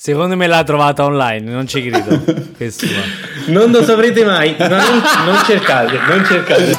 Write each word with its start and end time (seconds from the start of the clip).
Secondo 0.00 0.36
me 0.36 0.46
l'ha 0.46 0.62
trovata 0.62 1.04
online, 1.04 1.50
non 1.50 1.66
ci 1.66 1.82
credo. 1.82 2.08
non 3.48 3.72
lo 3.72 3.82
saprete 3.82 4.24
mai, 4.24 4.54
non, 4.56 4.70
non 4.70 5.42
cercate, 5.44 5.98
non 5.98 6.24
cercate. 6.24 6.78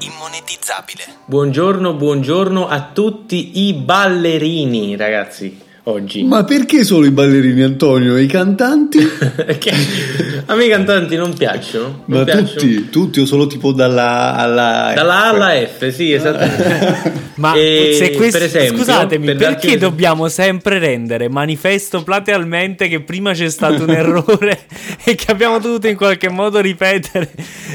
Immonetizzabile. 0.00 1.04
Buongiorno, 1.24 1.94
buongiorno 1.94 2.68
a 2.68 2.90
tutti 2.92 3.66
i 3.66 3.72
ballerini, 3.72 4.94
ragazzi 4.94 5.67
oggi. 5.88 6.22
Ma 6.22 6.44
perché 6.44 6.84
solo 6.84 7.06
i 7.06 7.10
ballerini, 7.10 7.62
Antonio? 7.62 8.16
E 8.16 8.22
i 8.22 8.26
cantanti? 8.26 8.98
a 10.46 10.54
me 10.54 10.64
i 10.64 10.68
cantanti 10.68 11.16
non 11.16 11.34
piacciono. 11.34 12.02
Non 12.04 12.18
Ma 12.18 12.24
piacciono. 12.24 12.60
tutti, 12.60 12.88
tutti 12.90 13.20
o 13.20 13.24
solo 13.24 13.46
tipo 13.46 13.72
dalla 13.72 14.34
alla 14.34 14.92
Dalla 14.94 15.24
A 15.24 15.28
alla 15.28 15.66
F, 15.66 15.88
sì, 15.88 16.12
esattamente. 16.12 17.26
Ma 17.38 17.54
se 17.54 18.12
questo, 18.16 18.38
per 18.38 18.46
esempio, 18.46 18.78
scusatemi, 18.78 19.26
per 19.26 19.36
perché 19.36 19.78
dobbiamo 19.78 20.28
sempre 20.28 20.78
rendere 20.78 21.28
manifesto 21.28 22.02
platealmente 22.02 22.88
che 22.88 23.00
prima 23.00 23.32
c'è 23.32 23.48
stato 23.48 23.84
un 23.84 23.90
errore 23.94 24.66
e 25.04 25.14
che 25.14 25.30
abbiamo 25.30 25.58
dovuto 25.58 25.86
in 25.86 25.96
qualche 25.96 26.28
modo 26.28 26.60
ripetere? 26.60 27.30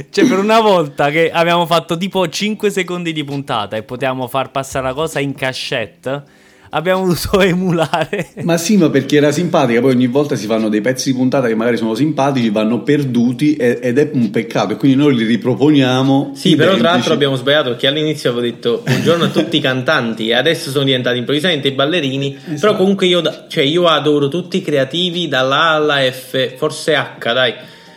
Cioè, 0.09 0.28
per 0.28 0.40
una 0.40 0.59
volta 0.59 1.09
che 1.09 1.32
abbiamo 1.32 1.66
fatto 1.66 1.98
tipo 1.98 2.28
5 2.28 2.70
secondi 2.70 3.14
di 3.14 3.23
puntata 3.23 3.78
e 3.78 3.84
potevamo 3.84 4.28
far 4.28 4.52
passare 4.52 4.86
la 4.88 4.94
cosa 4.94 5.20
in 5.20 5.34
cachette 5.34 6.42
abbiamo 6.73 7.02
voluto 7.02 7.40
emulare. 7.41 8.30
Ma 8.44 8.58
sì, 8.58 8.77
ma 8.77 8.90
perché 8.90 9.18
era 9.18 9.31
simpatica, 9.31 9.80
poi 9.80 9.94
ogni 9.94 10.08
volta 10.08 10.36
si 10.36 10.45
fanno 10.45 10.70
dei 10.70 10.81
pezzi 10.81 11.12
di 11.12 11.18
puntata 11.18 11.48
che 11.48 11.55
magari 11.55 11.77
sono 11.77 11.95
simpatici, 11.95 12.50
vanno 12.50 12.81
perduti 12.81 13.55
ed 13.55 13.98
è 13.98 14.09
un 14.14 14.30
peccato 14.30 14.73
e 14.73 14.76
quindi 14.78 14.98
noi 14.98 15.16
li 15.16 15.26
riproponiamo. 15.26 16.31
Sì, 16.34 16.50
identici. 16.50 16.55
però 16.55 16.76
tra 16.78 16.91
l'altro 16.91 17.14
abbiamo 17.14 17.36
sbagliato 17.36 17.70
perché 17.70 17.88
all'inizio 17.88 18.31
avevo 18.31 18.45
detto 18.45 18.81
buongiorno 18.86 19.26
a 19.26 19.30
tutti 19.30 19.58
i 19.58 19.62
cantanti 19.62 20.30
e 20.30 20.34
adesso 20.34 20.70
sono 20.70 20.86
diventati 20.86 21.17
improvvisamente 21.17 21.67
i 21.67 21.72
ballerini, 21.72 22.36
esatto. 22.36 22.59
però 22.59 22.76
comunque 22.76 23.08
io, 23.08 23.22
cioè, 23.48 23.64
io 23.64 23.88
adoro 23.88 24.28
tutti 24.28 24.58
i 24.58 24.61
creativi 24.61 25.28
dalla 25.28 25.61
A 25.61 25.73
alla 25.76 26.11
F, 26.11 26.55
forse 26.58 26.95
H, 26.95 27.33
dai. 27.33 27.53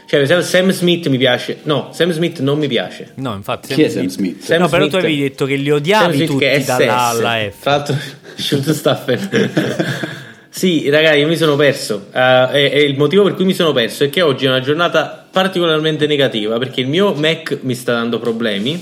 Cioè, 0.07 0.21
per 0.21 0.23
esempio, 0.23 0.47
Sam 0.47 0.71
Smith 0.71 1.09
mi 1.09 1.19
piace. 1.19 1.59
No, 1.65 1.89
Sam 1.93 2.13
Smith 2.13 2.39
non 2.39 2.59
mi 2.59 2.69
piace. 2.69 3.11
No, 3.17 3.35
infatti. 3.35 3.75
Chi 3.75 3.83
è 3.83 3.89
Sam 3.89 4.07
Smith? 4.07 4.41
Sam 4.41 4.61
no, 4.61 4.69
Smith. 4.69 4.81
però 4.81 4.87
tu 4.87 5.05
avevi 5.05 5.21
detto 5.21 5.47
che 5.47 5.57
li 5.57 5.69
odiavi 5.69 6.27
tutti 6.27 6.65
dalla 6.65 6.97
A 6.97 7.09
alla 7.09 7.51
F. 7.51 7.61
Tra 7.61 7.71
l'altro, 7.73 7.97
Schultstaffer. 8.37 9.51
sì, 10.49 10.89
ragazzi, 10.91 11.19
io 11.19 11.27
mi 11.27 11.37
sono 11.37 11.57
perso. 11.57 12.07
Uh, 12.13 12.55
e, 12.55 12.71
e, 12.73 12.83
il 12.83 12.97
motivo 12.97 13.25
per 13.25 13.35
cui 13.35 13.45
mi 13.45 13.53
sono 13.53 13.73
perso 13.73 14.05
è 14.05 14.09
che 14.09 14.23
oggi 14.23 14.47
è 14.47 14.49
una 14.49 14.61
giornata 14.61 15.27
particolarmente 15.29 16.07
negativa 16.07 16.57
perché 16.57 16.81
il 16.83 16.87
mio 16.87 17.13
Mac 17.15 17.59
mi 17.63 17.75
sta 17.75 17.95
dando 17.95 18.21
problemi. 18.21 18.81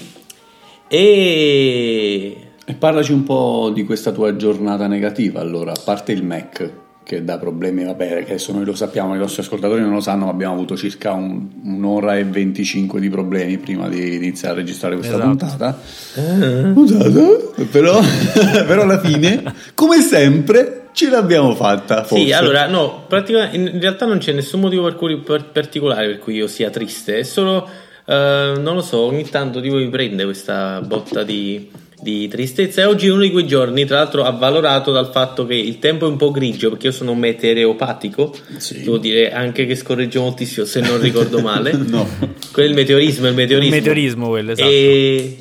E. 0.89 2.37
E 2.67 2.75
parlaci 2.75 3.13
un 3.13 3.23
po' 3.23 3.71
di 3.73 3.85
questa 3.85 4.13
tua 4.13 4.37
giornata 4.37 4.87
negativa, 4.87 5.41
allora, 5.41 5.73
a 5.73 5.81
parte 5.83 6.13
il 6.13 6.23
Mac 6.23 6.83
che 7.05 7.23
dà 7.23 7.39
problemi, 7.39 7.85
vabbè, 7.85 8.25
che 8.25 8.33
adesso 8.33 8.53
noi 8.53 8.65
lo 8.65 8.75
sappiamo, 8.75 9.15
i 9.15 9.19
nostri 9.19 9.43
ascoltatori 9.43 9.83
non 9.83 9.93
lo 9.93 10.01
sanno, 10.01 10.25
ma 10.25 10.31
abbiamo 10.31 10.55
avuto 10.55 10.75
circa 10.75 11.13
un, 11.13 11.49
un'ora 11.63 12.17
e 12.17 12.25
25 12.25 12.99
di 12.99 13.11
problemi 13.11 13.59
prima 13.59 13.89
di 13.89 14.17
iniziare 14.17 14.55
a 14.55 14.57
registrare 14.57 14.97
questa 14.97 15.15
esatto. 15.15 15.29
puntata. 15.29 15.79
Uh-huh. 16.15 16.73
puntata 16.73 17.65
però, 17.71 18.01
però 18.67 18.83
alla 18.83 18.99
fine, 19.01 19.43
come 19.75 20.01
sempre, 20.01 20.89
ce 20.93 21.11
l'abbiamo 21.11 21.55
fatta. 21.55 22.05
Forse. 22.05 22.25
Sì, 22.25 22.33
allora, 22.33 22.67
no, 22.69 23.05
praticamente 23.07 23.57
in 23.57 23.81
realtà 23.81 24.07
non 24.07 24.17
c'è 24.17 24.33
nessun 24.33 24.61
motivo 24.61 24.85
per 24.85 24.97
cui, 24.97 25.19
per, 25.19 25.45
particolare 25.51 26.07
per 26.07 26.19
cui 26.19 26.37
io 26.37 26.47
sia 26.47 26.71
triste, 26.71 27.19
è 27.19 27.23
solo, 27.23 27.69
uh, 28.07 28.13
non 28.13 28.75
lo 28.75 28.83
so, 28.83 29.01
ogni 29.01 29.29
tanto 29.29 29.61
tipo 29.61 29.77
mi 29.77 29.91
prende 29.91 30.25
questa 30.25 30.81
botta 30.81 31.23
di 31.23 31.71
di 32.05 32.29
tristezza. 32.29 32.83
E 32.83 32.85
oggi 32.85 33.07
è 33.07 33.11
uno 33.11 33.23
di 33.23 33.31
quei 33.31 33.47
giorni 33.47 33.87
tra 33.87 33.97
l'altro 33.97 34.25
avvalorato 34.25 34.93
dal 34.93 35.11
fatto 35.11 35.47
che 35.47 35.55
il 35.55 35.79
tempo 35.79 36.05
è 36.05 36.09
un 36.11 36.17
po' 36.17 36.31
grigio 36.31 36.69
perché 36.69 36.89
io 36.89 36.93
sono 36.93 37.13
un 37.13 37.19
meteoropatico 37.19 38.37
sì. 38.59 38.81
devo 38.81 38.99
dire 38.99 39.33
anche 39.33 39.65
che 39.65 39.75
scorregge 39.75 40.19
moltissimo 40.19 40.67
se 40.67 40.81
non 40.81 41.01
ricordo 41.01 41.41
male. 41.41 41.73
No. 41.95 42.09
quello 42.53 42.69
è 42.69 42.71
il 42.71 42.77
meteorismo 42.77 43.29
il 43.29 43.35
meteorismo, 43.35 43.75
il 43.75 43.81
meteorismo 43.81 44.29
quello 44.29 44.53
esatto. 44.53 44.69
E... 44.69 45.37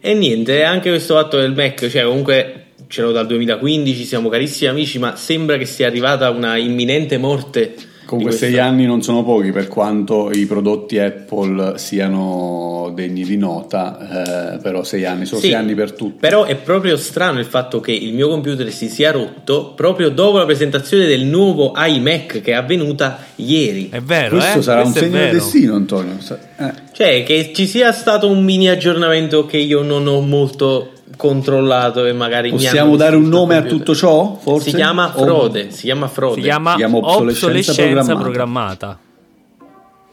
e 0.00 0.14
niente 0.14 0.62
anche 0.62 0.90
questo 0.90 1.14
fatto 1.14 1.38
del 1.38 1.54
Mac 1.54 1.88
cioè 1.88 2.04
comunque 2.04 2.66
ce 2.86 3.02
l'ho 3.02 3.10
dal 3.10 3.26
2015 3.26 4.04
siamo 4.04 4.28
carissimi 4.28 4.70
amici 4.70 4.98
ma 4.98 5.16
sembra 5.16 5.56
che 5.56 5.64
sia 5.64 5.88
arrivata 5.88 6.30
una 6.30 6.56
imminente 6.56 7.18
morte 7.18 7.74
Comunque 8.12 8.36
sei 8.36 8.58
anni 8.58 8.84
non 8.84 9.00
sono 9.00 9.24
pochi 9.24 9.52
per 9.52 9.68
quanto 9.68 10.30
i 10.30 10.44
prodotti 10.44 10.98
Apple 10.98 11.78
siano 11.78 12.92
degni 12.94 13.24
di 13.24 13.38
nota, 13.38 14.54
eh, 14.54 14.58
però 14.58 14.84
sei 14.84 15.06
anni, 15.06 15.24
sono 15.24 15.40
sì, 15.40 15.46
sei 15.46 15.56
anni 15.56 15.74
per 15.74 15.92
tutti. 15.92 16.18
Però 16.20 16.44
è 16.44 16.56
proprio 16.56 16.98
strano 16.98 17.38
il 17.38 17.46
fatto 17.46 17.80
che 17.80 17.92
il 17.92 18.12
mio 18.12 18.28
computer 18.28 18.70
si 18.70 18.90
sia 18.90 19.12
rotto 19.12 19.72
proprio 19.74 20.10
dopo 20.10 20.36
la 20.36 20.44
presentazione 20.44 21.06
del 21.06 21.24
nuovo 21.24 21.72
iMac 21.74 22.42
che 22.42 22.52
è 22.52 22.54
avvenuta 22.54 23.18
ieri. 23.36 23.88
È 23.90 24.00
vero, 24.00 24.36
Questo 24.36 24.58
eh? 24.58 24.62
sarà 24.62 24.82
Questo 24.82 24.98
un 24.98 25.04
segno 25.06 25.18
del 25.18 25.32
destino, 25.32 25.74
Antonio. 25.74 26.18
Eh. 26.58 26.72
Cioè, 26.92 27.22
che 27.22 27.52
ci 27.54 27.66
sia 27.66 27.92
stato 27.92 28.28
un 28.28 28.44
mini 28.44 28.68
aggiornamento 28.68 29.46
che 29.46 29.56
io 29.56 29.80
non 29.80 30.06
ho 30.06 30.20
molto 30.20 30.91
controllato 31.16 32.04
e 32.04 32.12
magari 32.12 32.50
possiamo 32.50 32.96
dare 32.96 33.16
un 33.16 33.28
nome 33.28 33.56
a 33.56 33.62
tutto 33.62 33.94
ciò 33.94 34.36
forse? 34.40 34.70
si 34.70 34.76
chiama 34.76 35.10
frode 35.12 35.70
si 35.70 35.82
chiama 35.82 36.08
frode 36.08 36.34
si 36.34 36.40
chiama, 36.40 36.70
si 36.72 36.76
chiama 36.76 36.96
obsolescenza, 36.96 37.46
obsolescenza 37.46 38.14
programmata. 38.14 38.18
programmata. 38.24 38.98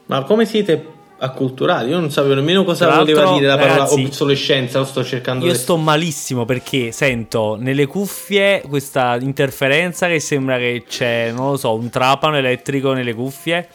ma 0.06 0.22
come 0.22 0.44
siete 0.46 0.98
acculturati 1.18 1.90
io 1.90 2.00
non 2.00 2.10
sapevo 2.10 2.34
nemmeno 2.34 2.64
cosa 2.64 2.96
voleva 2.96 3.32
dire 3.34 3.46
la 3.46 3.56
parola 3.56 3.74
ragazzi, 3.74 4.04
obsolescenza 4.04 4.78
lo 4.78 4.84
sto 4.84 5.04
cercando 5.04 5.44
io 5.44 5.54
sto 5.54 5.76
malissimo 5.76 6.44
perché 6.44 6.92
sento 6.92 7.56
nelle 7.58 7.86
cuffie 7.86 8.62
questa 8.66 9.16
interferenza 9.20 10.06
che 10.06 10.18
sembra 10.18 10.56
che 10.56 10.84
c'è 10.88 11.30
non 11.34 11.50
lo 11.50 11.56
so 11.56 11.74
un 11.74 11.90
trapano 11.90 12.36
elettrico 12.36 12.92
nelle 12.94 13.14
cuffie 13.14 13.68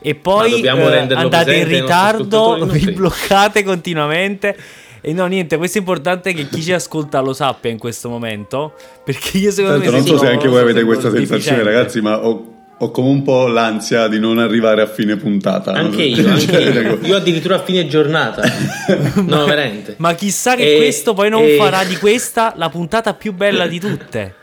e 0.00 0.14
poi 0.14 0.60
eh, 0.62 0.68
andate 0.68 1.56
in 1.56 1.66
ritardo 1.66 2.64
vi 2.66 2.92
bloccate 2.92 3.62
continuamente 3.64 4.56
e 5.00 5.12
no, 5.12 5.26
niente, 5.26 5.56
questo 5.56 5.78
è 5.78 5.80
importante 5.80 6.32
che 6.32 6.48
chi 6.48 6.62
ci 6.62 6.72
ascolta 6.72 7.20
lo 7.20 7.32
sappia 7.32 7.70
in 7.70 7.78
questo 7.78 8.08
momento. 8.08 8.74
Perché 9.04 9.38
io 9.38 9.50
secondo 9.50 9.78
Tanto 9.78 9.90
me. 9.92 9.98
Non 9.98 10.06
so 10.06 10.18
se 10.18 10.26
anche 10.28 10.48
voi 10.48 10.60
avete 10.60 10.84
questa 10.84 11.10
sensazione, 11.10 11.62
ragazzi, 11.62 12.00
ma 12.00 12.24
ho 12.24 12.56
ho 12.80 12.90
come 12.92 13.08
un 13.08 13.22
po' 13.22 13.48
l'ansia 13.48 14.06
di 14.06 14.20
non 14.20 14.38
arrivare 14.38 14.82
a 14.82 14.86
fine 14.86 15.16
puntata. 15.16 15.72
Anche 15.72 16.02
io, 16.04 16.28
anche 16.28 16.58
io. 16.58 16.98
io 17.02 17.16
addirittura 17.16 17.56
a 17.56 17.62
fine 17.62 17.86
giornata. 17.88 18.42
no, 19.26 19.44
veramente. 19.46 19.94
Ma 19.98 20.14
chissà 20.14 20.54
che 20.54 20.74
e, 20.74 20.76
questo 20.76 21.12
poi 21.12 21.28
non 21.28 21.42
e... 21.42 21.56
farà 21.56 21.82
di 21.84 21.96
questa 21.96 22.52
la 22.56 22.68
puntata 22.68 23.14
più 23.14 23.32
bella 23.32 23.66
di 23.66 23.80
tutte. 23.80 24.34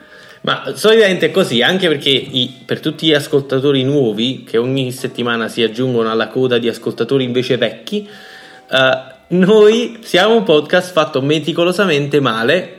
Ma 0.42 0.74
solitamente 0.76 1.28
è 1.28 1.32
così, 1.32 1.64
anche 1.64 1.88
perché 1.88 2.10
i, 2.10 2.62
per 2.66 2.80
tutti 2.80 3.08
gli 3.08 3.14
ascoltatori 3.14 3.84
nuovi 3.84 4.44
che 4.48 4.58
ogni 4.58 4.92
settimana 4.92 5.48
si 5.48 5.64
aggiungono 5.64 6.12
alla 6.12 6.28
coda 6.28 6.60
di 6.60 6.68
ascoltatori 6.68 7.24
invece 7.24 7.58
vecchi, 7.58 8.08
uh, 8.70 9.14
noi 9.28 10.00
siamo 10.02 10.36
un 10.36 10.44
podcast 10.44 10.92
fatto 10.92 11.22
meticolosamente 11.22 12.20
male. 12.20 12.74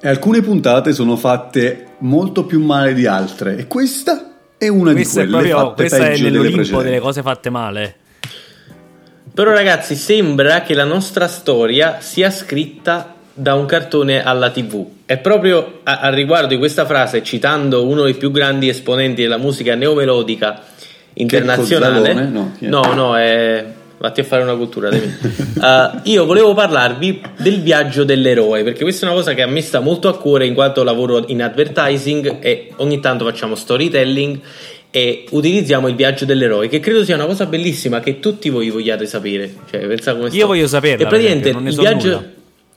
E 0.00 0.08
alcune 0.08 0.40
puntate 0.40 0.92
sono 0.92 1.16
fatte 1.16 1.96
molto 1.98 2.44
più 2.44 2.62
male 2.62 2.94
di 2.94 3.06
altre. 3.06 3.56
E 3.56 3.66
questa 3.66 4.32
è 4.56 4.68
una 4.68 4.92
questa 4.92 5.24
di 5.24 5.30
quelle. 5.30 5.48
È 5.48 5.50
proprio, 5.50 5.74
questa 5.74 6.08
è 6.08 6.18
nell'Olimpo 6.18 6.82
delle 6.82 7.00
cose 7.00 7.22
fatte 7.22 7.50
male. 7.50 7.96
Però, 9.34 9.52
ragazzi, 9.52 9.96
sembra 9.96 10.62
che 10.62 10.74
la 10.74 10.84
nostra 10.84 11.26
storia 11.26 11.98
sia 12.00 12.30
scritta 12.30 13.14
da 13.34 13.54
un 13.54 13.66
cartone 13.66 14.22
alla 14.22 14.50
TV. 14.50 14.86
E 15.06 15.18
proprio 15.18 15.80
a, 15.82 16.00
a 16.00 16.10
riguardo 16.10 16.48
di 16.48 16.56
questa 16.56 16.86
frase, 16.86 17.22
citando 17.22 17.86
uno 17.86 18.04
dei 18.04 18.14
più 18.14 18.30
grandi 18.30 18.68
esponenti 18.68 19.22
della 19.22 19.38
musica 19.38 19.74
neomelodica 19.74 20.62
internazionale, 21.14 22.14
no, 22.14 22.52
no, 22.58 22.94
no, 22.94 23.16
è 23.16 23.64
vatti 24.04 24.20
a 24.20 24.24
fare 24.24 24.42
una 24.42 24.54
cultura 24.54 24.90
uh, 24.90 26.00
io 26.10 26.26
volevo 26.26 26.52
parlarvi 26.52 27.22
del 27.38 27.62
viaggio 27.62 28.04
dell'eroe 28.04 28.62
perché 28.62 28.82
questa 28.82 29.06
è 29.06 29.08
una 29.08 29.18
cosa 29.18 29.32
che 29.32 29.40
a 29.40 29.46
me 29.46 29.62
sta 29.62 29.80
molto 29.80 30.08
a 30.08 30.18
cuore 30.18 30.44
in 30.44 30.52
quanto 30.52 30.82
lavoro 30.82 31.24
in 31.28 31.42
advertising 31.42 32.36
e 32.40 32.72
ogni 32.76 33.00
tanto 33.00 33.24
facciamo 33.24 33.54
storytelling 33.54 34.40
e 34.90 35.24
utilizziamo 35.30 35.88
il 35.88 35.94
viaggio 35.94 36.26
dell'eroe 36.26 36.68
che 36.68 36.80
credo 36.80 37.02
sia 37.02 37.14
una 37.14 37.24
cosa 37.24 37.46
bellissima 37.46 38.00
che 38.00 38.20
tutti 38.20 38.48
voi 38.48 38.70
vogliate 38.70 39.06
sapere. 39.06 39.52
Cioè, 39.68 39.88
io 40.30 40.46
voglio 40.46 40.68
saperla 40.68 41.04
e 41.04 41.08
praticamente 41.08 41.48
il 41.48 41.74
viaggio, 41.74 42.24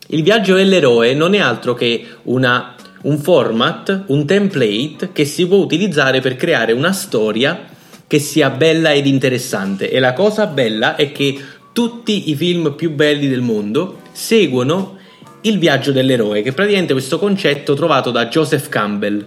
il 0.07 0.23
viaggio 0.23 0.55
dell'eroe 0.55 1.13
non 1.13 1.35
è 1.35 1.39
altro 1.39 1.75
che 1.75 2.03
una, 2.23 2.73
un 3.03 3.19
format 3.19 4.05
un 4.07 4.25
template 4.25 5.09
che 5.13 5.25
si 5.25 5.45
può 5.45 5.57
utilizzare 5.57 6.19
per 6.19 6.35
creare 6.37 6.71
una 6.71 6.91
storia 6.91 7.75
che 8.07 8.19
sia 8.19 8.49
bella 8.49 8.93
ed 8.93 9.05
interessante. 9.05 9.91
E 9.91 9.99
la 9.99 10.13
cosa 10.13 10.47
bella 10.47 10.95
è 10.95 11.11
che 11.11 11.37
tutti 11.73 12.29
i 12.29 12.35
film 12.35 12.73
più 12.73 12.91
belli 12.91 13.27
del 13.27 13.41
mondo 13.41 13.99
seguono 14.11 14.97
il 15.41 15.59
viaggio 15.59 15.91
dell'eroe, 15.91 16.41
che 16.41 16.49
è 16.49 16.53
praticamente 16.53 16.93
questo 16.93 17.19
concetto 17.19 17.75
trovato 17.75 18.09
da 18.09 18.27
Joseph 18.27 18.69
Campbell. 18.69 19.25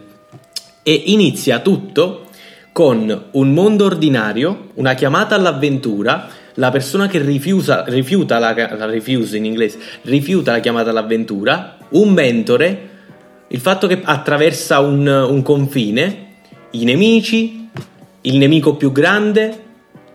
E 0.82 1.02
inizia 1.06 1.60
tutto 1.60 2.26
con 2.72 3.24
un 3.32 3.52
mondo 3.52 3.84
ordinario, 3.84 4.70
una 4.74 4.94
chiamata 4.94 5.34
all'avventura, 5.34 6.28
la 6.54 6.70
persona 6.70 7.06
che 7.06 7.20
rifiuta, 7.20 7.84
rifiuta 7.86 8.38
la, 8.38 8.52
la 8.54 8.86
refuse 8.86 9.36
in 9.36 9.44
inglese, 9.44 9.78
rifiuta 10.02 10.52
la 10.52 10.60
chiamata 10.60 10.90
all'avventura, 10.90 11.76
un 11.90 12.12
mentore, 12.12 12.88
il 13.48 13.60
fatto 13.60 13.86
che 13.86 14.00
attraversa 14.02 14.80
un, 14.80 15.06
un 15.06 15.42
confine, 15.42 16.26
i 16.72 16.84
nemici, 16.84 17.59
il 18.22 18.36
nemico 18.36 18.74
più 18.74 18.92
grande, 18.92 19.64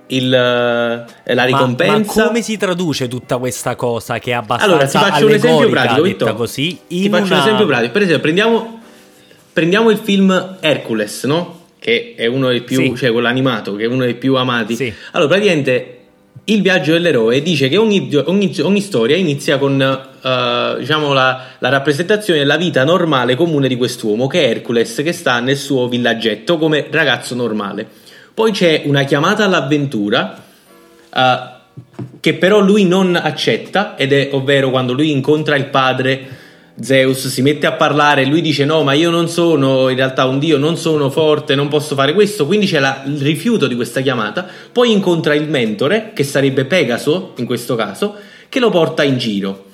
il, 0.07 0.33
eh, 0.33 1.33
la 1.33 1.43
ricompensa. 1.43 2.21
Ma, 2.21 2.27
come 2.27 2.41
si 2.41 2.57
traduce 2.57 3.07
tutta 3.07 3.37
questa 3.37 3.75
cosa 3.75 4.19
che 4.19 4.31
è 4.31 4.33
abbastanza 4.33 4.65
Allora, 4.65 4.87
ti 4.87 4.97
faccio 4.97 5.25
un 5.25 5.31
esempio 5.33 5.69
pratico, 5.69 6.01
Vittor. 6.01 6.35
così. 6.35 6.79
Ti 6.87 7.09
faccio 7.09 7.25
una... 7.25 7.35
un 7.35 7.41
esempio 7.41 7.65
pratico. 7.65 7.91
Per 7.91 8.01
esempio, 8.01 8.21
prendiamo, 8.21 8.81
prendiamo 9.53 9.89
il 9.89 9.97
film 9.97 10.57
Hercules, 10.59 11.23
no? 11.23 11.63
Che 11.79 12.15
è 12.17 12.25
uno 12.25 12.47
dei 12.49 12.61
più, 12.61 12.81
sì. 12.81 12.95
cioè 12.95 13.11
quello 13.11 13.27
animato, 13.27 13.75
che 13.75 13.83
è 13.83 13.87
uno 13.87 14.03
dei 14.03 14.15
più 14.15 14.35
amati. 14.35 14.75
Sì. 14.75 14.93
Allora, 15.11 15.29
praticamente 15.29 16.04
il 16.45 16.61
viaggio 16.61 16.91
dell'eroe 16.91 17.41
dice 17.41 17.69
che 17.69 17.77
ogni, 17.77 18.09
ogni, 18.25 18.55
ogni 18.61 18.81
storia 18.81 19.15
inizia 19.15 19.57
con 19.57 19.73
uh, 20.21 20.77
diciamo 20.77 21.11
la, 21.13 21.45
la, 21.57 21.69
rappresentazione 21.69 22.39
della 22.39 22.57
vita 22.57 22.83
normale 22.83 23.35
comune 23.35 23.67
di 23.67 23.75
quest'uomo 23.75 24.27
che 24.27 24.45
è 24.45 24.49
Hercules 24.49 25.01
che 25.03 25.11
sta 25.11 25.39
nel 25.39 25.57
suo 25.57 25.87
villaggetto 25.87 26.57
come 26.57 26.87
ragazzo 26.91 27.33
normale. 27.33 27.87
Poi 28.33 28.51
c'è 28.51 28.83
una 28.85 29.03
chiamata 29.03 29.45
all'avventura 29.45 30.43
uh, 31.13 31.53
che 32.19 32.33
però 32.35 32.59
lui 32.59 32.85
non 32.85 33.15
accetta, 33.15 33.95
ed 33.95 34.13
è 34.13 34.29
ovvero 34.31 34.69
quando 34.69 34.93
lui 34.93 35.11
incontra 35.11 35.55
il 35.55 35.65
padre 35.65 36.43
Zeus, 36.79 37.27
si 37.27 37.41
mette 37.41 37.67
a 37.67 37.73
parlare 37.73 38.23
e 38.23 38.25
lui 38.25 38.41
dice 38.41 38.65
no, 38.65 38.83
ma 38.83 38.93
io 38.93 39.09
non 39.09 39.29
sono 39.29 39.87
in 39.89 39.95
realtà 39.95 40.25
un 40.25 40.39
dio, 40.39 40.57
non 40.57 40.75
sono 40.75 41.09
forte, 41.09 41.55
non 41.55 41.69
posso 41.69 41.95
fare 41.95 42.13
questo, 42.13 42.45
quindi 42.45 42.65
c'è 42.65 42.79
la, 42.79 43.03
il 43.05 43.21
rifiuto 43.21 43.67
di 43.67 43.75
questa 43.75 44.01
chiamata, 44.01 44.45
poi 44.71 44.91
incontra 44.91 45.33
il 45.33 45.47
mentore, 45.47 46.11
che 46.13 46.23
sarebbe 46.23 46.65
Pegaso 46.65 47.33
in 47.37 47.45
questo 47.45 47.75
caso, 47.75 48.15
che 48.49 48.59
lo 48.59 48.69
porta 48.69 49.03
in 49.03 49.17
giro. 49.17 49.65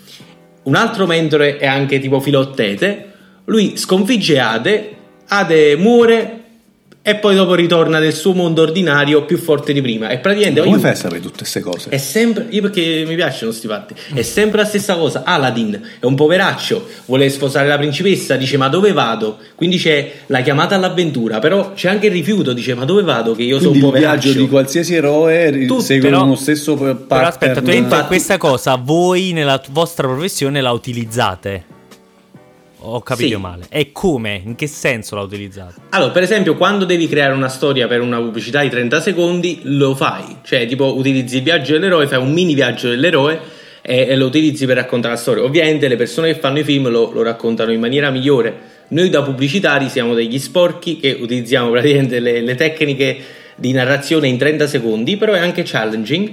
Un 0.63 0.75
altro 0.75 1.07
mentore 1.07 1.57
è 1.57 1.65
anche 1.65 1.99
tipo 1.99 2.19
Filottete, 2.19 3.11
lui 3.45 3.77
sconfigge 3.77 4.39
Ade, 4.39 4.95
Ade 5.27 5.75
muore, 5.75 6.40
e 7.03 7.15
poi 7.15 7.33
dopo 7.33 7.55
ritorna 7.55 7.97
nel 7.97 8.13
suo 8.13 8.33
mondo 8.33 8.61
ordinario 8.61 9.25
più 9.25 9.37
forte 9.37 9.73
di 9.73 9.81
prima. 9.81 10.09
E 10.09 10.19
praticamente. 10.19 10.61
Come 10.61 10.77
fai 10.77 10.91
a 10.91 10.95
sapere 10.95 11.19
tutte 11.19 11.39
queste 11.39 11.59
cose? 11.59 11.89
È 11.89 11.97
sempre. 11.97 12.45
Io 12.49 12.61
perché 12.61 13.03
mi 13.07 13.15
piacciono 13.15 13.51
sti 13.51 13.67
fatti. 13.67 13.95
È 14.13 14.21
sempre 14.21 14.59
la 14.59 14.65
stessa 14.65 14.95
cosa. 14.95 15.23
Aladdin 15.25 15.81
è 15.99 16.05
un 16.05 16.13
poveraccio, 16.13 16.87
vuole 17.05 17.29
sposare 17.29 17.67
la 17.67 17.77
principessa, 17.77 18.35
dice 18.35 18.57
ma 18.57 18.67
dove 18.67 18.93
vado? 18.93 19.39
Quindi 19.55 19.77
c'è 19.77 20.11
la 20.27 20.41
chiamata 20.41 20.75
all'avventura, 20.75 21.39
però 21.39 21.73
c'è 21.73 21.89
anche 21.89 22.05
il 22.07 22.11
rifiuto, 22.11 22.53
dice 22.53 22.75
ma 22.75 22.85
dove 22.85 23.01
vado? 23.01 23.33
Che 23.33 23.43
io 23.43 23.59
sono 23.59 23.71
un 23.71 23.79
poveraccio. 23.79 24.13
Il 24.13 24.21
viaggio 24.21 24.39
di 24.39 24.47
qualsiasi 24.47 24.93
eroe 24.93 25.65
tu, 25.65 25.79
segue 25.79 26.09
però, 26.09 26.23
uno 26.23 26.35
stesso 26.35 26.75
pattern. 26.75 27.07
Però 27.07 27.27
aspetta, 27.27 27.61
tu 27.61 27.71
infatti, 27.71 28.07
questa 28.07 28.37
cosa 28.37 28.75
voi 28.75 29.31
nella 29.31 29.59
vostra 29.71 30.07
professione 30.07 30.61
la 30.61 30.71
utilizzate? 30.71 31.79
Ho 32.83 33.01
capito 33.01 33.35
sì. 33.35 33.41
male. 33.41 33.65
E 33.69 33.91
come? 33.91 34.41
In 34.43 34.55
che 34.55 34.67
senso 34.67 35.15
l'ha 35.15 35.21
utilizzato? 35.21 35.75
Allora, 35.89 36.11
per 36.11 36.23
esempio, 36.23 36.55
quando 36.55 36.85
devi 36.85 37.07
creare 37.07 37.33
una 37.33 37.49
storia 37.49 37.87
per 37.87 38.01
una 38.01 38.17
pubblicità 38.17 38.61
di 38.61 38.69
30 38.69 39.01
secondi, 39.01 39.59
lo 39.63 39.93
fai. 39.93 40.37
Cioè, 40.43 40.65
tipo, 40.65 40.95
utilizzi 40.95 41.37
il 41.37 41.43
viaggio 41.43 41.73
dell'eroe, 41.73 42.07
fai 42.07 42.19
un 42.19 42.31
mini 42.31 42.53
viaggio 42.53 42.89
dell'eroe 42.89 43.39
e, 43.81 44.07
e 44.09 44.15
lo 44.15 44.25
utilizzi 44.25 44.65
per 44.65 44.77
raccontare 44.77 45.13
la 45.13 45.19
storia. 45.19 45.43
Ovviamente 45.43 45.87
le 45.87 45.95
persone 45.95 46.33
che 46.33 46.39
fanno 46.39 46.59
i 46.59 46.63
film 46.63 46.89
lo, 46.89 47.11
lo, 47.11 47.21
raccontano 47.21 47.71
in 47.71 47.79
maniera 47.79 48.09
migliore. 48.09 48.79
Noi 48.89 49.09
da 49.09 49.21
pubblicitari 49.21 49.87
siamo 49.87 50.13
degli 50.13 50.39
sporchi 50.39 50.97
che 50.97 51.17
utilizziamo 51.19 51.69
praticamente 51.69 52.19
le, 52.19 52.41
le 52.41 52.55
tecniche 52.55 53.17
di 53.55 53.71
narrazione 53.73 54.27
in 54.27 54.37
30 54.37 54.67
secondi, 54.67 55.17
però 55.17 55.33
è 55.33 55.39
anche 55.39 55.63
challenging. 55.63 56.31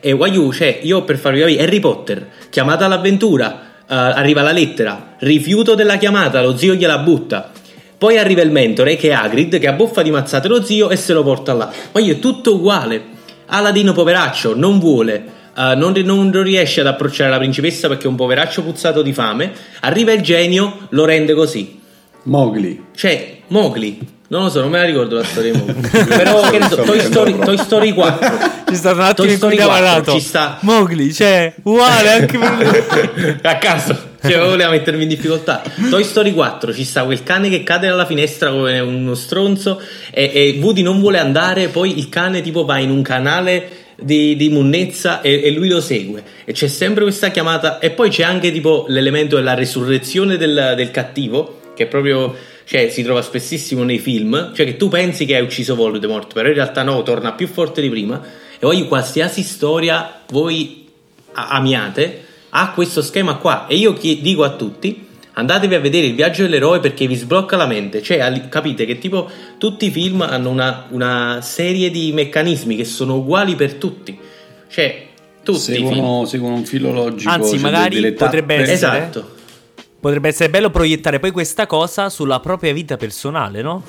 E 0.00 0.12
Wayu, 0.12 0.52
cioè, 0.52 0.78
io 0.82 1.02
per 1.02 1.18
farvi 1.18 1.40
capire, 1.40 1.62
Harry 1.62 1.80
Potter, 1.80 2.28
chiamata 2.50 2.84
all'avventura, 2.84 3.67
arriva 3.94 4.42
la 4.42 4.52
lettera, 4.52 5.14
rifiuto 5.18 5.74
della 5.74 5.96
chiamata, 5.96 6.42
lo 6.42 6.56
zio 6.56 6.74
gliela 6.74 6.98
butta. 6.98 7.50
Poi 7.96 8.16
arriva 8.16 8.42
il 8.42 8.50
mentore 8.50 8.96
che 8.96 9.08
è 9.08 9.12
Agrid 9.12 9.58
che 9.58 9.66
abbuffa 9.66 10.02
di 10.02 10.10
mazzate 10.10 10.46
lo 10.46 10.62
zio 10.62 10.90
e 10.90 10.96
se 10.96 11.12
lo 11.12 11.24
porta 11.24 11.52
là. 11.52 11.72
Ma 11.92 12.00
io 12.00 12.12
è 12.12 12.18
tutto 12.18 12.54
uguale. 12.54 13.16
Aladino 13.46 13.92
poveraccio 13.92 14.54
non 14.54 14.78
vuole, 14.78 15.24
uh, 15.56 15.76
non, 15.76 15.94
non, 16.04 16.42
riesce 16.42 16.80
ad 16.80 16.86
approcciare 16.86 17.30
la 17.30 17.38
principessa 17.38 17.88
perché 17.88 18.04
è 18.04 18.08
un 18.08 18.14
poveraccio 18.14 18.62
puzzato 18.62 19.02
di 19.02 19.12
fame. 19.12 19.52
Arriva 19.80 20.12
il 20.12 20.20
genio, 20.20 20.86
lo 20.90 21.04
rende 21.04 21.34
così. 21.34 21.80
Mowgli. 22.24 22.80
Cioè, 22.94 23.38
Mowgli 23.48 23.98
non 24.30 24.42
lo 24.42 24.50
so, 24.50 24.60
non 24.60 24.70
me 24.70 24.78
la 24.78 24.84
ricordo 24.84 25.16
la 25.16 25.24
storia 25.24 25.52
di 25.52 25.60
Però 26.06 26.50
che 26.50 26.58
ne 26.58 26.68
so, 26.68 26.76
Toy 26.82 27.00
Story, 27.00 27.38
Toy 27.38 27.56
Story 27.56 27.92
4. 27.92 28.38
Ci 28.68 28.74
sta 28.74 28.92
un 28.92 29.00
attimo 29.00 29.30
in 29.30 29.38
cui 29.38 29.56
parlato. 29.56 30.12
Ci 30.12 30.20
sta 30.20 30.58
Mowgli, 30.60 31.12
cioè, 31.12 31.54
uguale 31.62 32.10
anche 32.12 32.38
per 32.38 33.38
A 33.42 33.56
caso, 33.56 33.96
cioè, 34.20 34.38
voleva 34.38 34.68
mettermi 34.68 35.02
in 35.02 35.08
difficoltà. 35.08 35.62
Toy 35.88 36.04
Story 36.04 36.34
4 36.34 36.74
ci 36.74 36.84
sta 36.84 37.04
quel 37.04 37.22
cane 37.22 37.48
che 37.48 37.62
cade 37.62 37.88
dalla 37.88 38.04
finestra 38.04 38.50
come 38.50 38.78
uno 38.80 39.14
stronzo 39.14 39.80
e, 40.10 40.30
e 40.34 40.58
Woody 40.60 40.82
non 40.82 41.00
vuole 41.00 41.18
andare, 41.18 41.68
poi 41.68 41.98
il 41.98 42.10
cane 42.10 42.42
tipo 42.42 42.66
va 42.66 42.76
in 42.76 42.90
un 42.90 43.00
canale 43.00 43.70
di, 44.00 44.36
di 44.36 44.50
munnezza 44.50 45.22
e, 45.22 45.40
e, 45.42 45.50
lui 45.50 45.68
lo 45.68 45.80
segue 45.80 46.22
e 46.44 46.52
c'è 46.52 46.68
sempre 46.68 47.02
questa 47.02 47.30
chiamata 47.30 47.80
e 47.80 47.90
poi 47.90 48.10
c'è 48.10 48.22
anche 48.22 48.52
tipo 48.52 48.84
l'elemento 48.88 49.34
della 49.34 49.54
resurrezione 49.54 50.36
del, 50.36 50.74
del 50.76 50.92
cattivo 50.92 51.72
che 51.74 51.84
è 51.84 51.86
proprio 51.86 52.32
cioè 52.68 52.90
si 52.90 53.02
trova 53.02 53.22
spessissimo 53.22 53.82
nei 53.82 53.98
film, 53.98 54.52
cioè 54.54 54.66
che 54.66 54.76
tu 54.76 54.88
pensi 54.88 55.24
che 55.24 55.34
hai 55.34 55.42
ucciso 55.42 55.74
Voldemort, 55.74 56.34
però 56.34 56.48
in 56.48 56.54
realtà 56.54 56.82
no, 56.82 57.02
torna 57.02 57.32
più 57.32 57.46
forte 57.46 57.80
di 57.80 57.88
prima. 57.88 58.22
E 58.22 58.58
poi 58.58 58.86
qualsiasi 58.86 59.42
storia 59.42 60.20
voi 60.28 60.86
amiate 61.32 62.24
ha 62.50 62.72
questo 62.72 63.00
schema 63.00 63.36
qua. 63.36 63.66
E 63.68 63.76
io 63.76 63.92
dico 63.92 64.44
a 64.44 64.50
tutti 64.50 65.06
andatevi 65.32 65.76
a 65.76 65.80
vedere 65.80 66.08
il 66.08 66.14
viaggio 66.14 66.42
dell'eroe 66.42 66.80
perché 66.80 67.06
vi 67.06 67.14
sblocca 67.14 67.56
la 67.56 67.66
mente. 67.66 68.02
Cioè 68.02 68.48
capite 68.50 68.84
che 68.84 68.98
tipo 68.98 69.30
tutti 69.56 69.86
i 69.86 69.90
film 69.90 70.20
hanno 70.20 70.50
una, 70.50 70.88
una 70.90 71.38
serie 71.40 71.88
di 71.90 72.12
meccanismi 72.12 72.76
che 72.76 72.84
sono 72.84 73.16
uguali 73.16 73.54
per 73.54 73.76
tutti. 73.76 74.18
Cioè 74.68 75.06
tutti 75.42 75.58
seguono, 75.58 76.26
seguono 76.26 76.56
un 76.56 76.66
filo 76.66 76.92
logico 76.92 77.30
anzi 77.30 77.52
cioè 77.52 77.60
magari 77.60 78.12
potrebbe 78.12 78.56
essere. 78.56 78.72
Esatto 78.72 79.36
Potrebbe 80.00 80.28
essere 80.28 80.48
bello 80.48 80.70
proiettare 80.70 81.18
poi 81.18 81.32
questa 81.32 81.66
cosa 81.66 82.08
sulla 82.08 82.38
propria 82.38 82.72
vita 82.72 82.96
personale, 82.96 83.62
no? 83.62 83.82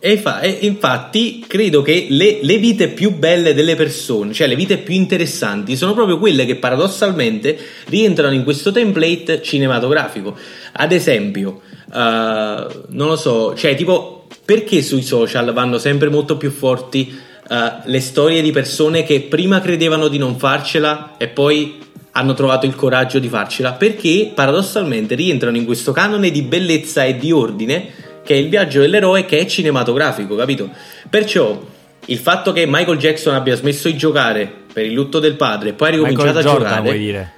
E, 0.00 0.16
fa, 0.16 0.38
e 0.38 0.58
infatti 0.60 1.44
credo 1.44 1.82
che 1.82 2.06
le, 2.08 2.38
le, 2.42 2.56
vite 2.58 2.86
più 2.86 3.16
belle 3.16 3.52
delle 3.52 3.74
persone, 3.74 4.32
cioè 4.32 4.46
le 4.46 4.54
vite 4.54 4.78
più 4.78 4.94
interessanti, 4.94 5.76
sono 5.76 5.92
proprio 5.92 6.18
quelle 6.20 6.46
che 6.46 6.54
paradossalmente 6.54 7.58
rientrano 7.86 8.32
in 8.32 8.44
questo 8.44 8.70
template 8.70 9.42
cinematografico. 9.42 10.36
Ad 10.74 10.92
esempio, 10.92 11.62
uh, 11.86 11.92
non 11.94 13.08
lo 13.08 13.16
so, 13.16 13.56
cioè 13.56 13.74
tipo 13.74 14.28
perché 14.44 14.82
sui 14.82 15.02
social 15.02 15.52
vanno 15.52 15.78
sempre 15.78 16.10
molto 16.10 16.36
più 16.36 16.52
forti 16.52 17.18
uh, 17.48 17.56
le 17.84 18.00
storie 18.00 18.40
di 18.40 18.52
persone 18.52 19.02
che 19.02 19.22
prima 19.22 19.60
credevano 19.60 20.06
di 20.06 20.18
non 20.18 20.38
farcela 20.38 21.16
e 21.18 21.26
poi 21.26 21.86
hanno 22.18 22.34
trovato 22.34 22.66
il 22.66 22.74
coraggio 22.74 23.18
di 23.20 23.28
farcela 23.28 23.72
perché 23.72 24.32
paradossalmente 24.34 25.14
rientrano 25.14 25.56
in 25.56 25.64
questo 25.64 25.92
canone 25.92 26.30
di 26.30 26.42
bellezza 26.42 27.04
e 27.04 27.16
di 27.16 27.30
ordine 27.30 27.86
che 28.24 28.34
è 28.34 28.36
il 28.36 28.48
viaggio 28.48 28.80
dell'eroe 28.80 29.24
che 29.24 29.38
è 29.38 29.46
cinematografico, 29.46 30.34
capito? 30.34 30.68
Perciò 31.08 31.64
il 32.06 32.18
fatto 32.18 32.52
che 32.52 32.66
Michael 32.66 32.98
Jackson 32.98 33.34
abbia 33.34 33.54
smesso 33.54 33.88
di 33.88 33.96
giocare 33.96 34.50
per 34.72 34.84
il 34.84 34.92
lutto 34.92 35.18
del 35.18 35.34
padre 35.34 35.70
e 35.70 35.72
poi 35.72 35.88
ha 35.88 35.90
ricominciato 35.92 36.26
Michael 36.26 36.46
a 36.46 36.50
Jordan, 36.50 36.68
giocare 36.68 36.82
vuoi 36.82 36.98
dire? 36.98 37.32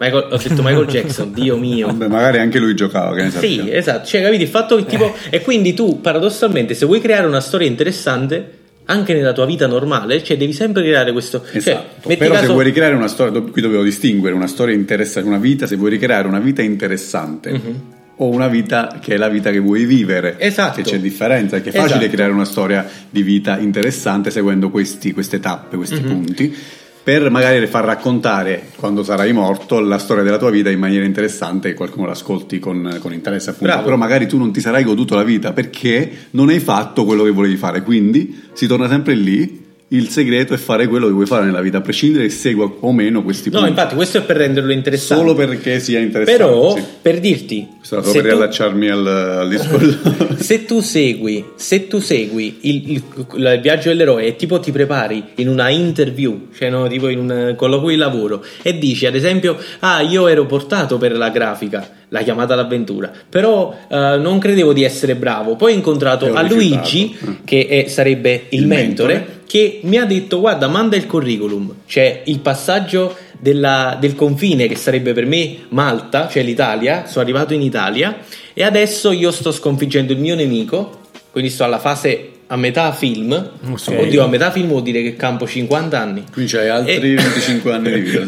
Michael, 0.00 0.28
ho 0.30 0.36
detto 0.36 0.62
Michael 0.62 0.86
Jackson, 0.86 1.30
Dio 1.34 1.56
mio. 1.56 1.86
Vabbè, 1.86 2.08
magari 2.08 2.38
anche 2.38 2.58
lui 2.58 2.74
giocava. 2.74 3.14
Che 3.14 3.22
ne 3.22 3.30
sì, 3.30 3.70
esatto. 3.70 4.06
Cioè, 4.06 4.22
capito? 4.22 4.42
Il 4.42 4.48
fatto 4.48 4.74
che 4.76 4.86
tipo. 4.86 5.04
Eh. 5.04 5.36
E 5.36 5.40
quindi 5.42 5.74
tu, 5.74 6.00
paradossalmente, 6.00 6.74
se 6.74 6.86
vuoi 6.86 7.00
creare 7.00 7.28
una 7.28 7.40
storia 7.40 7.68
interessante, 7.68 8.61
anche 8.86 9.14
nella 9.14 9.32
tua 9.32 9.46
vita 9.46 9.66
normale, 9.66 10.22
cioè 10.22 10.36
devi 10.36 10.52
sempre 10.52 10.82
creare 10.82 11.12
questo. 11.12 11.42
Cioè, 11.44 11.56
esatto. 11.56 12.08
Cioè, 12.08 12.16
Però 12.16 12.34
caso... 12.34 12.46
se 12.46 12.52
vuoi 12.52 12.64
ricreare 12.64 12.94
una 12.94 13.08
storia, 13.08 13.40
qui 13.40 13.60
dovevo 13.60 13.82
distinguere 13.82 14.34
una 14.34 14.46
storia 14.46 14.74
interessante, 14.74 15.28
una 15.28 15.38
vita, 15.38 15.66
se 15.66 15.76
vuoi 15.76 15.90
ricreare 15.90 16.26
una 16.26 16.40
vita 16.40 16.62
interessante. 16.62 17.50
Mm-hmm. 17.50 17.74
O 18.16 18.28
una 18.28 18.46
vita 18.46 18.98
che 19.00 19.14
è 19.14 19.16
la 19.16 19.28
vita 19.28 19.50
che 19.50 19.58
vuoi 19.58 19.84
vivere. 19.84 20.36
Esatto. 20.38 20.80
Che 20.80 20.82
c'è 20.82 21.00
differenza, 21.00 21.60
che 21.60 21.70
è 21.70 21.72
facile 21.72 22.00
esatto. 22.00 22.12
creare 22.12 22.32
una 22.32 22.44
storia 22.44 22.88
di 23.08 23.22
vita 23.22 23.58
interessante 23.58 24.30
seguendo 24.30 24.70
questi, 24.70 25.12
queste 25.12 25.40
tappe, 25.40 25.76
questi 25.76 25.96
mm-hmm. 25.96 26.08
punti 26.08 26.56
per 27.02 27.30
magari 27.30 27.66
far 27.66 27.84
raccontare 27.84 28.68
quando 28.76 29.02
sarai 29.02 29.32
morto 29.32 29.80
la 29.80 29.98
storia 29.98 30.22
della 30.22 30.38
tua 30.38 30.50
vita 30.50 30.70
in 30.70 30.78
maniera 30.78 31.04
interessante 31.04 31.70
e 31.70 31.74
qualcuno 31.74 32.06
l'ascolti 32.06 32.58
con, 32.58 32.98
con 33.00 33.12
interesse 33.12 33.50
appunto 33.50 33.66
Bravo. 33.66 33.84
però 33.84 33.96
magari 33.96 34.26
tu 34.26 34.38
non 34.38 34.52
ti 34.52 34.60
sarai 34.60 34.84
goduto 34.84 35.14
la 35.14 35.24
vita 35.24 35.52
perché 35.52 36.28
non 36.30 36.48
hai 36.48 36.60
fatto 36.60 37.04
quello 37.04 37.24
che 37.24 37.30
volevi 37.30 37.56
fare 37.56 37.82
quindi 37.82 38.42
si 38.52 38.66
torna 38.66 38.88
sempre 38.88 39.14
lì 39.14 39.61
il 39.92 40.08
segreto 40.08 40.54
è 40.54 40.56
fare 40.56 40.86
quello 40.86 41.06
che 41.06 41.12
vuoi 41.12 41.26
fare 41.26 41.44
nella 41.44 41.60
vita, 41.60 41.78
a 41.78 41.80
prescindere 41.80 42.24
che 42.24 42.30
segua 42.30 42.70
o 42.80 42.92
meno 42.92 43.22
questi 43.22 43.50
punti. 43.50 43.64
No, 43.64 43.70
infatti, 43.70 43.94
questo 43.94 44.18
è 44.18 44.22
per 44.22 44.36
renderlo 44.36 44.72
interessante. 44.72 45.22
Solo 45.22 45.34
perché 45.34 45.80
sia 45.80 46.00
interessante. 46.00 46.42
Però, 46.42 46.74
sì. 46.74 46.82
per 47.00 47.20
dirti. 47.20 47.68
Solo 47.80 48.02
per 48.02 48.12
tu... 48.12 48.20
riallacciarmi 48.20 48.88
al, 48.88 49.06
al 49.06 49.48
discorso. 49.48 50.36
se 50.42 50.64
tu 50.64 50.80
segui, 50.80 51.44
se 51.56 51.88
tu 51.88 51.98
segui 51.98 52.58
il, 52.62 52.90
il, 52.92 53.02
il, 53.36 53.58
viaggio 53.62 53.88
dell'eroe 53.88 54.24
e 54.24 54.36
tipo 54.36 54.60
ti 54.60 54.72
prepari 54.72 55.24
in 55.36 55.48
una 55.48 55.68
interview, 55.68 56.48
cioè 56.56 56.70
no, 56.70 56.88
tipo 56.88 57.08
in 57.08 57.18
un 57.18 57.54
colloquio 57.56 57.90
di 57.90 57.96
lavoro, 57.96 58.44
e 58.62 58.78
dici 58.78 59.06
ad 59.06 59.14
esempio, 59.14 59.58
ah, 59.80 60.00
io 60.00 60.26
ero 60.26 60.46
portato 60.46 60.96
per 60.96 61.16
la 61.16 61.28
grafica 61.28 62.00
la 62.12 62.22
chiamata 62.22 62.54
d'avventura. 62.54 63.10
Però 63.28 63.74
uh, 63.88 63.96
non 64.20 64.38
credevo 64.38 64.72
di 64.72 64.84
essere 64.84 65.16
bravo. 65.16 65.56
Poi 65.56 65.72
ho 65.72 65.74
incontrato 65.74 66.32
a 66.32 66.42
Luigi, 66.42 67.16
che 67.44 67.66
è, 67.66 67.88
sarebbe 67.88 68.46
il, 68.50 68.60
il 68.60 68.66
mentore, 68.66 69.14
mentore, 69.14 69.40
che 69.46 69.80
mi 69.84 69.96
ha 69.96 70.04
detto: 70.04 70.40
Guarda, 70.40 70.68
manda 70.68 70.94
il 70.96 71.06
curriculum. 71.06 71.74
C'è 71.86 72.22
il 72.26 72.38
passaggio 72.40 73.16
della, 73.38 73.96
del 73.98 74.14
confine, 74.14 74.68
che 74.68 74.76
sarebbe 74.76 75.12
per 75.12 75.26
me 75.26 75.64
Malta, 75.70 76.28
cioè 76.28 76.42
l'Italia. 76.42 77.06
Sono 77.06 77.24
arrivato 77.24 77.54
in 77.54 77.62
Italia 77.62 78.18
e 78.52 78.62
adesso 78.62 79.10
io 79.10 79.30
sto 79.30 79.50
sconfiggendo 79.50 80.12
il 80.12 80.18
mio 80.18 80.34
nemico. 80.34 81.00
Quindi 81.30 81.48
sto 81.48 81.64
alla 81.64 81.78
fase 81.78 82.31
a 82.52 82.56
metà 82.56 82.92
film. 82.92 83.32
Okay. 83.70 84.06
Oddio, 84.06 84.24
a 84.24 84.28
metà 84.28 84.50
film 84.50 84.68
vuol 84.68 84.82
dire 84.82 85.02
che 85.02 85.16
campo 85.16 85.46
50 85.46 85.98
anni. 85.98 86.24
Quindi 86.30 86.52
c'hai 86.52 86.68
altri 86.68 87.12
e... 87.12 87.14
25 87.14 87.72
anni 87.72 87.92
di 87.92 88.00
vita. 88.00 88.24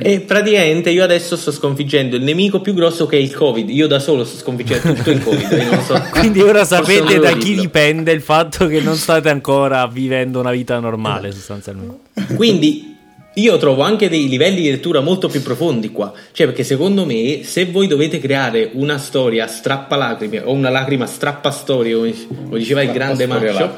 E 0.00 0.20
praticamente 0.20 0.90
io 0.90 1.02
adesso 1.02 1.34
sto 1.34 1.50
sconfiggendo 1.50 2.16
il 2.16 2.22
nemico 2.22 2.60
più 2.60 2.74
grosso 2.74 3.06
che 3.06 3.16
è 3.16 3.20
il 3.20 3.34
Covid. 3.34 3.70
Io 3.70 3.86
da 3.86 3.98
solo 3.98 4.24
sto 4.24 4.36
sconfiggendo 4.36 4.92
tutto 4.92 5.10
il 5.10 5.22
Covid. 5.22 5.80
So. 5.80 5.98
Quindi 6.12 6.42
ora 6.42 6.66
sapete 6.66 7.18
da 7.18 7.32
chi 7.32 7.48
dirlo. 7.48 7.62
dipende 7.62 8.12
il 8.12 8.20
fatto 8.20 8.66
che 8.66 8.80
non 8.80 8.96
state 8.96 9.30
ancora 9.30 9.86
vivendo 9.86 10.40
una 10.40 10.50
vita 10.50 10.78
normale, 10.78 11.32
sostanzialmente. 11.32 12.34
Quindi 12.34 12.93
io 13.34 13.56
trovo 13.58 13.82
anche 13.82 14.08
dei 14.08 14.28
livelli 14.28 14.62
di 14.62 14.70
lettura 14.70 15.00
molto 15.00 15.28
più 15.28 15.42
profondi 15.42 15.90
qua, 15.90 16.12
cioè 16.32 16.46
perché 16.46 16.62
secondo 16.62 17.04
me 17.04 17.42
se 17.42 17.66
voi 17.66 17.86
dovete 17.86 18.18
creare 18.18 18.70
una 18.74 18.98
storia 18.98 19.46
strappa 19.46 19.96
lacrime 19.96 20.40
o 20.40 20.52
una 20.52 20.70
lacrima 20.70 21.06
strappa 21.06 21.50
storia, 21.50 21.96
come 21.96 22.58
diceva 22.58 22.82
il 22.82 22.92
grande 22.92 23.26
Maccio, 23.26 23.74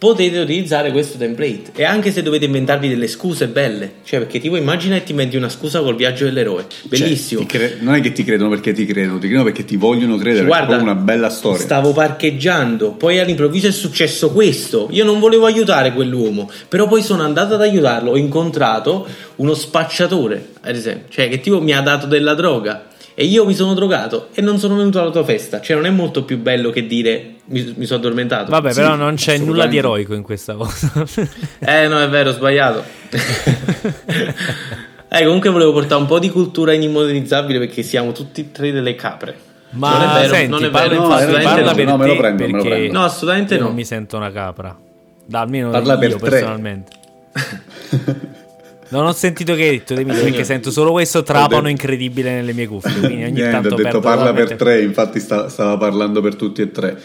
potete 0.00 0.38
utilizzare 0.38 0.92
questo 0.92 1.18
template. 1.18 1.72
E 1.74 1.84
anche 1.84 2.10
se 2.10 2.22
dovete 2.22 2.46
inventarvi 2.46 2.88
delle 2.88 3.06
scuse 3.06 3.48
belle. 3.48 3.96
Cioè 4.02 4.20
perché 4.20 4.40
tipo 4.40 4.56
immagina 4.56 4.96
che 4.96 5.02
ti 5.04 5.10
inventi 5.10 5.36
una 5.36 5.50
scusa 5.50 5.82
col 5.82 5.94
viaggio 5.94 6.24
dell'eroe. 6.24 6.64
Cioè, 6.66 6.88
bellissimo. 6.88 7.42
cioè, 7.42 7.50
cre- 7.50 7.76
non 7.80 7.94
è 7.94 8.00
che 8.00 8.10
ti 8.12 8.24
credono 8.24 8.48
perché 8.48 8.72
ti 8.72 8.86
credono 8.86 9.18
ti 9.18 9.26
credono 9.26 9.44
perché 9.44 9.66
ti 9.66 9.76
vogliono 9.76 10.16
credere. 10.16 10.46
Guarda 10.46 10.78
è 10.78 10.80
una 10.80 10.94
bella 10.94 11.28
storia. 11.28 11.60
stavo 11.60 11.92
parcheggiando 11.92 12.92
poi 12.92 13.18
all'improvviso 13.18 13.66
è 13.66 13.72
successo 13.72 14.32
questo. 14.32 14.88
Io 14.92 15.04
non 15.04 15.20
volevo 15.20 15.44
aiutare 15.44 15.92
quell'uomo 15.92 16.50
però 16.66 16.88
poi 16.88 17.02
sono 17.02 17.22
andato 17.22 17.54
ad 17.54 17.60
aiutarlo 17.60 18.12
ho 18.12 18.16
incontrato 18.16 19.06
uno 19.36 19.52
spacciatore 19.52 20.52
ad 20.62 20.74
esempio. 20.74 21.08
Cioè 21.10 21.28
che 21.28 21.40
tipo 21.40 21.60
mi 21.60 21.72
ha 21.72 21.82
dato 21.82 22.06
della 22.06 22.32
droga 22.32 22.88
e 23.20 23.24
io 23.24 23.44
mi 23.44 23.54
sono 23.54 23.74
drogato 23.74 24.28
e 24.32 24.40
non 24.40 24.58
sono 24.58 24.76
venuto 24.76 24.98
alla 24.98 25.10
tua 25.10 25.24
festa. 25.24 25.60
Cioè, 25.60 25.76
non 25.76 25.84
è 25.84 25.90
molto 25.90 26.24
più 26.24 26.38
bello 26.38 26.70
che 26.70 26.86
dire 26.86 27.34
mi, 27.48 27.74
mi 27.76 27.84
sono 27.84 27.98
addormentato. 27.98 28.50
Vabbè, 28.50 28.72
sì, 28.72 28.80
però 28.80 28.94
non 28.94 29.16
c'è 29.16 29.36
nulla 29.36 29.66
di 29.66 29.76
eroico 29.76 30.14
in 30.14 30.22
questa 30.22 30.54
cosa. 30.54 30.90
eh, 31.60 31.86
no, 31.86 32.00
è 32.00 32.08
vero, 32.08 32.30
ho 32.30 32.32
sbagliato. 32.32 32.82
eh, 35.06 35.24
comunque 35.24 35.50
volevo 35.50 35.70
portare 35.72 36.00
un 36.00 36.06
po' 36.06 36.18
di 36.18 36.30
cultura 36.30 36.72
inimmodernizzabile 36.72 37.58
perché 37.58 37.82
siamo 37.82 38.12
tutti 38.12 38.40
e 38.40 38.52
tre 38.52 38.72
delle 38.72 38.94
capre. 38.94 39.36
Ma 39.72 39.98
non 39.98 40.00
è 40.00 40.20
vero, 40.22 40.34
senti, 40.34 40.48
non 40.48 40.64
è 40.64 40.70
vero, 40.70 40.94
no, 40.94 41.08
assolutamente 41.12 41.84
no. 41.84 41.90
no, 41.90 41.96
me 41.98 42.06
lo 42.06 42.16
prendo, 42.16 42.46
me 42.46 42.52
lo 42.52 42.62
prendo. 42.62 42.98
No, 42.98 43.04
assolutamente 43.04 43.58
no. 43.58 43.64
Non 43.64 43.74
mi 43.74 43.84
sento 43.84 44.16
una 44.16 44.32
capra. 44.32 44.74
Da 45.26 45.40
almeno 45.40 45.68
parla 45.68 45.92
io 45.92 46.16
per 46.16 46.30
personalmente. 46.30 46.92
Non 48.90 49.06
ho 49.06 49.12
sentito 49.12 49.54
che 49.54 49.62
hai 49.62 49.70
detto, 49.70 49.94
Emilio, 49.94 50.22
perché 50.22 50.44
sento 50.44 50.70
solo 50.70 50.90
questo 50.90 51.22
trapano 51.22 51.68
incredibile 51.68 52.32
nelle 52.32 52.52
mie 52.52 52.66
cuffie. 52.66 52.98
Quindi 52.98 53.22
ogni 53.22 53.32
Niente, 53.32 53.50
tanto 53.50 53.74
ho 53.74 53.76
detto 53.76 54.00
parla 54.00 54.32
per 54.32 54.56
tre, 54.56 54.82
infatti 54.82 55.20
sta, 55.20 55.48
stava 55.48 55.76
parlando 55.76 56.20
per 56.20 56.34
tutti 56.34 56.60
e 56.60 56.70
tre. 56.70 56.98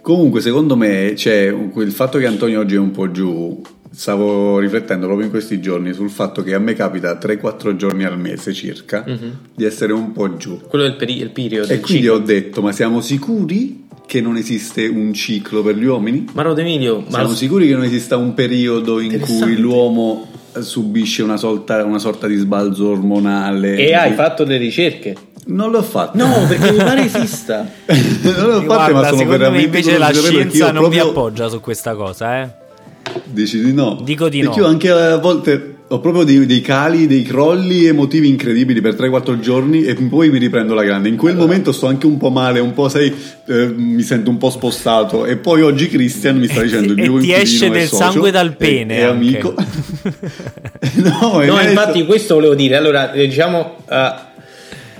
Comunque, 0.00 0.40
secondo 0.40 0.76
me, 0.76 1.12
c'è 1.14 1.46
il 1.46 1.92
fatto 1.92 2.18
che 2.18 2.26
Antonio 2.26 2.60
oggi 2.60 2.76
è 2.76 2.78
un 2.78 2.92
po' 2.92 3.10
giù. 3.10 3.60
Stavo 3.90 4.58
riflettendo 4.58 5.04
proprio 5.04 5.26
in 5.26 5.32
questi 5.32 5.60
giorni 5.60 5.92
sul 5.92 6.10
fatto 6.10 6.42
che 6.42 6.54
a 6.54 6.58
me 6.58 6.72
capita 6.72 7.18
3-4 7.18 7.76
giorni 7.76 8.04
al 8.04 8.18
mese 8.18 8.54
circa 8.54 9.04
mm-hmm. 9.06 9.30
di 9.54 9.64
essere 9.64 9.92
un 9.92 10.12
po' 10.12 10.36
giù. 10.36 10.60
Quello 10.66 10.84
è 10.84 10.88
il, 10.88 10.96
peri- 10.96 11.20
il 11.20 11.30
periodo. 11.30 11.72
E 11.72 11.80
quindi 11.80 12.04
ciclo. 12.04 12.14
ho 12.14 12.18
detto: 12.20 12.62
ma 12.62 12.72
siamo 12.72 13.00
sicuri 13.00 13.88
che 14.06 14.20
non 14.20 14.36
esiste 14.36 14.86
un 14.86 15.12
ciclo 15.12 15.62
per 15.62 15.76
gli 15.76 15.84
uomini? 15.84 16.26
Ma 16.32 16.42
Emilio, 16.56 17.04
siamo 17.08 17.28
ma... 17.28 17.34
sicuri 17.34 17.66
che 17.66 17.74
non 17.74 17.84
esista 17.84 18.16
un 18.16 18.32
periodo 18.32 18.98
in 18.98 19.18
cui 19.18 19.56
l'uomo 19.56 20.30
subisce 20.60 21.22
una 21.22 21.36
sorta, 21.36 21.84
una 21.84 21.98
sorta 21.98 22.26
di 22.26 22.36
sbalzo 22.36 22.90
ormonale. 22.90 23.76
E 23.76 23.94
hai 23.94 24.12
fatto 24.14 24.44
le 24.44 24.56
ricerche? 24.56 25.14
Non 25.46 25.70
l'ho 25.70 25.82
fatto. 25.82 26.16
No, 26.16 26.44
perché 26.46 26.70
mi 26.70 26.78
pare 26.78 27.04
esista. 27.04 27.68
non 27.86 28.46
l'ho 28.46 28.62
fatto, 28.62 28.92
ma 28.92 29.08
sono 29.08 29.26
veramente 29.26 29.50
me 29.50 29.62
invece 29.62 29.98
la 29.98 30.12
scienza 30.12 30.70
non 30.70 30.82
proprio... 30.82 31.04
mi 31.04 31.10
appoggia 31.10 31.48
su 31.48 31.60
questa 31.60 31.94
cosa, 31.94 32.42
eh. 32.42 32.50
Dici 33.24 33.62
di 33.62 33.72
no? 33.72 33.98
Dico 34.02 34.28
di 34.28 34.40
perché 34.40 34.60
no. 34.60 34.66
io 34.66 34.70
anche 34.70 34.90
a 34.90 35.16
volte 35.16 35.71
ho 35.92 36.00
proprio 36.00 36.24
dei, 36.24 36.46
dei, 36.46 36.62
cali, 36.62 37.06
dei 37.06 37.22
crolli 37.22 37.84
emotivi 37.84 38.26
incredibili 38.26 38.80
per 38.80 38.94
3-4 38.94 39.38
giorni 39.40 39.84
e 39.84 39.94
poi 39.94 40.30
mi 40.30 40.38
riprendo 40.38 40.72
la 40.72 40.84
grande. 40.84 41.10
In 41.10 41.16
quel 41.16 41.34
allora. 41.34 41.46
momento 41.46 41.70
sto 41.70 41.86
anche 41.86 42.06
un 42.06 42.16
po' 42.16 42.30
male, 42.30 42.60
un 42.60 42.72
po', 42.72 42.88
sai, 42.88 43.14
eh, 43.46 43.66
mi 43.66 44.00
sento 44.00 44.30
un 44.30 44.38
po' 44.38 44.48
spostato. 44.48 45.26
E 45.26 45.36
poi 45.36 45.60
oggi 45.60 45.88
Christian 45.88 46.38
mi 46.38 46.48
sta 46.48 46.62
dicendo: 46.64 46.94
il 46.94 46.98
mio 46.98 47.18
ti 47.18 47.32
esce 47.32 47.68
del 47.68 47.88
sangue 47.88 48.30
dal 48.30 48.56
pene. 48.56 48.96
È 48.98 49.02
amico. 49.02 49.54
no, 50.94 51.44
no 51.44 51.60
infatti, 51.60 52.06
questo 52.06 52.34
volevo 52.34 52.54
dire. 52.54 52.76
Allora, 52.76 53.08
diciamo. 53.08 53.76
Uh, 53.86 54.30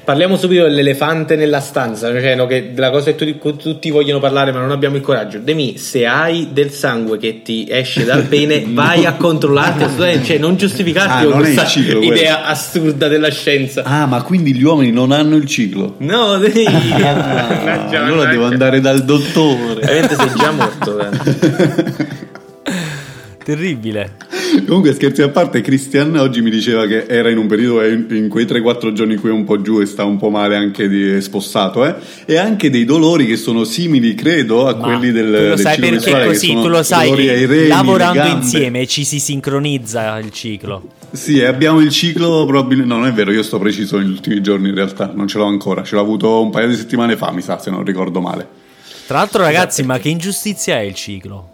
Parliamo 0.04 0.36
subito 0.36 0.64
dell'elefante 0.64 1.36
nella 1.36 1.60
stanza, 1.60 2.08
cioè 2.08 2.34
no, 2.34 2.46
che 2.46 2.72
della 2.74 2.90
cosa 2.90 3.12
che 3.12 3.14
tutti, 3.14 3.56
tutti, 3.56 3.90
vogliono 3.90 4.18
parlare 4.18 4.50
ma 4.50 4.58
non 4.58 4.72
abbiamo 4.72 4.96
il 4.96 5.02
coraggio. 5.02 5.38
Demi, 5.38 5.78
se 5.78 6.06
hai 6.06 6.48
del 6.52 6.72
sangue 6.72 7.18
che 7.18 7.42
ti 7.42 7.68
esce 7.70 8.04
dal 8.04 8.24
pene, 8.24 8.64
vai 8.74 9.06
a 9.06 9.14
controllarti, 9.14 9.84
assolutamente, 9.84 10.26
cioè 10.26 10.38
non 10.38 10.56
giustificarti 10.56 11.24
ah, 11.24 11.30
con 11.30 11.38
questa 11.38 11.66
ciclo, 11.66 12.00
idea 12.02 12.34
quello. 12.34 12.50
assurda 12.50 13.06
della 13.06 13.30
scienza. 13.30 13.84
Ah, 13.84 14.06
ma 14.06 14.22
quindi 14.22 14.52
gli 14.54 14.64
uomini 14.64 14.90
non 14.90 15.12
hanno 15.12 15.36
il 15.36 15.46
ciclo? 15.46 15.94
No, 15.98 16.36
devi... 16.36 16.64
ah, 16.66 17.88
allora 17.90 18.28
devo 18.28 18.46
andare 18.46 18.80
dal 18.80 19.04
dottore. 19.04 19.82
Ovviamente 19.84 20.16
sei 20.16 20.32
già 20.36 20.50
morto. 20.50 20.98
Eh. 20.98 21.10
Terribile. 23.44 24.16
Comunque, 24.66 24.92
scherzi 24.94 25.22
a 25.22 25.28
parte, 25.28 25.60
Christian 25.60 26.16
oggi 26.16 26.42
mi 26.42 26.50
diceva 26.50 26.86
che 26.86 27.06
era 27.06 27.30
in 27.30 27.38
un 27.38 27.46
periodo 27.46 27.84
in 27.84 28.28
quei 28.28 28.44
3-4 28.44 28.92
giorni 28.92 29.14
in 29.14 29.20
cui 29.20 29.30
è 29.30 29.32
un 29.32 29.44
po' 29.44 29.60
giù 29.60 29.80
e 29.80 29.86
sta 29.86 30.04
un 30.04 30.18
po' 30.18 30.30
male 30.30 30.56
anche 30.56 30.88
di 30.88 31.20
spossato, 31.20 31.84
eh? 31.84 31.94
e 32.26 32.36
anche 32.36 32.70
dei 32.70 32.84
dolori 32.84 33.26
che 33.26 33.36
sono 33.36 33.64
simili, 33.64 34.14
credo, 34.14 34.68
a 34.68 34.74
Ma 34.74 34.84
quelli 34.84 35.10
del, 35.10 35.26
tu 35.26 35.48
lo 35.48 35.56
sai 35.56 35.80
del 35.80 36.02
perché 36.02 36.26
così, 36.26 36.52
tu 36.52 36.68
lo 36.68 36.82
sai 36.82 37.12
che 37.14 37.46
reni, 37.46 37.68
lavorando 37.68 38.26
insieme 38.26 38.86
ci 38.86 39.04
si 39.04 39.18
sincronizza 39.18 40.18
il 40.18 40.30
ciclo. 40.30 40.88
Sì, 41.12 41.42
abbiamo 41.42 41.80
il 41.80 41.90
ciclo 41.90 42.44
probabilmente. 42.46 42.92
No, 42.92 43.00
non 43.00 43.08
è 43.08 43.12
vero, 43.12 43.32
io 43.32 43.42
sto 43.42 43.58
preciso 43.58 43.98
negli 43.98 44.10
ultimi 44.10 44.40
giorni 44.40 44.68
in 44.68 44.74
realtà, 44.74 45.12
non 45.14 45.28
ce 45.28 45.38
l'ho 45.38 45.44
ancora, 45.44 45.82
ce 45.82 45.94
l'ho 45.94 46.00
avuto 46.00 46.42
un 46.42 46.50
paio 46.50 46.68
di 46.68 46.76
settimane 46.76 47.16
fa, 47.16 47.30
mi 47.32 47.42
sa, 47.42 47.58
se 47.58 47.70
non 47.70 47.84
ricordo 47.84 48.20
male. 48.20 48.60
Tra 49.06 49.18
l'altro, 49.18 49.42
ragazzi, 49.42 49.80
esatto. 49.80 49.86
ma 49.88 49.98
che 49.98 50.08
ingiustizia 50.08 50.76
è 50.76 50.82
il 50.82 50.94
ciclo? 50.94 51.51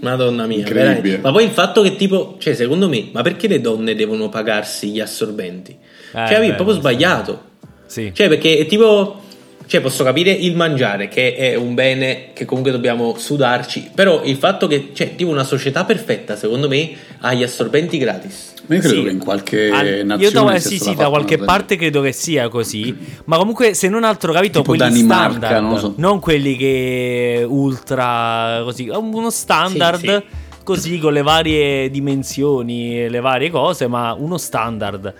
Madonna 0.00 0.46
mia, 0.46 0.64
veramente. 0.64 1.18
Ma 1.18 1.32
poi 1.32 1.44
il 1.44 1.50
fatto 1.50 1.82
che 1.82 1.96
tipo, 1.96 2.36
cioè 2.38 2.54
secondo 2.54 2.88
me, 2.88 3.08
ma 3.12 3.22
perché 3.22 3.48
le 3.48 3.60
donne 3.60 3.94
devono 3.94 4.28
pagarsi 4.28 4.90
gli 4.90 5.00
assorbenti? 5.00 5.72
Eh, 5.72 6.26
cioè, 6.26 6.38
beh, 6.38 6.48
è 6.48 6.54
proprio 6.54 6.76
sbagliato. 6.76 7.42
Sì. 7.86 8.12
Cioè, 8.14 8.28
perché 8.28 8.58
è 8.58 8.66
tipo 8.66 9.22
cioè, 9.68 9.82
posso 9.82 10.02
capire 10.02 10.30
il 10.30 10.56
mangiare, 10.56 11.08
che 11.08 11.36
è 11.36 11.54
un 11.54 11.74
bene 11.74 12.30
che 12.32 12.46
comunque 12.46 12.72
dobbiamo 12.72 13.16
sudarci, 13.18 13.90
però 13.94 14.22
il 14.24 14.36
fatto 14.36 14.66
che, 14.66 14.90
cioè, 14.94 15.14
tipo 15.14 15.30
una 15.30 15.44
società 15.44 15.84
perfetta, 15.84 16.36
secondo 16.36 16.68
me, 16.68 16.92
ha 17.18 17.34
gli 17.34 17.42
assorbenti 17.42 17.98
gratis. 17.98 18.54
Ma 18.68 18.74
io 18.74 18.80
credo 18.80 18.96
sì. 18.96 19.02
che 19.04 19.10
in 19.10 19.18
qualche 19.18 19.70
Al, 19.70 19.86
nazione 20.04 20.22
io 20.22 20.30
do, 20.30 20.58
sì, 20.58 20.78
sì, 20.78 20.94
da 20.94 21.08
qualche 21.08 21.38
parte 21.38 21.76
credo 21.76 22.02
che 22.02 22.12
sia 22.12 22.48
così, 22.48 22.94
ma 23.24 23.38
comunque 23.38 23.72
se 23.72 23.88
non 23.88 24.04
altro 24.04 24.32
capito 24.32 24.60
tipo 24.60 24.74
quelli 24.74 25.00
standard, 25.00 25.62
non, 25.62 25.78
so. 25.78 25.94
non, 25.96 26.20
quelli 26.20 26.54
che 26.56 27.46
ultra 27.48 28.60
così, 28.64 28.88
uno 28.88 29.30
standard 29.30 30.00
sì, 30.00 30.06
sì. 30.06 30.62
così 30.64 30.98
con 30.98 31.14
le 31.14 31.22
varie 31.22 31.90
dimensioni 31.90 33.04
e 33.04 33.08
le 33.08 33.20
varie 33.20 33.48
cose, 33.48 33.86
ma 33.86 34.12
uno 34.12 34.36
standard 34.36 35.14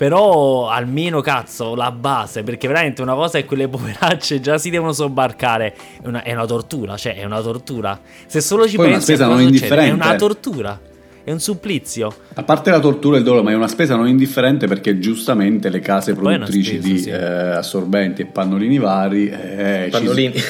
però 0.00 0.70
almeno 0.70 1.20
cazzo 1.20 1.74
la 1.74 1.92
base, 1.92 2.42
perché 2.42 2.66
veramente 2.66 3.02
una 3.02 3.14
cosa 3.14 3.36
è 3.36 3.44
quelle 3.44 3.68
poveracce 3.68 4.40
già 4.40 4.56
si 4.56 4.70
devono 4.70 4.94
sobbarcare, 4.94 5.76
è 6.02 6.06
una, 6.06 6.22
è 6.22 6.32
una 6.32 6.46
tortura, 6.46 6.96
cioè 6.96 7.16
è 7.16 7.24
una 7.24 7.42
tortura. 7.42 8.00
Se 8.24 8.40
solo 8.40 8.66
ci 8.66 8.76
Poi 8.76 8.92
pensi, 8.92 9.10
una 9.10 9.18
spesa 9.18 9.26
non 9.30 9.42
indifferente. 9.42 9.90
è 9.90 9.92
una 9.92 10.16
tortura. 10.16 10.80
È 11.22 11.30
un 11.30 11.40
supplizio. 11.40 12.14
A 12.34 12.42
parte 12.42 12.70
la 12.70 12.80
tortura 12.80 13.16
e 13.16 13.18
il 13.18 13.24
dolore, 13.24 13.42
ma 13.42 13.50
è 13.50 13.54
una 13.54 13.68
spesa 13.68 13.94
non 13.96 14.08
indifferente 14.08 14.66
perché 14.66 14.98
giustamente 14.98 15.68
le 15.68 15.80
case 15.80 16.14
produttrici 16.14 16.78
spesa, 16.78 16.88
di 16.88 16.98
sì. 16.98 17.10
eh, 17.10 17.16
assorbenti 17.16 18.22
e 18.22 18.26
pannolini 18.26 18.78
vari. 18.78 19.28
Eh, 19.28 19.88
pannolini. 19.90 20.34
Ci, 20.34 20.44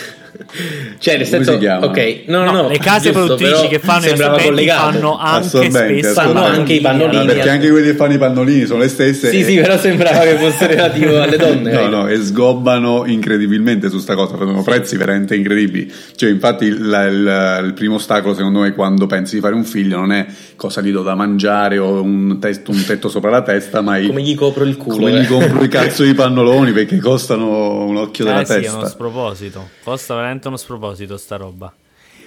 cioè, 0.98 1.16
nel 1.16 1.26
senso, 1.26 1.52
ok, 1.52 2.22
no, 2.26 2.44
no, 2.44 2.52
no, 2.52 2.68
le 2.68 2.78
case 2.78 3.12
giusto, 3.12 3.34
produttrici 3.34 3.68
che 3.68 3.78
fanno 3.78 4.06
i 4.06 4.10
assorbenti 4.10 4.68
fanno 4.68 5.18
anche 5.18 5.70
spesso 5.70 6.12
fanno 6.12 6.44
anche 6.44 6.74
i 6.74 6.80
pannolini. 6.80 7.16
Allora, 7.16 7.34
perché 7.34 7.50
anche 7.50 7.70
quelli 7.70 7.86
che 7.86 7.94
fanno 7.94 8.12
i 8.14 8.18
pannolini 8.18 8.66
sono 8.66 8.80
le 8.80 8.88
stesse. 8.88 9.30
Sì, 9.30 9.40
e... 9.40 9.44
sì, 9.44 9.56
però 9.56 9.78
sembrava 9.78 10.20
che 10.20 10.36
fosse 10.36 10.66
relativo 10.66 11.20
alle 11.20 11.36
donne. 11.36 11.72
no, 11.72 11.88
no, 11.88 12.06
e 12.08 12.16
sgobbano 12.22 13.04
incredibilmente 13.06 13.88
su 13.90 13.98
sta 13.98 14.14
cosa, 14.14 14.36
fanno 14.36 14.62
prezzi 14.62 14.96
veramente 14.96 15.34
incredibili. 15.34 15.92
Cioè, 16.14 16.30
infatti, 16.30 16.76
la, 16.78 17.04
il, 17.04 17.62
il, 17.66 17.72
primo 17.74 17.96
ostacolo, 17.96 18.34
secondo 18.34 18.60
me, 18.60 18.72
quando 18.72 19.06
pensi 19.06 19.36
di 19.36 19.40
fare 19.40 19.54
un 19.54 19.64
figlio, 19.64 19.98
non 19.98 20.12
è 20.12 20.26
cosa 20.56 20.80
gli 20.80 20.92
do 20.92 21.02
da 21.02 21.14
mangiare 21.14 21.78
o 21.78 22.02
un, 22.02 22.38
testo, 22.40 22.70
un 22.70 22.84
tetto 22.84 23.08
sopra 23.08 23.30
la 23.30 23.42
testa, 23.42 23.80
ma 23.80 24.00
come 24.00 24.22
gli 24.22 24.34
copro 24.34 24.64
il 24.64 24.76
culo. 24.76 24.96
Come 24.96 25.12
eh. 25.12 25.20
gli 25.20 25.26
compro 25.26 25.62
i 25.62 25.68
cazzo 25.68 26.02
di 26.02 26.14
pannoloni 26.14 26.72
perché 26.72 26.98
costano 26.98 27.84
un 27.84 27.96
occhio 27.96 28.24
della 28.24 28.40
eh, 28.40 28.44
testa. 28.44 28.60
Sì, 28.60 28.66
è 28.66 28.78
uno 28.78 28.86
sproposito. 28.86 29.68
Costa 29.82 30.14
veramente 30.14 30.29
uno 30.38 30.56
sproposito 30.56 31.16
sta 31.16 31.36
roba. 31.36 31.72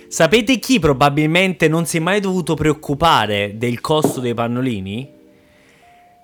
Sapete 0.08 0.60
chi 0.60 0.80
probabilmente 0.80 1.68
non 1.68 1.86
si 1.86 1.98
è 1.98 2.00
mai 2.00 2.20
dovuto 2.20 2.54
preoccupare 2.54 3.54
del 3.56 3.82
costo 3.82 4.20
dei 4.20 4.36
pannolini? 4.36 5.10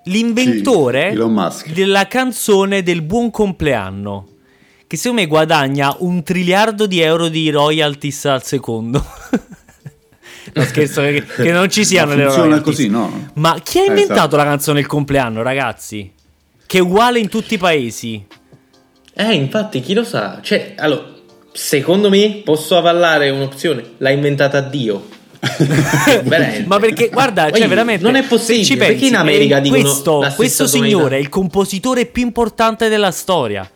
L'inventore 0.04 1.16
sì, 1.52 1.74
della 1.74 2.08
canzone 2.08 2.84
del 2.84 3.02
buon 3.02 3.32
compleanno. 3.32 4.28
Che 4.86 4.98
secondo 4.98 5.22
me 5.22 5.28
guadagna 5.28 5.96
un 6.00 6.24
triliardo 6.24 6.86
di 6.86 7.00
euro 7.00 7.28
di 7.28 7.50
royalties 7.50 8.26
al 8.26 8.44
secondo. 8.44 9.04
no 10.54 10.64
scherzo, 10.64 11.02
che, 11.02 11.24
che, 11.26 11.52
non 11.52 11.70
ci 11.70 11.86
siano 11.86 12.16
le 12.16 12.26
royalties. 12.26 12.62
così, 12.64 12.90
no? 12.90 13.30
Ma 13.34 13.60
chi 13.60 13.80
ha 13.80 13.86
inventato 13.86 14.14
esatto. 14.14 14.36
la 14.36 14.44
canzone 14.44 14.80
del 14.80 14.88
compleanno, 14.88 15.42
ragazzi? 15.42 16.12
Che 16.66 16.78
è 16.78 16.82
uguale 16.82 17.20
in 17.20 17.28
tutti 17.28 17.56
i 17.56 17.58
paesi. 17.58 18.26
Eh, 19.14 19.34
infatti, 19.34 19.82
chi 19.82 19.94
lo 19.94 20.04
sa? 20.04 20.40
Cioè, 20.42 20.76
allora, 20.78 21.18
secondo 21.52 22.10
me 22.10 22.42
posso 22.44 22.78
avallare 22.78 23.30
un'opzione. 23.30 23.84
L'ha 23.98 24.10
inventata 24.10 24.62
Dio. 24.62 25.18
Ma 26.66 26.80
perché, 26.80 27.10
guarda, 27.10 27.50
cioè, 27.52 27.68
veramente. 27.68 28.04
Non 28.04 28.16
è 28.16 28.24
possibile. 28.24 28.66
Ci 28.66 28.76
pensi, 28.76 28.92
perché 28.92 29.08
in 29.08 29.16
America 29.16 29.60
dicono. 29.60 29.82
Questo, 29.82 30.34
questo 30.36 30.68
signore 30.68 31.18
è 31.18 31.20
il 31.20 31.30
compositore 31.30 32.06
più 32.06 32.24
importante 32.24 32.90
della 32.90 33.12
storia. 33.12 33.70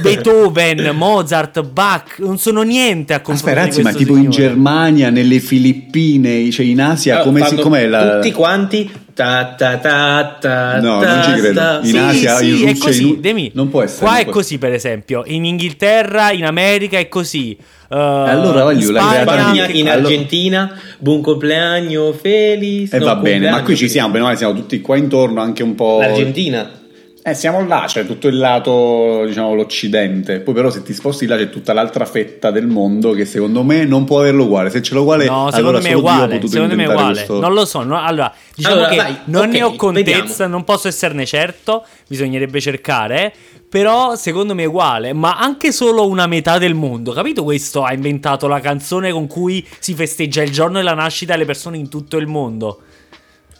Beethoven, 0.00 0.90
Mozart, 0.96 1.62
Bach 1.62 2.18
non 2.18 2.38
sono 2.38 2.62
niente 2.62 3.14
a 3.14 3.20
confronto 3.20 3.60
Aspetta, 3.60 3.60
ragazzi, 3.60 3.82
ma 3.82 3.92
tipo 3.92 4.14
signore. 4.14 4.24
in 4.24 4.30
Germania, 4.30 5.10
nelle 5.10 5.38
Filippine, 5.38 6.50
cioè 6.50 6.66
in 6.66 6.80
Asia, 6.80 7.22
allora, 7.22 7.44
come 7.44 7.46
si, 7.46 7.54
com'è 7.56 7.86
la... 7.86 8.14
Tutti 8.16 8.32
quanti 8.32 8.90
Ta, 9.14 9.54
ta, 9.58 9.76
ta, 9.76 10.38
ta, 10.40 10.80
no, 10.80 11.00
ta, 11.00 11.14
non 11.14 11.22
ci 11.24 11.40
credo. 11.40 11.78
In 11.82 11.84
sì, 11.84 11.96
Asia, 11.98 12.36
sì, 12.36 12.62
in 12.62 12.68
è 12.68 12.78
così. 12.78 13.08
In... 13.08 13.20
Demi, 13.20 13.50
non 13.54 13.68
può 13.68 13.82
essere. 13.82 14.06
Qua 14.06 14.18
è 14.18 14.24
così, 14.24 14.58
per 14.58 14.72
esempio. 14.72 15.22
In 15.26 15.44
Inghilterra, 15.44 16.32
in 16.32 16.46
America 16.46 16.98
è 16.98 17.08
così. 17.08 17.56
Uh, 17.88 17.94
allora 17.94 18.62
voglio 18.62 18.88
in, 18.88 18.96
Spagna, 18.96 19.68
in 19.68 19.88
Argentina, 19.90 20.62
allora... 20.62 20.80
buon 20.98 21.20
compleanno, 21.20 22.12
felice. 22.14 22.96
E 22.96 22.98
eh, 22.98 23.04
va 23.04 23.16
bene, 23.16 23.50
ma 23.50 23.62
qui 23.62 23.76
ci 23.76 23.88
siamo, 23.88 24.12
bene, 24.12 24.34
siamo 24.34 24.54
tutti 24.54 24.80
qua 24.80 24.96
intorno, 24.96 25.42
anche 25.42 25.62
un 25.62 25.74
po'. 25.74 26.00
L'Argentina. 26.00 26.80
Eh, 27.24 27.34
siamo 27.34 27.64
là, 27.64 27.84
c'è 27.86 28.04
tutto 28.04 28.26
il 28.26 28.36
lato, 28.36 29.24
diciamo, 29.26 29.54
l'occidente. 29.54 30.40
Poi, 30.40 30.52
però, 30.54 30.70
se 30.70 30.82
ti 30.82 30.92
sposti 30.92 31.26
là 31.26 31.36
c'è 31.36 31.50
tutta 31.50 31.72
l'altra 31.72 32.04
fetta 32.04 32.50
del 32.50 32.66
mondo 32.66 33.12
che 33.12 33.24
secondo 33.26 33.62
me 33.62 33.84
non 33.84 34.02
può 34.04 34.18
averlo 34.18 34.44
uguale. 34.44 34.70
Se 34.70 34.82
ce 34.82 34.94
l'ho 34.94 35.02
uguale, 35.02 35.26
no, 35.26 35.48
secondo 35.52 35.68
allora 35.68 35.82
me 35.84 35.88
è 35.90 35.92
uguale. 35.92 36.40
Secondo 36.48 36.74
me 36.74 36.82
è 36.82 36.88
uguale. 36.88 37.12
Questo... 37.12 37.38
Non 37.38 37.52
lo 37.52 37.64
so. 37.64 37.84
No, 37.84 38.02
allora, 38.02 38.34
diciamo 38.56 38.74
allora, 38.74 38.88
che 38.88 38.96
vai, 38.96 39.16
non 39.26 39.42
okay, 39.42 39.52
ne 39.52 39.62
ho 39.62 39.76
contezza, 39.76 40.20
vediamo. 40.20 40.52
non 40.52 40.64
posso 40.64 40.88
esserne 40.88 41.24
certo. 41.24 41.84
Bisognerebbe 42.08 42.60
cercare. 42.60 43.32
Però 43.68 44.16
secondo 44.16 44.56
me 44.56 44.64
è 44.64 44.66
uguale, 44.66 45.12
ma 45.12 45.38
anche 45.38 45.70
solo 45.70 46.08
una 46.08 46.26
metà 46.26 46.58
del 46.58 46.74
mondo. 46.74 47.12
Capito 47.12 47.44
questo? 47.44 47.84
Ha 47.84 47.92
inventato 47.92 48.48
la 48.48 48.58
canzone 48.58 49.12
con 49.12 49.28
cui 49.28 49.64
si 49.78 49.94
festeggia 49.94 50.42
il 50.42 50.50
giorno 50.50 50.78
della 50.78 50.94
nascita 50.94 51.34
delle 51.34 51.46
persone 51.46 51.76
in 51.76 51.88
tutto 51.88 52.16
il 52.16 52.26
mondo. 52.26 52.80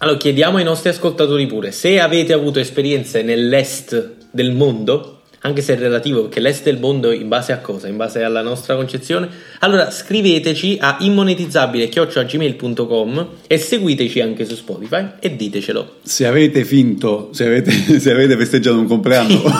Allora 0.02 0.18
chiediamo 0.18 0.56
ai 0.56 0.64
nostri 0.64 0.88
ascoltatori 0.88 1.46
pure 1.46 1.70
se 1.70 2.00
avete 2.00 2.32
avuto 2.32 2.58
esperienze 2.58 3.22
nell'est 3.22 4.16
del 4.32 4.50
mondo 4.50 5.21
anche 5.44 5.60
se 5.60 5.74
è 5.74 5.78
relativo 5.78 6.22
perché 6.22 6.38
l'est 6.38 6.62
del 6.62 6.78
mondo 6.78 7.10
in 7.10 7.26
base 7.26 7.50
a 7.52 7.58
cosa? 7.58 7.88
In 7.88 7.96
base 7.96 8.22
alla 8.22 8.42
nostra 8.42 8.76
concezione. 8.76 9.28
Allora 9.58 9.90
scriveteci 9.90 10.78
a 10.80 10.98
immonetizzabile.gmail.com 11.00 13.26
e 13.48 13.58
seguiteci 13.58 14.20
anche 14.20 14.44
su 14.44 14.54
Spotify 14.54 15.04
e 15.18 15.34
ditecelo. 15.34 15.94
Se 16.02 16.28
avete 16.28 16.64
finto, 16.64 17.30
se 17.32 17.46
avete, 17.46 17.72
se 17.98 18.12
avete 18.12 18.36
festeggiato 18.36 18.78
un 18.78 18.86
compleanno, 18.86 19.42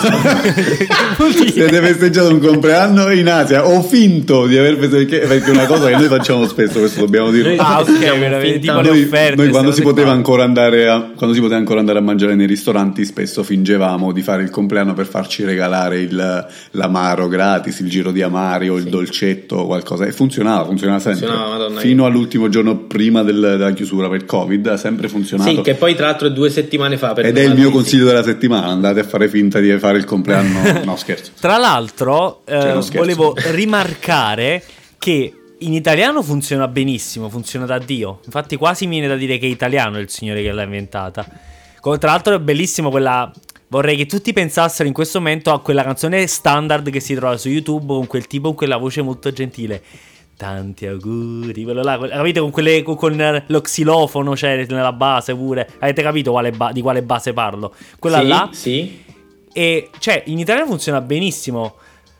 se 1.51 1.67
avete 1.67 1.81
festeggiato 1.81 2.29
un 2.29 2.39
compleanno 2.39 3.11
in 3.11 3.27
Asia 3.27 3.67
o 3.67 3.81
finto 3.81 4.47
di 4.47 4.57
aver 4.57 4.77
festeggiato, 4.77 5.27
perché 5.27 5.47
è 5.47 5.53
una 5.53 5.65
cosa 5.65 5.89
che 5.89 5.97
noi 5.97 6.07
facciamo 6.07 6.47
spesso, 6.47 6.79
questo 6.79 7.01
dobbiamo 7.01 7.29
dire. 7.29 7.57
Ah, 7.57 7.81
ok, 7.81 8.59
tipo 8.59 8.79
noi, 8.79 9.03
offerte, 9.03 9.35
noi 9.35 9.49
quando 9.49 9.73
si 9.73 9.81
poteva 9.81 10.11
ancora 10.11 10.45
andare 10.45 10.87
a, 10.87 11.11
quando 11.13 11.35
si 11.35 11.41
poteva 11.41 11.59
ancora 11.59 11.81
andare 11.81 11.99
a 11.99 12.01
mangiare 12.01 12.35
nei 12.35 12.47
ristoranti, 12.47 13.03
spesso 13.03 13.43
fingevamo 13.43 14.13
di 14.13 14.21
fare 14.21 14.43
il 14.43 14.49
compleanno 14.49 14.93
per 14.93 15.07
farci 15.07 15.43
regalare 15.43 15.71
regalare 15.73 15.99
il, 15.99 16.47
l'amaro 16.71 17.27
gratis, 17.27 17.79
il 17.79 17.89
giro 17.89 18.11
di 18.11 18.21
amari 18.21 18.69
o 18.69 18.75
il 18.75 18.83
sì. 18.83 18.89
dolcetto 18.89 19.55
o 19.57 19.65
qualcosa. 19.65 20.05
E 20.05 20.11
funzionava, 20.11 20.65
funzionava 20.65 20.99
sempre. 20.99 21.27
Funzionava, 21.27 21.79
Fino 21.79 22.05
all'ultimo 22.05 22.49
giorno 22.49 22.77
prima 22.77 23.23
del, 23.23 23.39
della 23.39 23.71
chiusura 23.71 24.09
per 24.09 24.25
Covid 24.25 24.67
ha 24.67 24.77
sempre 24.77 25.07
funzionato. 25.07 25.49
Sì, 25.49 25.61
che 25.61 25.75
poi 25.75 25.95
tra 25.95 26.07
l'altro 26.07 26.29
due 26.29 26.49
settimane 26.49 26.97
fa. 26.97 27.13
Ed 27.15 27.37
è 27.37 27.43
il 27.43 27.55
mio 27.55 27.71
consiglio 27.71 28.05
della 28.05 28.23
settimana, 28.23 28.67
andate 28.67 28.99
a 28.99 29.03
fare 29.03 29.27
finta 29.27 29.59
di 29.59 29.77
fare 29.79 29.97
il 29.97 30.05
compleanno. 30.05 30.61
No, 30.83 30.97
scherzo. 30.97 31.31
tra 31.39 31.57
l'altro, 31.57 32.41
eh, 32.45 32.77
volevo 32.91 33.33
rimarcare 33.37 34.61
che 34.97 35.33
in 35.59 35.73
italiano 35.73 36.21
funziona 36.21 36.67
benissimo, 36.67 37.29
funziona 37.29 37.65
da 37.65 37.77
Dio. 37.77 38.19
Infatti, 38.25 38.57
quasi 38.57 38.85
mi 38.85 38.99
viene 38.99 39.07
da 39.07 39.15
dire 39.15 39.37
che 39.37 39.45
è 39.45 39.49
italiano 39.49 39.97
il 39.99 40.09
signore 40.09 40.41
che 40.41 40.51
l'ha 40.51 40.63
inventata. 40.63 41.25
Tra 41.79 41.97
l'altro, 42.01 42.35
è 42.35 42.39
bellissimo 42.39 42.89
quella 42.89 43.31
Vorrei 43.73 43.97
che 43.97 44.05
tutti 44.05 44.33
pensassero 44.33 44.87
in 44.87 44.93
questo 44.93 45.17
momento 45.17 45.51
a 45.51 45.59
quella 45.59 45.81
canzone 45.81 46.27
standard 46.27 46.91
che 46.91 46.99
si 46.99 47.15
trova 47.15 47.37
su 47.37 47.49
YouTube 47.49 47.87
con 47.87 48.05
quel 48.05 48.27
tipo 48.27 48.49
con 48.49 48.55
quella 48.55 48.77
voce 48.77 49.01
molto 49.01 49.33
gentile. 49.33 49.81
Tanti 50.37 50.85
auguri, 50.85 51.63
quello 51.63 51.81
là, 51.81 51.97
capite 51.97 52.39
con, 52.39 52.51
quelle, 52.51 52.83
con 52.83 53.43
lo 53.47 53.61
xilofono 53.61 54.33
c'è 54.33 54.63
cioè, 54.63 54.75
nella 54.75 54.93
base 54.93 55.33
pure. 55.33 55.67
Avete 55.79 56.03
capito 56.03 56.29
quale 56.29 56.51
ba- 56.51 56.71
di 56.71 56.81
quale 56.81 57.01
base 57.01 57.33
parlo? 57.33 57.73
Quella 57.97 58.19
sì, 58.19 58.27
là. 58.27 58.49
Sì. 58.51 59.03
E 59.51 59.89
cioè, 59.97 60.21
in 60.27 60.37
italiano 60.37 60.67
funziona 60.67 61.01
benissimo. 61.01 61.77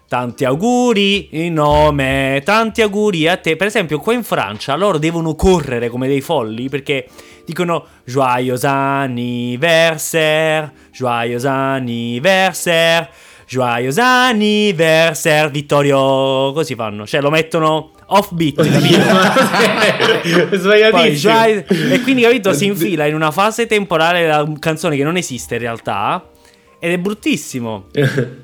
Tanti 0.08 0.46
auguri 0.46 1.30
in 1.32 1.54
nome, 1.54 2.42
tanti 2.46 2.82
auguri 2.82 3.28
a 3.28 3.38
te. 3.38 3.56
Per 3.56 3.68
esempio, 3.68 4.00
qua 4.00 4.14
in 4.14 4.24
Francia 4.24 4.76
loro 4.76 5.00
devono 5.00 5.36
correre 5.36 5.90
come 5.90 6.08
dei 6.08 6.22
folli 6.22 6.70
perché 6.70 7.08
dicono 7.46 7.86
Joyeux 8.06 8.64
anniversaire, 8.64 10.72
joyeux 10.92 11.46
anniversaire, 11.46 13.10
joyeux 13.48 13.98
anniversaire, 13.98 15.50
Vittorio. 15.50 16.54
Così 16.54 16.76
fanno, 16.76 17.08
cioè 17.08 17.22
lo 17.22 17.32
mettono 17.32 17.92
offbeat, 18.06 18.62
capito? 18.70 19.02
Sbagliatissimo. 20.58 21.34
Poi, 21.34 21.66
e 21.92 22.02
quindi, 22.02 22.22
capito, 22.22 22.54
si 22.54 22.66
infila 22.66 23.06
in 23.06 23.16
una 23.16 23.32
fase 23.32 23.66
temporale 23.66 24.28
la 24.28 24.48
canzone 24.60 24.96
che 24.96 25.04
non 25.04 25.18
esiste 25.18 25.56
in 25.56 25.62
realtà. 25.62 26.28
Ed 26.80 26.92
è 26.92 26.98
bruttissimo. 26.98 27.86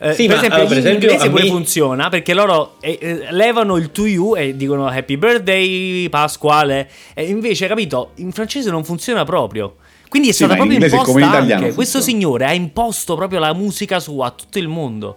Eh, 0.00 0.14
sì, 0.14 0.26
per, 0.26 0.36
ma, 0.36 0.42
esempio, 0.42 0.58
allora, 0.58 0.68
per 0.68 0.78
esempio, 0.78 1.08
in 1.08 1.14
inglese 1.14 1.30
pure 1.30 1.42
me... 1.42 1.48
funziona 1.48 2.08
perché 2.08 2.32
loro 2.32 2.76
eh, 2.80 2.98
eh, 3.00 3.26
levano 3.30 3.76
il 3.76 3.90
to 3.90 4.06
you 4.06 4.36
e 4.36 4.56
dicono 4.56 4.86
happy 4.86 5.16
birthday, 5.16 6.08
Pasquale. 6.08 6.88
E 7.14 7.24
invece, 7.24 7.66
capito, 7.66 8.12
in 8.16 8.30
francese 8.32 8.70
non 8.70 8.84
funziona 8.84 9.24
proprio. 9.24 9.76
Quindi 10.08 10.28
è 10.28 10.32
sì, 10.32 10.44
stata 10.44 10.54
proprio 10.54 10.78
imposta 10.78 11.30
anche. 11.30 11.74
Questo 11.74 12.00
signore 12.00 12.44
ha 12.44 12.52
imposto 12.52 13.14
proprio 13.16 13.40
la 13.40 13.52
musica 13.52 14.00
sua 14.00 14.26
a 14.26 14.30
tutto 14.30 14.58
il 14.58 14.68
mondo. 14.68 15.16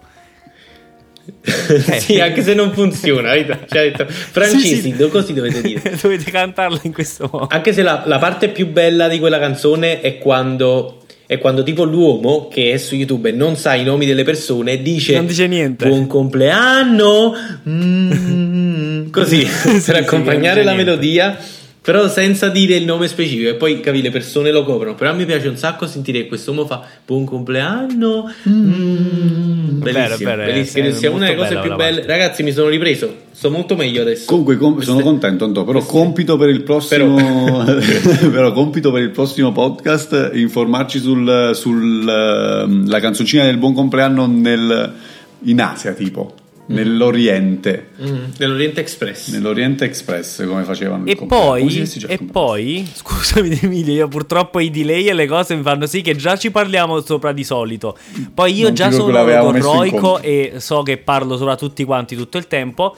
sì, 2.00 2.18
anche 2.18 2.42
se 2.42 2.52
non 2.52 2.72
funziona, 2.72 3.32
cioè, 3.32 3.92
detto, 3.92 4.06
francesi, 4.08 4.80
sì, 4.80 4.94
sì. 4.96 5.08
così 5.08 5.32
dovete 5.32 5.62
dire. 5.62 5.94
dovete 6.00 6.30
cantarla 6.30 6.80
in 6.82 6.92
questo 6.92 7.28
modo. 7.30 7.46
Anche 7.48 7.72
se 7.72 7.82
la, 7.82 8.02
la 8.06 8.18
parte 8.18 8.48
più 8.48 8.66
bella 8.66 9.06
di 9.06 9.20
quella 9.20 9.38
canzone 9.38 10.00
è 10.00 10.18
quando 10.18 11.01
è 11.32 11.38
quando 11.38 11.62
tipo 11.62 11.84
l'uomo 11.84 12.48
che 12.48 12.72
è 12.72 12.76
su 12.76 12.94
YouTube 12.94 13.30
e 13.30 13.32
non 13.32 13.56
sa 13.56 13.74
i 13.74 13.84
nomi 13.84 14.04
delle 14.04 14.22
persone 14.22 14.82
dice, 14.82 15.14
non 15.14 15.26
dice 15.26 15.46
niente. 15.46 15.88
buon 15.88 16.06
compleanno 16.06 17.34
mm, 17.68 19.08
così 19.12 19.46
sì, 19.46 19.80
per 19.80 19.96
accompagnare 19.96 20.60
sì, 20.60 20.66
la 20.66 20.72
niente. 20.72 20.90
melodia 20.90 21.38
però 21.82 22.08
senza 22.08 22.48
dire 22.48 22.76
il 22.76 22.84
nome 22.84 23.08
specifico 23.08 23.48
e 23.48 23.54
poi 23.54 23.80
capi 23.80 24.02
le 24.02 24.10
persone 24.10 24.52
lo 24.52 24.62
coprono. 24.62 24.94
Però 24.94 25.10
a 25.10 25.14
me 25.14 25.24
piace 25.24 25.48
un 25.48 25.56
sacco 25.56 25.88
sentire 25.88 26.20
che 26.20 26.28
questo 26.28 26.52
uomo 26.52 26.64
fa 26.64 26.82
buon 27.04 27.24
compleanno 27.24 28.32
mm. 28.48 29.80
bellissimo, 29.80 30.30
vero, 30.30 30.44
bellissimo. 30.44 30.86
È, 30.86 30.92
sia 30.92 31.10
una 31.10 31.26
delle 31.26 31.36
cose 31.36 31.58
più 31.58 31.74
belle. 31.74 32.06
ragazzi 32.06 32.44
mi 32.44 32.52
sono 32.52 32.68
ripreso. 32.68 33.12
Sto 33.32 33.50
molto 33.50 33.74
meglio 33.74 34.02
adesso. 34.02 34.26
Comunque 34.26 34.56
com- 34.56 34.78
sono 34.78 35.00
contento 35.00 35.44
Anto, 35.44 35.64
però 35.64 35.78
queste... 35.78 35.98
compito 35.98 36.36
per 36.36 36.50
il 36.50 36.62
prossimo 36.62 37.16
però... 37.16 37.64
però... 38.30 38.52
compito 38.52 38.92
per 38.92 39.02
il 39.02 39.10
prossimo 39.10 39.50
podcast 39.50 40.30
informarci 40.34 41.00
sulla 41.00 41.52
sul, 41.52 42.86
uh, 42.86 43.00
canzoncina 43.00 43.42
del 43.42 43.56
buon 43.56 43.74
compleanno 43.74 44.26
nel, 44.28 44.94
in 45.40 45.60
Asia 45.60 45.92
tipo 45.94 46.34
nell'Oriente. 46.72 47.90
Mm, 48.00 48.24
nell'Oriente 48.38 48.80
Express. 48.80 49.30
Nell'Oriente 49.30 49.84
Express, 49.84 50.46
come 50.46 50.64
facevano 50.64 51.06
E 51.06 51.16
poi, 51.16 51.88
e 52.06 52.18
poi, 52.18 52.88
scusami 52.92 53.58
Emilio, 53.62 53.94
io 53.94 54.08
purtroppo 54.08 54.60
i 54.60 54.70
delay 54.70 55.06
e 55.06 55.12
le 55.12 55.26
cose 55.26 55.54
mi 55.54 55.62
fanno 55.62 55.86
sì 55.86 56.00
che 56.00 56.16
già 56.16 56.36
ci 56.36 56.50
parliamo 56.50 57.00
sopra 57.00 57.32
di 57.32 57.44
solito. 57.44 57.96
Poi 58.32 58.54
io 58.54 58.66
non 58.66 58.74
già 58.74 58.90
sono 58.90 59.10
logorroico 59.12 60.20
e 60.20 60.54
so 60.56 60.82
che 60.82 60.98
parlo 60.98 61.36
sopra 61.36 61.56
tutti 61.56 61.84
quanti 61.84 62.16
tutto 62.16 62.38
il 62.38 62.46
tempo. 62.46 62.96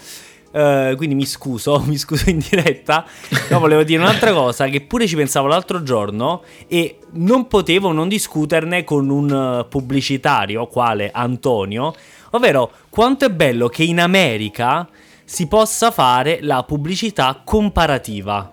Uh, 0.55 0.95
quindi 0.95 1.17
mi 1.17 1.27
scuso, 1.27 1.83
mi 1.87 1.97
scuso 1.97 2.31
in 2.31 2.39
diretta. 2.39 3.05
No, 3.51 3.59
volevo 3.59 3.83
dire 3.83 4.01
un'altra 4.01 4.33
cosa 4.33 4.67
che 4.69 4.83
pure 4.83 5.09
ci 5.09 5.17
pensavo 5.17 5.49
l'altro 5.49 5.83
giorno 5.83 6.43
e 6.69 6.99
non 7.15 7.49
potevo 7.49 7.91
non 7.91 8.07
discuterne 8.07 8.85
con 8.85 9.11
un 9.11 9.67
pubblicitario, 9.69 10.67
quale 10.67 11.11
Antonio, 11.13 11.93
ovvero 12.37 12.71
quanto 12.91 13.25
è 13.25 13.31
bello 13.31 13.69
che 13.69 13.83
in 13.83 14.01
America 14.01 14.89
si 15.25 15.47
possa 15.47 15.91
fare 15.91 16.39
la 16.43 16.63
pubblicità 16.63 17.41
comparativa. 17.45 18.53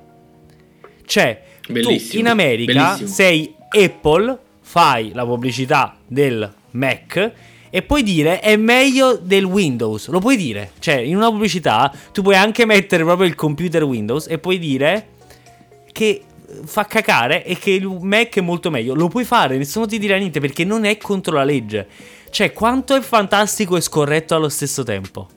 Cioè, 1.06 1.42
bellissimo, 1.68 2.12
tu 2.12 2.18
in 2.20 2.28
America 2.28 2.84
bellissimo. 2.84 3.10
sei 3.10 3.56
Apple, 3.70 4.40
fai 4.62 5.12
la 5.14 5.26
pubblicità 5.26 5.98
del 6.08 6.52
Mac 6.72 7.32
e 7.70 7.82
puoi 7.82 8.04
dire 8.04 8.40
è 8.40 8.56
meglio 8.56 9.18
del 9.18 9.44
Windows. 9.44 10.08
Lo 10.08 10.20
puoi 10.20 10.38
dire. 10.38 10.72
Cioè, 10.80 10.96
in 10.96 11.16
una 11.16 11.30
pubblicità 11.30 11.92
tu 12.12 12.22
puoi 12.22 12.36
anche 12.36 12.66
mettere 12.66 13.04
proprio 13.04 13.28
il 13.28 13.36
computer 13.36 13.84
Windows 13.84 14.28
e 14.28 14.38
puoi 14.38 14.60
dire 14.60 15.08
che 15.92 16.24
fa 16.66 16.86
cacare 16.86 17.46
e 17.46 17.58
che 17.58 17.72
il 17.72 17.88
Mac 18.02 18.38
è 18.38 18.42
molto 18.42 18.70
meglio. 18.70 18.94
Lo 18.94 19.08
puoi 19.08 19.24
fare, 19.24 19.58
nessuno 19.58 19.86
ti 19.86 19.98
dirà 19.98 20.18
niente 20.18 20.40
perché 20.40 20.64
non 20.64 20.86
è 20.86 20.98
contro 20.98 21.36
la 21.36 21.44
legge. 21.44 21.88
Cioè, 22.32 22.52
quanto 22.54 22.96
è 22.96 23.02
fantastico 23.02 23.78
e 23.78 23.82
scorretto 23.82 24.34
allo 24.34 24.50
stesso 24.50 24.82
tempo. 24.84 25.30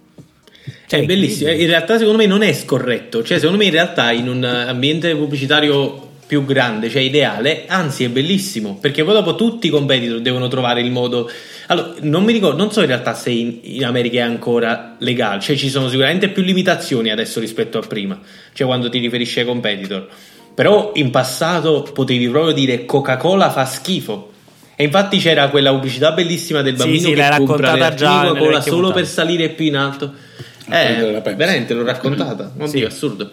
Cioè, 0.87 1.01
è 1.01 1.05
bellissimo. 1.05 1.51
In 1.51 1.67
realtà, 1.67 1.99
secondo 1.99 2.19
me, 2.19 2.27
non 2.27 2.43
è 2.43 2.53
scorretto. 2.55 3.23
Cioè, 3.23 3.39
secondo 3.39 3.59
me, 3.59 3.67
in 3.67 3.73
realtà, 3.73 4.13
in 4.13 4.29
un 4.29 4.43
ambiente 4.43 5.15
pubblicitario 5.15 6.13
più 6.27 6.47
grande, 6.47 6.89
cioè 6.89 7.03
ideale, 7.03 7.65
anzi, 7.67 8.05
è 8.05 8.09
bellissimo. 8.09 8.79
Perché 8.81 9.05
poi 9.05 9.13
dopo 9.13 9.35
tutti 9.35 9.67
i 9.67 9.71
competitor 9.71 10.21
devono 10.21 10.49
trovare 10.49 10.81
il 10.81 10.91
modo 10.91 11.29
allora, 11.67 11.95
non 12.01 12.25
mi 12.25 12.33
ricordo, 12.33 12.57
non 12.57 12.71
so 12.73 12.81
in 12.81 12.89
realtà 12.89 13.15
se 13.15 13.31
in, 13.31 13.59
in, 13.63 13.85
America 13.85 14.19
è 14.19 14.21
ancora 14.21 14.97
legale, 14.99 15.41
cioè 15.41 15.57
ci 15.57 15.71
sono 15.71 15.89
sicuramente 15.89 16.29
più 16.29 16.43
limitazioni 16.43 17.11
adesso 17.11 17.41
rispetto 17.41 17.79
a 17.79 17.81
prima, 17.81 18.21
cioè 18.53 18.67
quando 18.67 18.91
ti 18.91 18.99
riferisci 18.99 19.41
ai 19.41 19.47
competitor. 19.47 20.07
Però 20.55 20.93
in 20.95 21.11
passato 21.11 21.83
potevi 21.83 22.29
proprio 22.29 22.53
dire 22.53 22.85
Coca-Cola 22.85 23.51
fa 23.51 23.65
schifo. 23.65 24.33
E 24.77 24.85
infatti 24.85 25.19
c'era 25.19 25.49
quella 25.51 25.71
pubblicità 25.71 26.13
bellissima 26.13 26.61
del 26.61 26.75
bambino 26.75 26.99
sì, 26.99 27.05
sì, 27.07 27.15
che 27.15 27.45
compra 27.45 27.77
la 27.77 27.95
Coca-Cola 27.95 28.61
solo 28.61 28.93
per 28.93 29.07
salire 29.07 29.51
più 29.51 29.67
in 29.67 29.77
alto. 29.77 30.13
Eh, 30.69 31.21
veramente 31.37 31.75
l'ho 31.75 31.85
raccontata. 31.85 32.51
Oddio, 32.59 32.69
sì. 32.69 32.83
assurdo. 32.83 33.31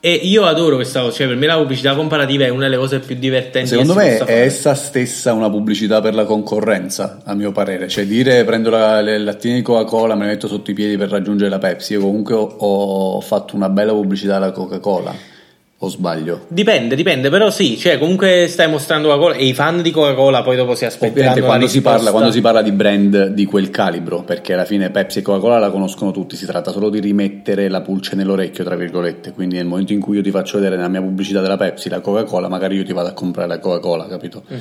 E 0.00 0.12
io 0.12 0.44
adoro 0.44 0.76
questa 0.76 1.00
cosa, 1.00 1.16
cioè 1.16 1.26
per 1.26 1.34
me 1.36 1.46
la 1.46 1.56
pubblicità 1.56 1.94
comparativa 1.96 2.44
è 2.44 2.50
una 2.50 2.64
delle 2.64 2.76
cose 2.76 3.00
più 3.00 3.16
divertenti. 3.16 3.70
Secondo 3.70 3.94
me 3.94 4.18
è 4.18 4.42
essa 4.42 4.74
stessa 4.74 5.32
una 5.32 5.50
pubblicità 5.50 6.00
per 6.00 6.14
la 6.14 6.24
concorrenza, 6.24 7.22
a 7.24 7.34
mio 7.34 7.50
parere. 7.50 7.88
Cioè 7.88 8.06
dire 8.06 8.44
prendo 8.44 8.70
la, 8.70 9.00
le 9.00 9.18
lattine 9.18 9.56
di 9.56 9.62
Coca-Cola, 9.62 10.14
me 10.14 10.26
le 10.26 10.32
metto 10.32 10.46
sotto 10.46 10.70
i 10.70 10.74
piedi 10.74 10.96
per 10.96 11.08
raggiungere 11.08 11.50
la 11.50 11.58
Pepsi. 11.58 11.94
Io 11.94 12.00
comunque 12.00 12.34
ho, 12.34 12.46
ho 12.46 13.20
fatto 13.20 13.56
una 13.56 13.70
bella 13.70 13.92
pubblicità 13.92 14.36
alla 14.36 14.52
Coca-Cola 14.52 15.37
o 15.80 15.88
sbaglio? 15.88 16.46
Dipende, 16.48 16.96
dipende, 16.96 17.30
però 17.30 17.50
sì, 17.50 17.78
cioè 17.78 17.98
comunque 17.98 18.46
stai 18.48 18.68
mostrando 18.68 19.08
Coca-Cola 19.08 19.34
e 19.34 19.46
i 19.46 19.54
fan 19.54 19.80
di 19.80 19.92
Coca-Cola 19.92 20.42
poi 20.42 20.56
dopo 20.56 20.74
si 20.74 20.84
aspettano 20.84 21.44
quando 21.44 21.68
si, 21.68 21.80
parla, 21.80 22.10
quando 22.10 22.32
si 22.32 22.40
parla 22.40 22.62
di 22.62 22.72
brand 22.72 23.26
di 23.28 23.44
quel 23.44 23.70
calibro, 23.70 24.22
perché 24.22 24.54
alla 24.54 24.64
fine 24.64 24.90
Pepsi 24.90 25.20
e 25.20 25.22
Coca-Cola 25.22 25.58
la 25.58 25.70
conoscono 25.70 26.10
tutti, 26.10 26.34
si 26.34 26.46
tratta 26.46 26.72
solo 26.72 26.90
di 26.90 26.98
rimettere 26.98 27.68
la 27.68 27.80
pulce 27.80 28.16
nell'orecchio, 28.16 28.64
tra 28.64 28.74
virgolette, 28.74 29.32
quindi 29.32 29.56
nel 29.56 29.66
momento 29.66 29.92
in 29.92 30.00
cui 30.00 30.16
io 30.16 30.22
ti 30.22 30.30
faccio 30.30 30.56
vedere 30.56 30.74
nella 30.76 30.88
mia 30.88 31.00
pubblicità 31.00 31.40
della 31.40 31.56
Pepsi 31.56 31.88
la 31.88 32.00
Coca-Cola, 32.00 32.48
magari 32.48 32.76
io 32.76 32.84
ti 32.84 32.92
vado 32.92 33.08
a 33.08 33.12
comprare 33.12 33.48
la 33.48 33.58
Coca-Cola, 33.60 34.08
capito? 34.08 34.42
Uh-huh 34.48 34.58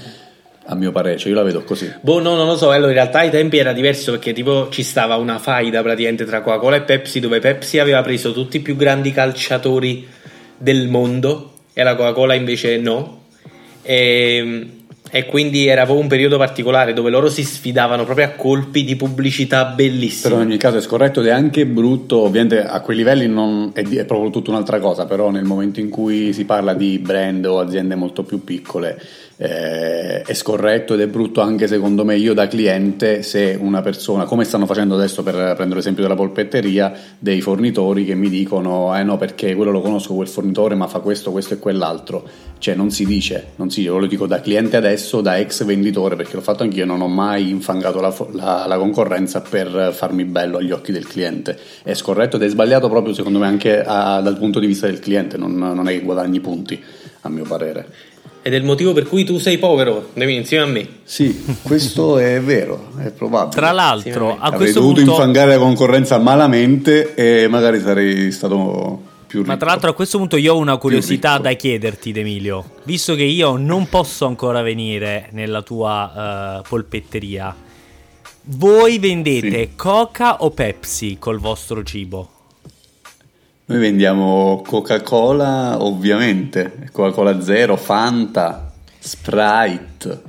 a 0.70 0.76
mio 0.76 0.92
parere, 0.92 1.18
cioè 1.18 1.30
io 1.30 1.36
la 1.36 1.44
vedo 1.44 1.64
così. 1.64 1.90
Boh, 2.02 2.20
no, 2.20 2.36
non 2.36 2.46
lo 2.46 2.58
so, 2.58 2.72
allora 2.72 2.90
in 2.90 2.98
realtà 2.98 3.20
ai 3.20 3.30
tempi 3.30 3.58
era 3.58 3.72
diverso 3.72 4.12
perché 4.12 4.34
tipo 4.34 4.68
ci 4.70 4.84
stava 4.84 5.16
una 5.16 5.40
faida 5.40 5.82
praticamente 5.82 6.26
tra 6.26 6.42
Coca-Cola 6.42 6.76
e 6.76 6.82
Pepsi 6.82 7.22
dove 7.22 7.40
Pepsi 7.40 7.80
aveva 7.80 8.02
preso 8.02 8.34
tutti 8.34 8.58
i 8.58 8.60
più 8.60 8.76
grandi 8.76 9.14
calciatori 9.14 10.06
del 10.58 10.88
mondo 10.88 11.54
e 11.74 11.84
la 11.84 11.96
Coca-Cola 11.96 12.34
invece 12.34 12.78
no. 12.78 13.26
E, 13.84 14.77
e, 15.10 15.26
quindi 15.26 15.68
era 15.68 15.84
proprio 15.84 16.04
un 16.04 16.10
periodo 16.10 16.38
particolare 16.38 16.94
dove 16.94 17.10
loro 17.10 17.30
si 17.30 17.44
sfidavano 17.44 18.04
proprio 18.04 18.26
a 18.26 18.30
colpi 18.30 18.84
di 18.84 18.96
pubblicità 18.96 19.66
bellissime. 19.66 20.30
Però 20.30 20.42
in 20.42 20.48
ogni 20.48 20.58
caso 20.58 20.78
è 20.78 20.82
scorretto 20.82 21.22
ed 21.22 21.28
è 21.28 21.32
anche 21.32 21.66
brutto, 21.66 22.20
ovviamente 22.20 22.64
a 22.64 22.80
quei 22.82 22.98
livelli 22.98 23.28
non, 23.28 23.72
è, 23.74 23.82
è 23.82 24.06
proprio 24.06 24.30
tutta 24.30 24.52
un'altra 24.52 24.80
cosa, 24.80 25.06
però 25.06 25.30
nel 25.30 25.46
momento 25.46 25.80
in 25.80 25.90
cui 25.90 26.34
si 26.34 26.46
parla 26.46 26.74
di 26.74 27.00
brand 27.00 27.46
o 27.46 27.60
aziende 27.60 27.96
molto 27.96 28.24
più 28.24 28.44
piccole 28.44 29.26
eh, 29.38 30.22
è 30.22 30.34
scorretto 30.34 30.96
ed 30.96 31.02
è 31.02 31.08
brutto 31.08 31.42
anche 31.42 31.68
secondo 31.68 32.04
me 32.04 32.18
io 32.18 32.34
da 32.34 32.48
cliente 32.48 33.22
se 33.22 33.56
una 33.60 33.82
persona, 33.82 34.26
come 34.26 34.44
stanno 34.44 34.66
facendo 34.66 34.96
adesso 34.96 35.22
per 35.22 35.36
prendere 35.36 35.76
l'esempio 35.76 36.02
della 36.02 36.16
polpetteria, 36.16 36.92
dei 37.20 37.40
fornitori 37.42 38.04
che 38.04 38.16
mi 38.16 38.30
dicono 38.30 38.98
eh 38.98 39.04
no 39.04 39.18
perché 39.18 39.54
quello 39.56 39.72
lo 39.72 39.82
conosco 39.82 40.16
quel 40.16 40.28
fornitore 40.28 40.74
ma 40.74 40.88
fa 40.88 41.00
questo, 41.00 41.32
questo 41.32 41.54
e 41.54 41.60
quell'altro, 41.60 42.28
cioè 42.58 42.74
non 42.74 42.90
si 42.90 43.06
dice, 43.06 43.50
non 43.58 43.70
si 43.70 43.82
dice, 43.82 43.92
lo 43.92 44.08
dico 44.08 44.26
da 44.26 44.42
cliente 44.42 44.76
adesso, 44.76 44.97
da 45.22 45.38
ex 45.38 45.64
venditore 45.64 46.16
perché 46.16 46.36
l'ho 46.36 46.42
fatto 46.42 46.64
anch'io, 46.64 46.86
non 46.86 47.02
ho 47.02 47.08
mai 47.08 47.50
infangato 47.50 48.02
la, 48.02 48.14
la, 48.32 48.66
la 48.68 48.78
concorrenza 48.78 49.42
per 49.42 49.94
farmi 49.94 50.26
bello 50.26 50.58
agli 50.58 50.72
occhi 50.72 50.92
del 50.92 51.08
cliente, 51.08 51.58
è 51.84 51.94
scorretto 51.94 52.36
ed 52.36 52.44
è 52.44 52.50
sbagliato 52.50 52.90
proprio 52.90 53.14
secondo 53.14 53.40
me 53.40 53.48
anche 53.48 53.84
a, 53.84 54.22
dal 54.22 54.38
punto 54.38 54.60
di 54.60 54.68
vista 54.68 54.88
del 54.88 55.00
cliente, 55.00 55.38
non, 55.38 55.56
non 55.56 55.88
è 55.88 55.94
che 55.94 56.02
guadagni 56.02 56.40
punti 56.40 56.82
a 57.22 57.30
mio 57.30 57.44
parere 57.44 58.16
ed 58.48 58.54
è 58.54 58.56
il 58.56 58.64
motivo 58.64 58.94
per 58.94 59.06
cui 59.06 59.26
tu 59.26 59.40
sei 59.40 59.58
povero, 59.58 60.12
devi 60.14 60.34
insieme 60.34 60.64
a 60.64 60.68
me. 60.68 60.88
Sì, 61.04 61.44
questo 61.64 62.16
è 62.18 62.40
vero, 62.40 62.92
è 62.98 63.10
probabile. 63.12 63.60
Tra 63.60 63.74
l'altro, 63.74 64.38
a 64.40 64.46
Avrei 64.46 64.60
questo 64.60 64.80
dovuto 64.80 65.02
punto... 65.02 65.12
infangare 65.12 65.52
la 65.52 65.58
concorrenza 65.58 66.18
malamente 66.18 67.14
e 67.14 67.50
magari 67.50 67.82
sarei 67.82 68.32
stato 68.32 69.07
più 69.28 69.40
ricco. 69.40 69.52
Ma 69.52 69.58
tra 69.58 69.70
l'altro 69.70 69.90
a 69.90 69.94
questo 69.94 70.18
punto 70.18 70.38
io 70.38 70.56
ho 70.56 70.58
una 70.58 70.78
curiosità 70.78 71.38
da 71.38 71.52
chiederti, 71.54 72.12
Emilio. 72.12 72.72
Visto 72.84 73.14
che 73.14 73.24
io 73.24 73.58
non 73.58 73.88
posso 73.90 74.26
ancora 74.26 74.62
venire 74.62 75.30
nella 75.34 75.62
tua 75.62 76.62
uh, 76.64 76.68
polpetteria, 76.68 77.56
voi 78.50 78.98
vendete 78.98 79.60
sì. 79.60 79.70
Coca 79.76 80.42
o 80.44 80.52
Pepsi 80.52 81.18
col 81.20 81.40
vostro 81.40 81.84
cibo? 81.84 82.32
Noi 83.66 83.80
vendiamo 83.80 84.64
Coca-Cola, 84.66 85.84
ovviamente, 85.84 86.90
Coca-Cola 86.94 87.42
Zero, 87.42 87.76
Fanta, 87.76 88.72
Sprite, 88.98 90.22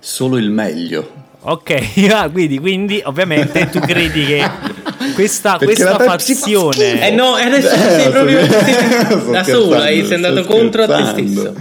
solo 0.00 0.36
il 0.36 0.50
meglio. 0.50 1.21
Ok, 1.44 2.06
ah, 2.12 2.30
quindi, 2.30 2.58
quindi 2.58 3.00
ovviamente 3.04 3.68
tu 3.68 3.80
credi 3.80 4.24
che 4.24 4.48
questa, 5.14 5.58
questa 5.58 5.98
fazione... 5.98 7.08
Eh 7.08 7.10
no, 7.10 7.34
adesso 7.34 7.74
eh, 7.74 7.78
sei 7.78 8.10
proprio 8.10 8.46
da 9.32 9.42
sola, 9.42 9.86
sei 9.86 10.14
andato 10.14 10.44
contro 10.44 10.84
a 10.84 10.86
te 10.86 11.04
stesso. 11.06 11.54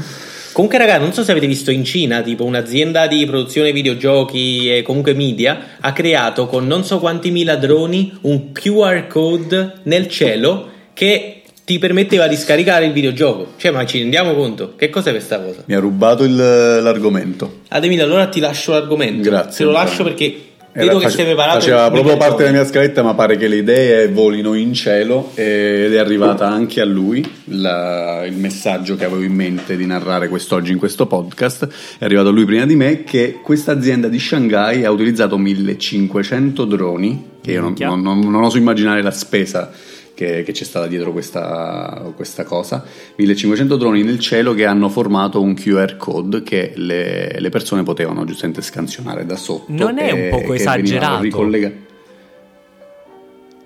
Comunque, 0.52 0.78
raga, 0.78 1.00
non 1.00 1.13
so 1.13 1.24
se 1.24 1.32
avete 1.32 1.48
visto 1.48 1.72
in 1.72 1.84
Cina, 1.84 2.22
tipo 2.22 2.44
un'azienda 2.44 3.08
di 3.08 3.26
produzione 3.26 3.72
videogiochi 3.72 4.70
e 4.72 4.82
comunque 4.84 5.15
media 5.15 5.78
ha 5.80 5.94
creato 5.94 6.46
con 6.46 6.67
non 6.67 6.84
so 6.84 7.00
quanti 7.00 7.32
mila 7.32 7.56
droni 7.56 8.15
un 8.22 8.52
QR 8.52 9.08
code 9.08 9.80
nel 9.84 10.08
cielo 10.10 10.70
che 10.94 11.40
ti 11.72 11.80
permetteva 11.80 12.28
di 12.28 12.36
scaricare 12.36 12.86
il 12.86 12.92
videogioco. 12.92 13.54
Cioè, 13.56 13.72
ma 13.72 13.86
ci 13.86 14.00
rendiamo 14.00 14.34
conto? 14.34 14.74
Che 14.76 14.90
cos'è 14.90 15.12
questa 15.12 15.40
cosa? 15.40 15.64
Mi 15.68 15.74
ha 15.74 15.80
rubato 15.80 16.26
il, 16.26 16.36
l'argomento. 16.36 17.60
Ademile, 17.70 18.02
allora 18.02 18.28
ti 18.28 18.42
lascio 18.42 18.74
l'argomento. 18.74 19.30
Grazie. 19.30 19.58
Te 19.60 19.64
lo 19.64 19.72
lascio 19.72 20.04
perché 20.04 20.50
Vedo 20.74 21.00
che 21.00 21.10
sei 21.10 21.26
preparato. 21.26 21.60
Faceva 21.60 21.90
proprio 21.92 22.16
parte 22.16 22.44
della 22.44 22.52
mia 22.52 22.66
scaletta, 22.66 23.04
ma 23.04 23.14
pare 23.14 23.36
che 23.36 23.50
le 23.50 23.58
idee 23.58 24.08
volino 24.08 24.54
in 24.54 24.74
cielo 24.74 25.32
ed 25.36 25.94
è 25.94 25.98
arrivata 25.98 26.48
anche 26.48 26.80
a 26.80 26.86
lui 26.86 27.30
la, 27.46 28.24
il 28.26 28.38
messaggio 28.38 28.96
che 28.96 29.04
avevo 29.04 29.22
in 29.22 29.34
mente 29.34 29.76
di 29.76 29.86
narrare 29.86 30.30
quest'oggi 30.30 30.72
in 30.72 30.78
questo 30.78 31.08
podcast. 31.08 31.68
È 32.00 32.06
arrivato 32.06 32.30
a 32.30 32.32
lui 32.32 32.46
prima 32.46 32.66
di 32.66 32.76
me 32.76 33.04
che 33.04 33.40
questa 33.44 33.74
azienda 33.74 34.08
di 34.08 34.18
Shanghai 34.18 34.86
ha 34.86 34.92
utilizzato 34.92 35.38
1500 35.38 36.64
droni, 36.64 37.26
che 37.42 37.52
io 37.52 37.62
non, 37.62 37.76
non, 37.78 38.02
non, 38.02 38.20
non 38.20 38.44
oso 38.44 38.58
immaginare 38.58 39.02
la 39.02 39.12
spesa 39.12 39.72
che, 40.13 40.43
che 40.43 40.52
c'è 40.52 40.63
stata 40.63 40.88
dietro 40.88 41.12
questa, 41.12 42.12
questa, 42.15 42.43
cosa. 42.43 42.84
1500 43.15 43.76
droni 43.76 44.04
nel 44.04 44.19
cielo 44.19 44.54
che 44.54 44.65
hanno 44.65 44.89
formato 44.89 45.41
un 45.41 45.54
QR 45.54 45.97
code 45.97 46.43
che 46.43 46.74
le, 46.76 47.39
le 47.39 47.50
persone 47.50 47.84
potevano 47.84 48.26
giustamente 48.26 48.62
scansionare 48.62 49.26
da 49.26 49.36
sotto. 49.36 49.71
Non 49.71 49.97
è 49.97 50.12
un 50.12 50.30
poco 50.30 50.54
esagerato. 50.54 51.24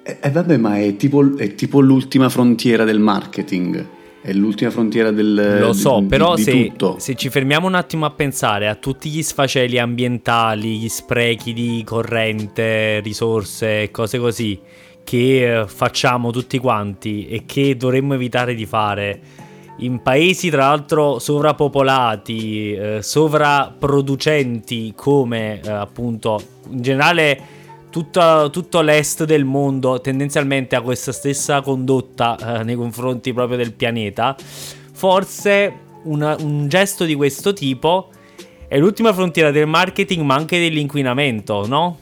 E 0.07 0.17
eh, 0.21 0.29
vabbè, 0.29 0.57
ma 0.57 0.77
è 0.79 0.95
tipo, 0.95 1.35
è 1.35 1.55
tipo 1.55 1.79
l'ultima 1.79 2.29
frontiera 2.29 2.83
del 2.83 2.99
marketing 2.99 3.87
è 4.25 4.33
l'ultima 4.33 4.71
frontiera 4.71 5.11
del 5.11 5.59
Lo 5.59 5.71
so, 5.71 5.99
di, 5.99 6.07
però 6.07 6.33
di, 6.33 6.41
se, 6.41 6.51
di 6.51 6.73
se, 6.97 7.13
ci 7.13 7.29
fermiamo 7.29 7.67
un 7.67 7.75
attimo 7.75 8.07
a 8.07 8.09
pensare 8.09 8.67
a 8.67 8.73
tutti 8.73 9.07
gli 9.11 9.21
sfaceli 9.21 9.77
ambientali, 9.77 10.79
gli 10.79 10.89
sprechi 10.89 11.53
di 11.53 11.83
corrente, 11.85 13.01
risorse 13.01 13.91
cose 13.91 14.17
così 14.17 14.59
che 15.05 15.61
eh, 15.61 15.67
facciamo 15.67 16.31
tutti 16.31 16.57
quanti 16.57 17.27
e 17.27 17.45
che 17.45 17.77
dovremmo 17.77 18.15
evitare 18.15 18.55
di 18.55 18.65
fare 18.65 19.21
in 19.77 20.01
paesi 20.01 20.49
tra 20.49 20.67
l'altro 20.67 21.19
sovrappopolati, 21.19 22.73
eh, 22.73 23.01
sovraproducenti 23.01 24.93
come 24.95 25.61
eh, 25.61 25.69
appunto 25.69 26.41
in 26.69 26.81
generale 26.81 27.53
tutto, 27.89 28.49
tutto, 28.51 28.81
l'est 28.81 29.23
del 29.23 29.45
mondo 29.45 30.01
tendenzialmente 30.01 30.75
ha 30.75 30.81
questa 30.81 31.11
stessa 31.11 31.61
condotta 31.61 32.59
eh, 32.59 32.63
nei 32.63 32.75
confronti 32.75 33.31
proprio 33.31 33.57
del 33.57 33.73
pianeta, 33.73 34.35
forse 34.91 35.73
una, 36.03 36.35
un 36.39 36.67
gesto 36.67 37.05
di 37.05 37.15
questo 37.15 37.53
tipo 37.53 38.09
è 38.67 38.77
l'ultima 38.77 39.13
frontiera 39.13 39.51
del 39.51 39.67
marketing 39.67 40.23
ma 40.23 40.35
anche 40.35 40.59
dell'inquinamento, 40.59 41.67
no? 41.67 41.99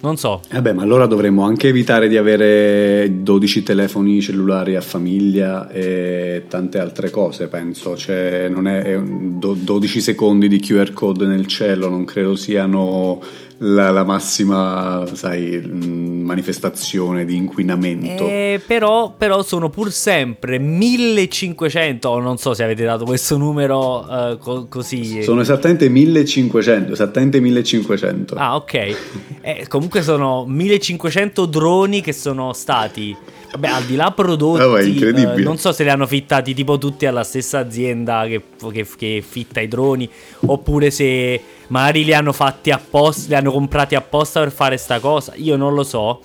Non 0.00 0.16
so. 0.16 0.42
Eh 0.50 0.60
ma 0.72 0.82
allora 0.82 1.06
dovremmo 1.06 1.42
anche 1.42 1.68
evitare 1.68 2.08
di 2.08 2.16
avere 2.16 3.22
12 3.22 3.62
telefoni 3.64 4.20
cellulari 4.20 4.76
a 4.76 4.80
famiglia 4.80 5.68
e 5.70 6.44
tante 6.48 6.78
altre 6.78 7.10
cose, 7.10 7.48
penso. 7.48 7.96
Cioè, 7.96 8.48
non 8.48 8.68
è, 8.68 8.82
è 8.82 9.00
12 9.00 10.00
secondi 10.00 10.46
di 10.46 10.60
QR 10.60 10.92
code 10.92 11.26
nel 11.26 11.46
cielo, 11.46 11.88
non 11.88 12.04
credo 12.04 12.36
siano 12.36 13.20
la, 13.58 13.90
la 13.90 14.04
massima, 14.04 15.04
sai, 15.14 15.60
manifestazione 15.66 17.24
di 17.24 17.36
inquinamento. 17.36 18.26
Eh, 18.26 18.60
però, 18.64 19.14
però, 19.16 19.42
sono 19.42 19.68
pur 19.68 19.90
sempre 19.90 20.58
1500, 20.58 22.18
non 22.20 22.38
so 22.38 22.54
se 22.54 22.62
avete 22.62 22.84
dato 22.84 23.04
questo 23.04 23.36
numero 23.36 24.06
uh, 24.08 24.38
co- 24.38 24.66
così. 24.68 25.22
Sono 25.22 25.40
esattamente 25.40 25.88
1500, 25.88 26.92
esattamente 26.92 27.40
1500. 27.40 28.34
Ah, 28.36 28.54
ok. 28.54 28.96
Eh, 29.40 29.66
comunque 29.68 30.02
sono 30.02 30.44
1500 30.46 31.46
droni 31.46 32.00
che 32.00 32.12
sono 32.12 32.52
stati 32.52 33.16
Vabbè, 33.50 33.68
al 33.68 33.84
di 33.84 33.96
là 33.96 34.10
prodotti, 34.10 34.62
oh, 34.62 34.78
eh, 34.78 35.42
non 35.42 35.56
so 35.56 35.72
se 35.72 35.82
li 35.82 35.88
hanno 35.88 36.06
fittati 36.06 36.52
tipo 36.52 36.76
tutti 36.76 37.06
alla 37.06 37.24
stessa 37.24 37.58
azienda 37.58 38.26
che, 38.26 38.42
che, 38.70 38.86
che, 38.96 39.24
fitta 39.26 39.60
i 39.60 39.68
droni, 39.68 40.08
oppure 40.40 40.90
se 40.90 41.40
magari 41.68 42.04
li 42.04 42.14
hanno 42.14 42.32
fatti 42.32 42.70
apposta, 42.70 43.28
li 43.28 43.34
hanno 43.34 43.52
comprati 43.52 43.94
apposta 43.94 44.40
per 44.40 44.52
fare 44.52 44.76
sta 44.76 45.00
cosa. 45.00 45.32
Io 45.36 45.56
non 45.56 45.74
lo 45.74 45.82
so, 45.82 46.20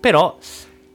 però 0.00 0.36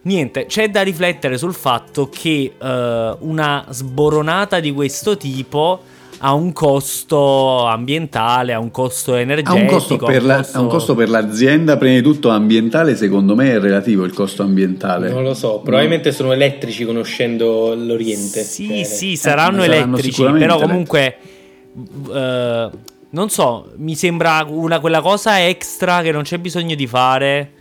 niente, 0.02 0.46
c'è 0.46 0.70
da 0.70 0.82
riflettere 0.82 1.38
sul 1.38 1.54
fatto 1.54 2.10
che 2.10 2.54
eh, 2.58 3.16
una 3.20 3.66
sboronata 3.70 4.60
di 4.60 4.72
questo 4.72 5.18
tipo 5.18 5.82
ha 6.22 6.34
un 6.34 6.52
costo 6.52 7.66
ambientale, 7.66 8.52
ha 8.54 8.60
un 8.60 8.72
costo 8.72 9.16
energetico. 9.16 9.56
Ha 9.56 9.62
un 9.62 9.68
costo, 9.68 9.98
per, 9.98 10.24
la, 10.24 10.38
costo... 10.38 10.62
un 10.62 10.68
costo 10.68 10.96
per 10.96 11.10
l'azienda, 11.10 11.78
prima 11.78 11.96
di 11.96 12.02
tutto 12.02 12.30
ambientale, 12.30 12.96
secondo 12.98 13.36
me 13.36 13.54
è 13.54 13.60
relativo 13.60 14.04
il 14.04 14.14
costo 14.14 14.44
ambientale. 14.44 15.10
Non 15.10 15.24
lo 15.24 15.34
so, 15.34 15.60
probabilmente 15.60 16.10
no. 16.10 16.16
sono 16.16 16.32
elettrici 16.34 16.84
conoscendo 16.84 17.74
l'Oriente. 17.74 18.44
Sì, 18.44 18.68
cioè... 18.68 18.84
sì, 18.84 19.16
saranno 19.16 19.64
eh, 19.64 19.66
elettrici, 19.66 20.24
però 20.24 20.60
comunque... 20.60 21.18
Uh, 22.08 22.98
non 23.12 23.30
so, 23.30 23.72
mi 23.78 23.96
sembra 23.96 24.46
una, 24.48 24.80
quella 24.80 25.02
cosa 25.02 25.46
extra 25.46 26.02
che 26.02 26.12
non 26.12 26.24
c'è 26.24 26.38
bisogno 26.38 26.76
di 26.76 26.88
fare 26.88 27.54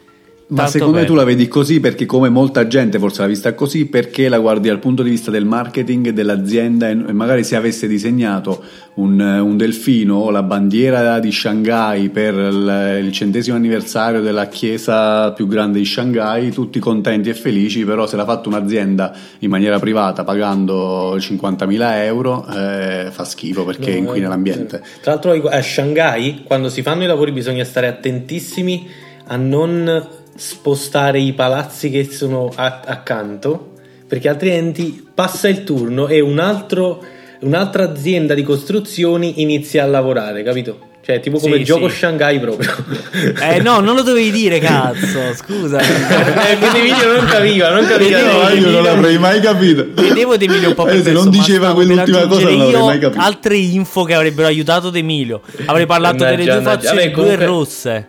ma 0.49 0.67
secondo 0.67 0.99
me 0.99 1.05
tu 1.05 1.15
la 1.15 1.25
vedi 1.25 1.47
così 1.47 1.79
perché 1.79 2.07
come 2.07 2.31
molta 2.31 2.67
gente 2.67 2.99
forse 2.99 3.21
l'ha 3.21 3.29
vista 3.29 3.53
così 3.53 3.85
perché 3.85 4.31
la 4.31 4.39
guardi 4.39 4.69
dal 4.69 4.79
punto 4.79 5.03
di 5.03 5.11
vista 5.11 5.31
del 5.31 5.45
marketing 5.45 6.09
dell'azienda 6.11 6.89
e 6.89 6.95
magari 6.95 7.45
se 7.45 7.55
avesse 7.55 7.87
disegnato 7.87 8.63
un, 8.95 9.21
un 9.21 9.57
delfino 9.59 10.17
o 10.17 10.31
la 10.31 10.43
bandiera 10.43 11.19
di 11.19 11.31
Shanghai 11.31 12.09
per 12.09 12.35
il, 12.35 13.03
il, 13.05 13.13
centesimo 13.13 13.57
anniversario 13.57 14.23
della 14.23 14.49
chiesa 14.49 15.33
più 15.33 15.47
grande 15.47 15.81
di 15.81 15.85
Shanghai 15.85 16.51
tutti 16.51 16.79
contenti 16.79 17.29
e 17.29 17.35
felici 17.35 17.85
però 17.85 18.07
se 18.07 18.17
l'ha 18.17 18.25
fatto 18.25 18.49
un'azienda 18.49 19.15
in 19.41 19.51
maniera 19.51 19.79
privata 19.79 20.25
pagando 20.25 21.17
50.000 21.17 22.03
euro 22.05 22.47
eh, 22.49 23.09
fa 23.11 23.25
schifo 23.25 23.67
perché 23.67 23.91
no, 23.93 23.99
inquina 23.99 24.27
eh, 24.27 24.31
l'ambiente 24.31 24.83
tra 25.03 25.13
l'altro 25.13 25.33
a 25.33 25.61
Shanghai 25.61 26.43
quando 26.45 26.71
si 26.71 26.81
fanno 26.81 27.05
i 27.05 27.07
lavori 27.07 27.33
bisogna 27.33 27.65
stare 27.65 27.87
attentissimi 27.87 28.89
a 29.31 29.37
non 29.37 30.17
spostare 30.39 31.19
i 31.19 31.33
palazzi 31.33 31.91
che 31.91 32.09
sono 32.11 32.53
a- 32.55 32.81
accanto, 32.87 33.73
perché 34.07 34.29
altrimenti 34.29 35.05
passa 35.13 35.49
il 35.49 35.65
turno 35.65 36.07
e 36.07 36.21
un 36.21 36.39
altro, 36.39 37.05
un'altra 37.41 37.83
azienda 37.83 38.35
di 38.35 38.45
costruzioni 38.45 39.43
inizia 39.43 39.83
a 39.83 39.87
lavorare, 39.87 40.45
capito? 40.45 40.87
Cioè, 41.05 41.21
tipo 41.21 41.39
come 41.39 41.57
sì, 41.57 41.65
gioco 41.65 41.89
sì. 41.89 41.97
Shanghai 41.97 42.39
proprio. 42.39 42.71
Eh 43.41 43.61
no, 43.61 43.81
non 43.81 43.97
lo 43.97 44.03
dovevi 44.03 44.31
dire, 44.31 44.59
cazzo, 44.61 45.35
scusa. 45.35 45.81
eh, 45.81 46.79
Emilio 46.79 47.17
non 47.17 47.27
capiva, 47.27 47.71
non 47.71 47.87
capiva. 47.87 48.21
No, 48.21 48.49
io 48.51 48.71
non 48.71 48.83
l'avrei 48.83 49.19
mai 49.19 49.41
capito. 49.41 49.87
Vedevo 49.95 50.37
De 50.37 50.45
Emilio 50.45 50.69
un 50.69 50.75
po' 50.75 50.85
più 50.85 50.99
eh, 50.99 51.03
Se 51.03 51.13
non 51.13 51.31
diceva 51.31 51.73
quell'ultima 51.73 52.27
cosa 52.27 52.51
non 52.51 52.59
l'avrei 52.59 52.83
mai 52.83 52.99
capito. 52.99 53.23
Altre 53.23 53.57
info 53.57 54.05
che 54.05 54.15
avrebbero 54.15 54.47
aiutato 54.47 54.91
De 54.91 54.99
Emilio. 54.99 55.41
Avrei 55.65 55.87
parlato 55.87 56.25
delle 56.25 56.45
due 56.45 56.61
fazioni 56.61 57.09
blu 57.09 57.25
e 57.25 57.37
rosse. 57.37 58.09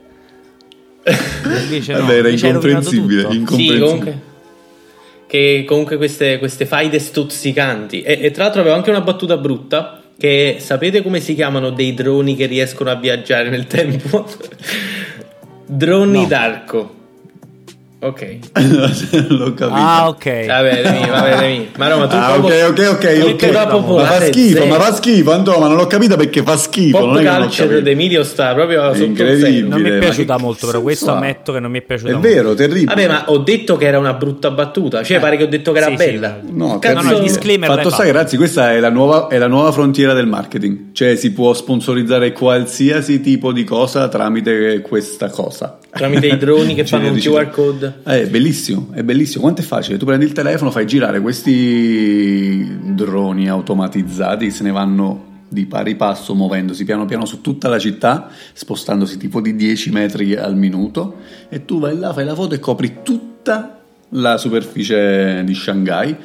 Invece 1.06 1.94
no, 1.94 2.00
Vabbè, 2.00 2.18
era 2.18 2.30
incomprensibile, 2.30 3.22
incomprensibile. 3.22 3.74
Sì, 3.74 3.80
comunque, 3.80 4.20
che 5.28 5.64
comunque 5.68 5.98
queste, 5.98 6.40
queste 6.40 6.66
faide 6.66 7.00
stuzzicanti. 7.00 8.02
E, 8.02 8.20
e, 8.22 8.32
tra 8.32 8.44
l'altro 8.44 8.62
avevo 8.62 8.76
anche 8.76 8.90
una 8.90 9.02
battuta 9.02 9.38
brutta. 9.38 10.02
Che 10.18 10.58
sapete 10.60 11.02
come 11.02 11.22
si 11.22 11.34
chiamano 11.34 11.70
dei 11.70 11.94
droni 11.94 12.36
che 12.36 12.46
riescono 12.46 12.90
a 12.90 12.96
viaggiare 12.96 13.50
nel 13.50 13.68
tempo? 13.68 14.28
droni 15.66 16.22
no. 16.22 16.28
d'arco. 16.28 16.96
Ok. 18.02 18.40
L'ho 19.28 19.54
capito. 19.54 19.72
Ah, 19.74 20.08
ok. 20.08 20.46
Va 20.46 20.62
bene, 20.62 21.10
va 21.10 21.22
bene. 21.22 21.68
Ma 21.76 21.90
no, 21.90 21.98
ma 21.98 22.08
tu 22.08 22.16
ah, 22.16 22.38
ok, 22.38 22.44
ok, 22.70 22.90
ok. 22.92 23.34
okay. 23.34 23.52
Ma 23.52 24.06
fa 24.06 24.22
schifo, 24.22 24.66
ma 24.68 24.80
fa 24.80 24.94
schifo, 24.94 25.32
Andò, 25.34 25.60
ma 25.60 25.68
non 25.68 25.76
l'ho 25.76 25.88
capito 25.88 26.16
perché 26.16 26.42
fa 26.42 26.56
schifo. 26.56 26.98
Pop 26.98 27.20
non 27.20 27.38
culture 27.42 27.82
d'Emilio 27.82 28.24
sta 28.24 28.54
proprio 28.54 28.94
sotto 28.94 29.04
incredibile. 29.04 29.68
Non 29.68 29.82
mi 29.82 29.90
è 29.90 29.98
piaciuta 29.98 30.38
molto, 30.38 30.68
però 30.68 30.82
questo 30.82 31.12
ammetto 31.12 31.52
che 31.52 31.60
non 31.60 31.72
mi 31.72 31.80
è 31.80 31.82
piaciuta. 31.82 32.12
È 32.14 32.18
vero, 32.18 32.54
terribile. 32.54 32.86
Vabbè, 32.86 33.08
ma 33.08 33.24
ho 33.28 33.38
detto 33.40 33.76
che 33.76 33.88
era 33.88 34.00
una 34.00 34.14
brutta 34.14 34.50
battuta. 34.52 35.04
Cioè, 35.04 35.18
eh. 35.18 35.20
pare 35.20 35.36
che 35.36 35.44
ho 35.44 35.48
detto 35.48 35.74
che 35.74 35.80
era 35.80 35.90
sì, 35.90 35.96
bella. 35.96 36.40
Sì, 36.42 36.54
no, 36.56 36.80
Cazzo... 36.80 37.02
no, 37.02 37.12
no, 37.12 37.20
disclaimer. 37.20 37.70
Fatto 37.70 37.90
sta 37.90 38.04
che, 38.04 38.12
ragazzi, 38.14 38.38
questa 38.38 38.72
è 38.72 38.80
la, 38.80 38.90
nuova, 38.90 39.28
è 39.28 39.38
la 39.38 39.48
nuova 39.48 39.74
frontiera 39.74 40.14
del 40.14 40.26
marketing. 40.26 40.94
Cioè, 40.94 41.18
si 41.18 41.34
può 41.34 41.54
sponsorizzare 41.54 42.32
qualsiasi 42.32 43.20
tipo 43.20 43.52
di 43.52 43.66
cosa 43.66 44.08
tramite 44.08 44.80
questa 44.80 45.30
cosa. 45.30 45.78
Tramite 45.90 46.28
i 46.28 46.38
droni 46.38 46.76
che 46.76 46.86
fanno 46.88 47.10
un 47.10 47.18
QR 47.18 47.50
code. 47.50 47.89
Eh, 48.04 48.28
bellissimo 48.28 48.70
bellissimo, 48.70 48.90
è 48.94 49.04
bellissimo. 49.04 49.42
Quanto 49.42 49.62
è 49.62 49.64
facile? 49.64 49.98
Tu 49.98 50.06
prendi 50.06 50.26
il 50.26 50.32
telefono, 50.32 50.72
fai 50.72 50.86
girare 50.86 51.20
questi 51.22 52.94
droni 52.94 53.50
automatizzati, 53.50 54.52
se 54.52 54.64
ne 54.64 54.72
vanno 54.72 55.28
di 55.48 55.66
pari 55.66 55.96
passo 55.96 56.36
muovendosi 56.36 56.86
piano 56.86 57.06
piano 57.06 57.26
su 57.26 57.42
tutta 57.42 57.70
la 57.70 57.80
città, 57.80 58.30
spostandosi 58.54 59.18
tipo 59.18 59.42
di 59.42 59.56
10 59.56 59.90
metri 59.92 60.36
al 60.36 60.56
minuto 60.56 61.18
e 61.50 61.66
tu 61.66 61.80
vai 61.80 61.98
là, 61.98 62.14
fai 62.14 62.26
la 62.26 62.36
foto 62.36 62.54
e 62.54 62.60
copri 62.60 62.98
tutta 63.04 63.82
la 64.10 64.38
superficie 64.38 65.44
di 65.44 65.54
Shanghai 65.54 66.16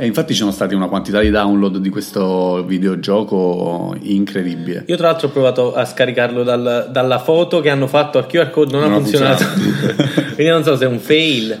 e 0.00 0.06
infatti 0.06 0.32
ci 0.32 0.38
sono 0.38 0.52
stati 0.52 0.76
una 0.76 0.86
quantità 0.86 1.18
di 1.18 1.28
download 1.28 1.78
di 1.78 1.88
questo 1.88 2.62
videogioco 2.64 3.96
incredibile. 4.00 4.84
Io 4.86 4.96
tra 4.96 5.08
l'altro 5.08 5.26
ho 5.26 5.30
provato 5.32 5.74
a 5.74 5.84
scaricarlo 5.84 6.44
dal, 6.44 6.88
dalla 6.92 7.18
foto 7.18 7.60
che 7.60 7.68
hanno 7.68 7.88
fatto 7.88 8.16
al 8.18 8.28
QR 8.28 8.50
code, 8.50 8.70
non, 8.70 8.82
non 8.82 8.92
ha 8.92 9.00
funzionato. 9.00 9.42
funzionato. 9.42 10.12
Quindi 10.36 10.52
non 10.52 10.62
so 10.62 10.76
se 10.76 10.84
è 10.84 10.86
un 10.86 11.00
fail. 11.00 11.60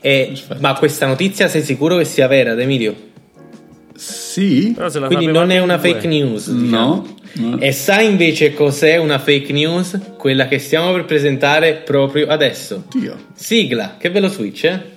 E, 0.00 0.32
ma 0.60 0.74
questa 0.74 1.06
notizia 1.06 1.48
sei 1.48 1.62
sicuro 1.62 1.96
che 1.96 2.04
sia 2.04 2.28
vera, 2.28 2.52
Emilio? 2.52 2.94
Sì. 3.96 4.76
Quindi 5.06 5.26
non 5.26 5.50
è 5.50 5.58
una 5.58 5.78
fake 5.80 6.06
news. 6.06 6.52
Diciamo. 6.52 7.06
No, 7.34 7.48
no. 7.48 7.58
E 7.58 7.72
sai 7.72 8.06
invece 8.06 8.54
cos'è 8.54 8.96
una 8.96 9.18
fake 9.18 9.52
news? 9.52 9.98
Quella 10.16 10.46
che 10.46 10.60
stiamo 10.60 10.92
per 10.92 11.04
presentare 11.04 11.82
proprio 11.84 12.28
adesso. 12.28 12.84
Dio. 12.94 13.16
Sigla, 13.34 13.96
che 13.98 14.08
bello 14.12 14.28
switch, 14.28 14.64
eh? 14.64 14.91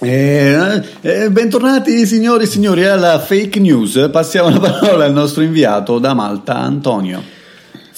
Eh, 0.00 0.82
eh, 1.00 1.30
bentornati 1.30 2.06
signori 2.06 2.44
e 2.44 2.46
signori 2.46 2.84
alla 2.84 3.18
fake 3.18 3.58
news. 3.58 4.08
Passiamo 4.12 4.48
la 4.48 4.60
parola 4.60 5.04
al 5.04 5.12
nostro 5.12 5.42
inviato 5.42 5.98
da 5.98 6.14
Malta, 6.14 6.56
Antonio. 6.56 7.37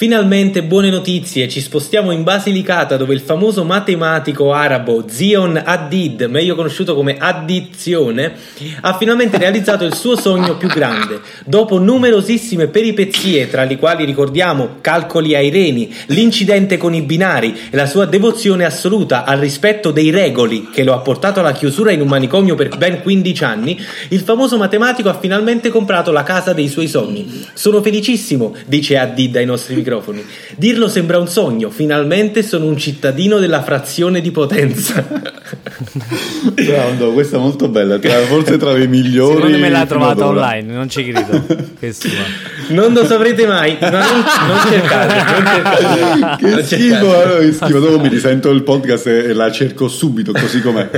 Finalmente 0.00 0.62
buone 0.62 0.88
notizie, 0.88 1.46
ci 1.46 1.60
spostiamo 1.60 2.10
in 2.10 2.22
Basilicata 2.22 2.96
dove 2.96 3.12
il 3.12 3.20
famoso 3.20 3.64
matematico 3.64 4.50
arabo 4.50 5.04
Zion 5.06 5.60
Haddad, 5.62 6.22
meglio 6.22 6.54
conosciuto 6.54 6.94
come 6.94 7.18
Addizione, 7.18 8.32
ha 8.80 8.96
finalmente 8.96 9.36
realizzato 9.36 9.84
il 9.84 9.94
suo 9.94 10.16
sogno 10.16 10.56
più 10.56 10.68
grande. 10.68 11.20
Dopo 11.44 11.78
numerosissime 11.78 12.68
peripezie, 12.68 13.50
tra 13.50 13.64
le 13.64 13.76
quali 13.76 14.06
ricordiamo 14.06 14.76
calcoli 14.80 15.34
ai 15.34 15.50
reni, 15.50 15.94
l'incidente 16.06 16.78
con 16.78 16.94
i 16.94 17.02
binari 17.02 17.54
e 17.68 17.76
la 17.76 17.84
sua 17.84 18.06
devozione 18.06 18.64
assoluta 18.64 19.24
al 19.24 19.38
rispetto 19.38 19.90
dei 19.90 20.08
regoli 20.08 20.70
che 20.72 20.82
lo 20.82 20.94
ha 20.94 21.00
portato 21.00 21.40
alla 21.40 21.52
chiusura 21.52 21.92
in 21.92 22.00
un 22.00 22.08
manicomio 22.08 22.54
per 22.54 22.74
ben 22.78 23.02
15 23.02 23.44
anni, 23.44 23.78
il 24.08 24.20
famoso 24.20 24.56
matematico 24.56 25.10
ha 25.10 25.18
finalmente 25.18 25.68
comprato 25.68 26.10
la 26.10 26.22
casa 26.22 26.54
dei 26.54 26.68
suoi 26.68 26.88
sogni. 26.88 27.44
Sono 27.52 27.82
felicissimo, 27.82 28.54
dice 28.64 28.96
Haddad 28.96 29.36
ai 29.36 29.44
nostri 29.44 29.74
microfoni 29.74 29.88
microfoni. 29.90 30.24
Dirlo 30.56 30.88
sembra 30.88 31.18
un 31.18 31.28
sogno, 31.28 31.70
finalmente 31.70 32.42
sono 32.42 32.66
un 32.66 32.76
cittadino 32.76 33.38
della 33.38 33.62
frazione 33.62 34.20
di 34.20 34.30
Potenza. 34.30 35.04
Bravo, 36.54 37.12
questa 37.12 37.36
è 37.36 37.40
molto 37.40 37.68
bella, 37.68 37.98
forse 38.26 38.56
tra 38.56 38.72
le 38.72 38.86
migliori. 38.86 39.36
Secondo 39.36 39.58
me 39.58 39.68
l'ha 39.68 39.86
trovata 39.86 40.26
online, 40.26 40.72
non 40.72 40.88
ci 40.88 41.04
credo. 41.04 41.44
non 42.68 42.92
lo 42.92 43.04
saprete 43.04 43.46
mai, 43.46 43.76
ma 43.80 43.90
non, 43.90 44.00
non 44.00 44.58
cercate. 44.70 45.14
Non 45.32 45.52
cercate. 45.54 46.44
Che 46.44 46.62
schifo, 46.62 47.52
schifo. 47.52 47.78
Dopo 47.80 48.00
mi 48.00 48.08
risento 48.08 48.50
il 48.50 48.62
podcast 48.62 49.06
e 49.08 49.32
la 49.32 49.50
cerco 49.50 49.88
subito 49.88 50.32
così 50.32 50.60
com'è. 50.60 50.88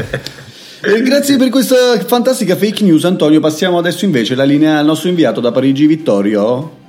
E 0.84 1.00
grazie 1.02 1.36
per 1.36 1.48
questa 1.48 1.76
fantastica 2.04 2.56
fake 2.56 2.82
news, 2.82 3.04
Antonio. 3.04 3.38
Passiamo 3.40 3.78
adesso 3.78 4.04
invece 4.04 4.34
la 4.34 4.44
linea 4.44 4.78
al 4.78 4.84
nostro 4.84 5.08
inviato 5.08 5.40
da 5.40 5.52
Parigi, 5.52 5.86
Vittorio. 5.86 6.80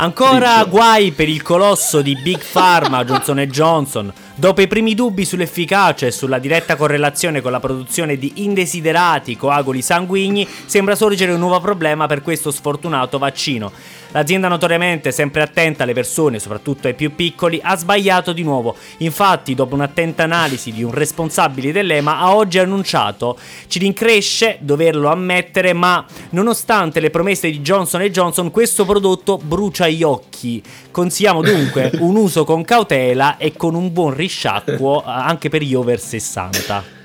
Ancora 0.00 0.62
guai 0.62 1.10
per 1.10 1.28
il 1.28 1.42
colosso 1.42 2.02
di 2.02 2.14
Big 2.14 2.40
Pharma 2.52 3.04
Johnson 3.04 3.38
Johnson. 3.38 4.12
Dopo 4.36 4.60
i 4.60 4.68
primi 4.68 4.94
dubbi 4.94 5.24
sull'efficacia 5.24 6.06
e 6.06 6.12
sulla 6.12 6.38
diretta 6.38 6.76
correlazione 6.76 7.40
con 7.40 7.50
la 7.50 7.58
produzione 7.58 8.16
di 8.16 8.34
indesiderati 8.36 9.36
coaguli 9.36 9.82
sanguigni, 9.82 10.46
sembra 10.66 10.94
sorgere 10.94 11.32
un 11.32 11.40
nuovo 11.40 11.58
problema 11.58 12.06
per 12.06 12.22
questo 12.22 12.52
sfortunato 12.52 13.18
vaccino. 13.18 13.72
L'azienda 14.10 14.48
notoriamente 14.48 15.12
sempre 15.12 15.42
attenta 15.42 15.82
alle 15.82 15.92
persone, 15.92 16.38
soprattutto 16.38 16.86
ai 16.86 16.94
più 16.94 17.14
piccoli, 17.14 17.60
ha 17.62 17.76
sbagliato 17.76 18.32
di 18.32 18.42
nuovo. 18.42 18.74
Infatti, 18.98 19.54
dopo 19.54 19.74
un'attenta 19.74 20.22
analisi 20.22 20.72
di 20.72 20.82
un 20.82 20.92
responsabile 20.92 21.72
dell'EMA, 21.72 22.18
ha 22.18 22.34
oggi 22.34 22.58
annunciato 22.58 23.38
ci 23.66 23.78
rincresce 23.78 24.58
doverlo 24.60 25.08
ammettere, 25.08 25.72
ma 25.72 26.04
nonostante 26.30 27.00
le 27.00 27.10
promesse 27.10 27.50
di 27.50 27.60
Johnson 27.60 28.00
Johnson, 28.02 28.50
questo 28.50 28.84
prodotto 28.84 29.38
brucia 29.38 29.88
gli 29.88 30.02
occhi. 30.02 30.62
Consigliamo 30.90 31.42
dunque 31.42 31.90
un 32.00 32.16
uso 32.16 32.44
con 32.44 32.64
cautela 32.64 33.36
e 33.36 33.54
con 33.56 33.74
un 33.74 33.92
buon 33.92 34.14
risciacquo 34.14 35.04
anche 35.04 35.48
per 35.48 35.62
gli 35.62 35.74
over 35.74 36.00
60. 36.00 36.97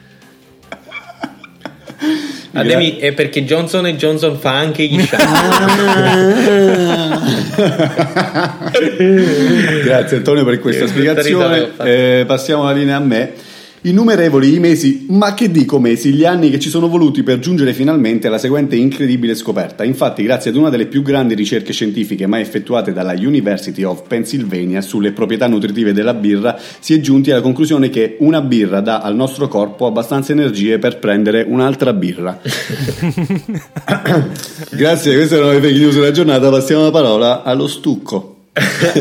Ademi 2.53 2.97
è 2.97 3.13
perché 3.13 3.43
Johnson 3.43 3.85
Johnson 3.93 4.37
fa 4.37 4.53
anche 4.55 4.85
gli 4.85 5.01
sciacqui. 5.03 5.25
Grazie 9.83 10.17
Antonio 10.17 10.45
per 10.45 10.59
questa 10.59 10.85
spiegazione. 10.87 11.71
Eh, 11.83 12.23
passiamo 12.27 12.63
la 12.63 12.71
linea 12.71 12.97
a 12.97 12.99
me. 12.99 13.33
Innumerevoli 13.85 14.55
i 14.55 14.59
mesi, 14.59 15.07
ma 15.09 15.33
che 15.33 15.51
dico 15.51 15.77
mesi, 15.77 16.13
gli 16.13 16.23
anni 16.23 16.49
che 16.49 16.57
ci 16.57 16.69
sono 16.69 16.87
voluti 16.87 17.21
per 17.21 17.39
giungere 17.39 17.73
finalmente 17.73 18.27
alla 18.27 18.37
seguente 18.37 18.77
incredibile 18.77 19.35
scoperta. 19.35 19.83
Infatti, 19.83 20.23
grazie 20.23 20.51
ad 20.51 20.55
una 20.55 20.69
delle 20.69 20.85
più 20.85 21.01
grandi 21.01 21.33
ricerche 21.33 21.73
scientifiche 21.73 22.25
mai 22.25 22.39
effettuate 22.39 22.93
dalla 22.93 23.11
University 23.11 23.83
of 23.83 24.07
Pennsylvania 24.07 24.79
sulle 24.79 25.11
proprietà 25.11 25.47
nutritive 25.47 25.91
della 25.91 26.13
birra, 26.13 26.57
si 26.79 26.93
è 26.93 27.01
giunti 27.01 27.31
alla 27.31 27.41
conclusione 27.41 27.89
che 27.89 28.15
una 28.19 28.39
birra 28.39 28.79
dà 28.79 29.01
al 29.01 29.15
nostro 29.15 29.49
corpo 29.49 29.85
abbastanza 29.85 30.31
energie 30.31 30.79
per 30.79 30.99
prendere 30.99 31.43
un'altra 31.45 31.91
birra. 31.91 32.39
grazie, 34.71 35.13
queste 35.13 35.35
erano 35.35 35.51
le 35.51 35.59
fake 35.59 35.77
news 35.77 35.95
della 35.95 36.11
giornata. 36.11 36.49
Passiamo 36.49 36.83
la 36.83 36.91
parola 36.91 37.43
allo 37.43 37.67
stucco. 37.67 38.45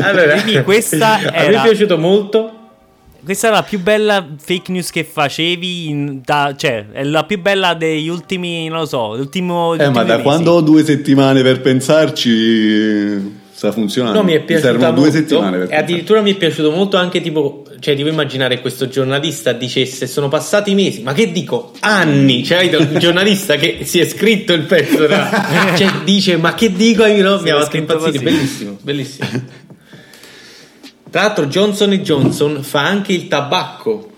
allora, 0.01 0.41
Quindi 0.41 0.61
questa 0.63 1.21
era... 1.31 1.49
mi 1.49 1.55
è 1.55 1.69
piaciuto 1.69 1.97
molto 1.97 2.57
questa 3.23 3.47
è 3.47 3.51
la 3.51 3.63
più 3.63 3.79
bella 3.79 4.25
fake 4.37 4.71
news 4.71 4.91
che 4.91 5.03
facevi, 5.03 5.89
in, 5.89 6.21
da, 6.23 6.53
cioè 6.57 6.85
è 6.91 7.03
la 7.03 7.23
più 7.23 7.39
bella 7.39 7.73
degli 7.73 8.07
ultimi, 8.07 8.67
non 8.67 8.79
lo 8.79 8.85
so, 8.85 9.15
l'ultimo... 9.15 9.73
Eh, 9.75 9.89
ma 9.89 10.03
da 10.03 10.13
mesi. 10.13 10.23
quando 10.23 10.51
ho 10.51 10.61
due 10.61 10.83
settimane 10.83 11.41
per 11.41 11.61
pensarci 11.61 13.41
sta 13.63 13.71
funzionando. 13.71 14.19
No, 14.19 14.25
mi 14.25 14.33
è 14.33 14.41
piaciuto 14.41 14.91
due 14.91 15.11
settimane 15.11 15.57
per 15.59 15.71
e 15.71 15.75
addirittura 15.77 16.21
mi 16.21 16.33
è 16.33 16.35
piaciuto 16.35 16.71
molto 16.71 16.97
anche 16.97 17.21
tipo, 17.21 17.63
cioè 17.79 17.95
ti 17.95 18.01
puoi 18.01 18.11
immaginare 18.11 18.59
questo 18.59 18.89
giornalista 18.89 19.53
dicesse 19.53 20.05
sono 20.05 20.27
passati 20.27 20.73
mesi, 20.73 21.01
ma 21.01 21.13
che 21.13 21.31
dico, 21.31 21.71
anni, 21.79 22.43
cioè 22.43 22.63
il 22.63 22.97
giornalista 22.97 23.55
che 23.55 23.79
si 23.83 23.99
è 23.99 24.05
scritto 24.05 24.51
il 24.51 24.63
pezzo, 24.63 25.07
cioè 25.77 25.91
dice 26.03 26.35
ma 26.35 26.53
che 26.55 26.73
dico, 26.73 27.05
io? 27.05 27.23
No, 27.23 27.39
mi 27.41 27.51
ha 27.51 27.61
fatto 27.61 27.77
impazzire, 27.77 28.19
bellissimo, 28.19 28.77
bellissimo. 28.81 29.29
Tra 31.13 31.21
l'altro 31.21 31.45
Johnson 31.45 31.91
Johnson 31.91 32.63
fa 32.63 32.87
anche 32.87 33.13
il 33.13 33.27
tabacco. 33.27 34.09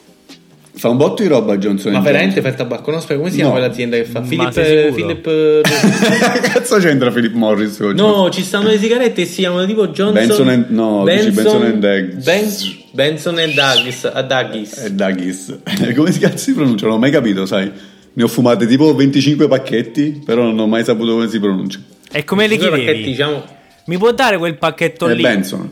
Fa 0.75 0.87
un 0.87 0.95
botto 0.95 1.23
di 1.23 1.27
roba 1.27 1.57
Johnson 1.57 1.91
Ma 1.91 1.99
veramente 1.99 2.39
fa 2.39 2.47
il 2.47 2.55
tabacco? 2.55 2.89
Non 2.89 3.01
so 3.01 3.13
come 3.17 3.29
si 3.29 3.35
chiama 3.35 3.51
no. 3.51 3.57
quell'azienda 3.57 3.97
che 3.97 4.05
fa? 4.05 4.21
Philip, 4.21 4.93
Philip 4.93 5.61
Cazzo 6.41 6.77
c'entra 6.77 7.11
Philip 7.11 7.33
Morris 7.33 7.79
oggi? 7.79 7.95
No, 8.01 8.29
ci 8.29 8.43
stanno 8.43 8.69
le 8.69 8.77
sigarette 8.77 9.23
e 9.23 9.25
si 9.25 9.41
chiamano 9.41 9.65
tipo 9.65 9.87
Johnson 9.89 10.13
Benson 10.13 10.49
and, 10.49 10.65
no, 10.69 11.03
Benson, 11.03 11.33
Benson 11.33 11.63
and 11.63 11.79
Daggis 11.79 12.23
ben, 12.23 12.53
Benson 12.91 13.37
and 13.39 13.53
Daggis 13.53 14.11
A 14.13 14.21
Daggis 14.21 14.77
E 14.77 14.91
Daggis 14.91 15.59
Come 15.95 16.11
si 16.13 16.19
cazzo 16.19 16.37
si 16.37 16.53
pronuncia? 16.53 16.85
Non 16.85 16.95
ho 16.95 16.99
mai 16.99 17.11
capito, 17.11 17.45
sai 17.45 17.69
Ne 18.13 18.23
ho 18.23 18.27
fumate 18.27 18.67
tipo 18.67 18.95
25 18.95 19.49
pacchetti 19.49 20.21
Però 20.25 20.43
non 20.43 20.57
ho 20.59 20.67
mai 20.67 20.85
saputo 20.85 21.11
come 21.11 21.27
si 21.27 21.39
pronuncia 21.39 21.79
E 22.09 22.23
come 22.23 22.47
le 22.47 22.55
chiedevi? 22.55 22.85
Pacchetti, 22.85 23.03
diciamo... 23.03 23.43
Mi 23.87 23.97
può 23.97 24.13
dare 24.13 24.37
quel 24.37 24.57
pacchetto 24.57 25.07
è 25.07 25.13
lì? 25.13 25.21
Benson 25.21 25.69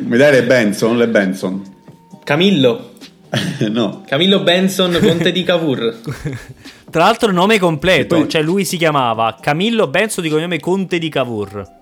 mi 0.00 0.16
dai 0.16 0.32
le 0.32 0.42
Benson? 0.44 0.96
Le 0.96 1.08
Benson? 1.08 1.62
Camillo. 2.24 2.92
no. 3.70 4.02
Camillo 4.06 4.40
Benson, 4.40 4.98
conte 5.00 5.32
di 5.32 5.42
Cavour. 5.42 6.00
Tra 6.90 7.04
l'altro 7.04 7.30
nome 7.32 7.58
completo, 7.58 8.16
poi... 8.16 8.28
cioè 8.28 8.42
lui 8.42 8.64
si 8.64 8.78
chiamava 8.78 9.36
Camillo 9.40 9.88
Benson 9.88 10.24
di 10.24 10.30
cognome 10.30 10.58
conte 10.58 10.98
di 10.98 11.08
Cavour. 11.10 11.76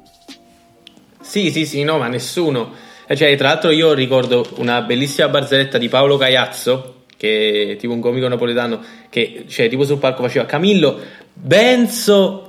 Sì, 1.20 1.51
sì, 1.51 1.64
sì, 1.64 1.83
no, 1.85 1.99
ma 1.99 2.09
nessuno. 2.09 2.72
Cioè, 3.09 3.37
tra 3.37 3.49
l'altro 3.49 3.70
io 3.70 3.92
ricordo 3.92 4.44
una 4.57 4.83
bellissima 4.83 5.29
barzelletta 5.29 5.79
di 5.79 5.88
Paolo 5.88 6.16
Caiazzo, 6.16 7.05
che 7.16 7.72
è 7.72 7.77
tipo 7.77 7.92
un 7.92 8.01
comico 8.01 8.27
napoletano, 8.27 8.81
che 9.09 9.44
cioè, 9.49 9.68
tipo 9.68 9.85
sul 9.85 9.99
palco 9.99 10.22
faceva 10.22 10.44
Camillo 10.44 11.01
Benzo 11.33 12.45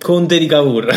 Conte 0.00 0.38
di 0.38 0.46
Cavour. 0.46 0.86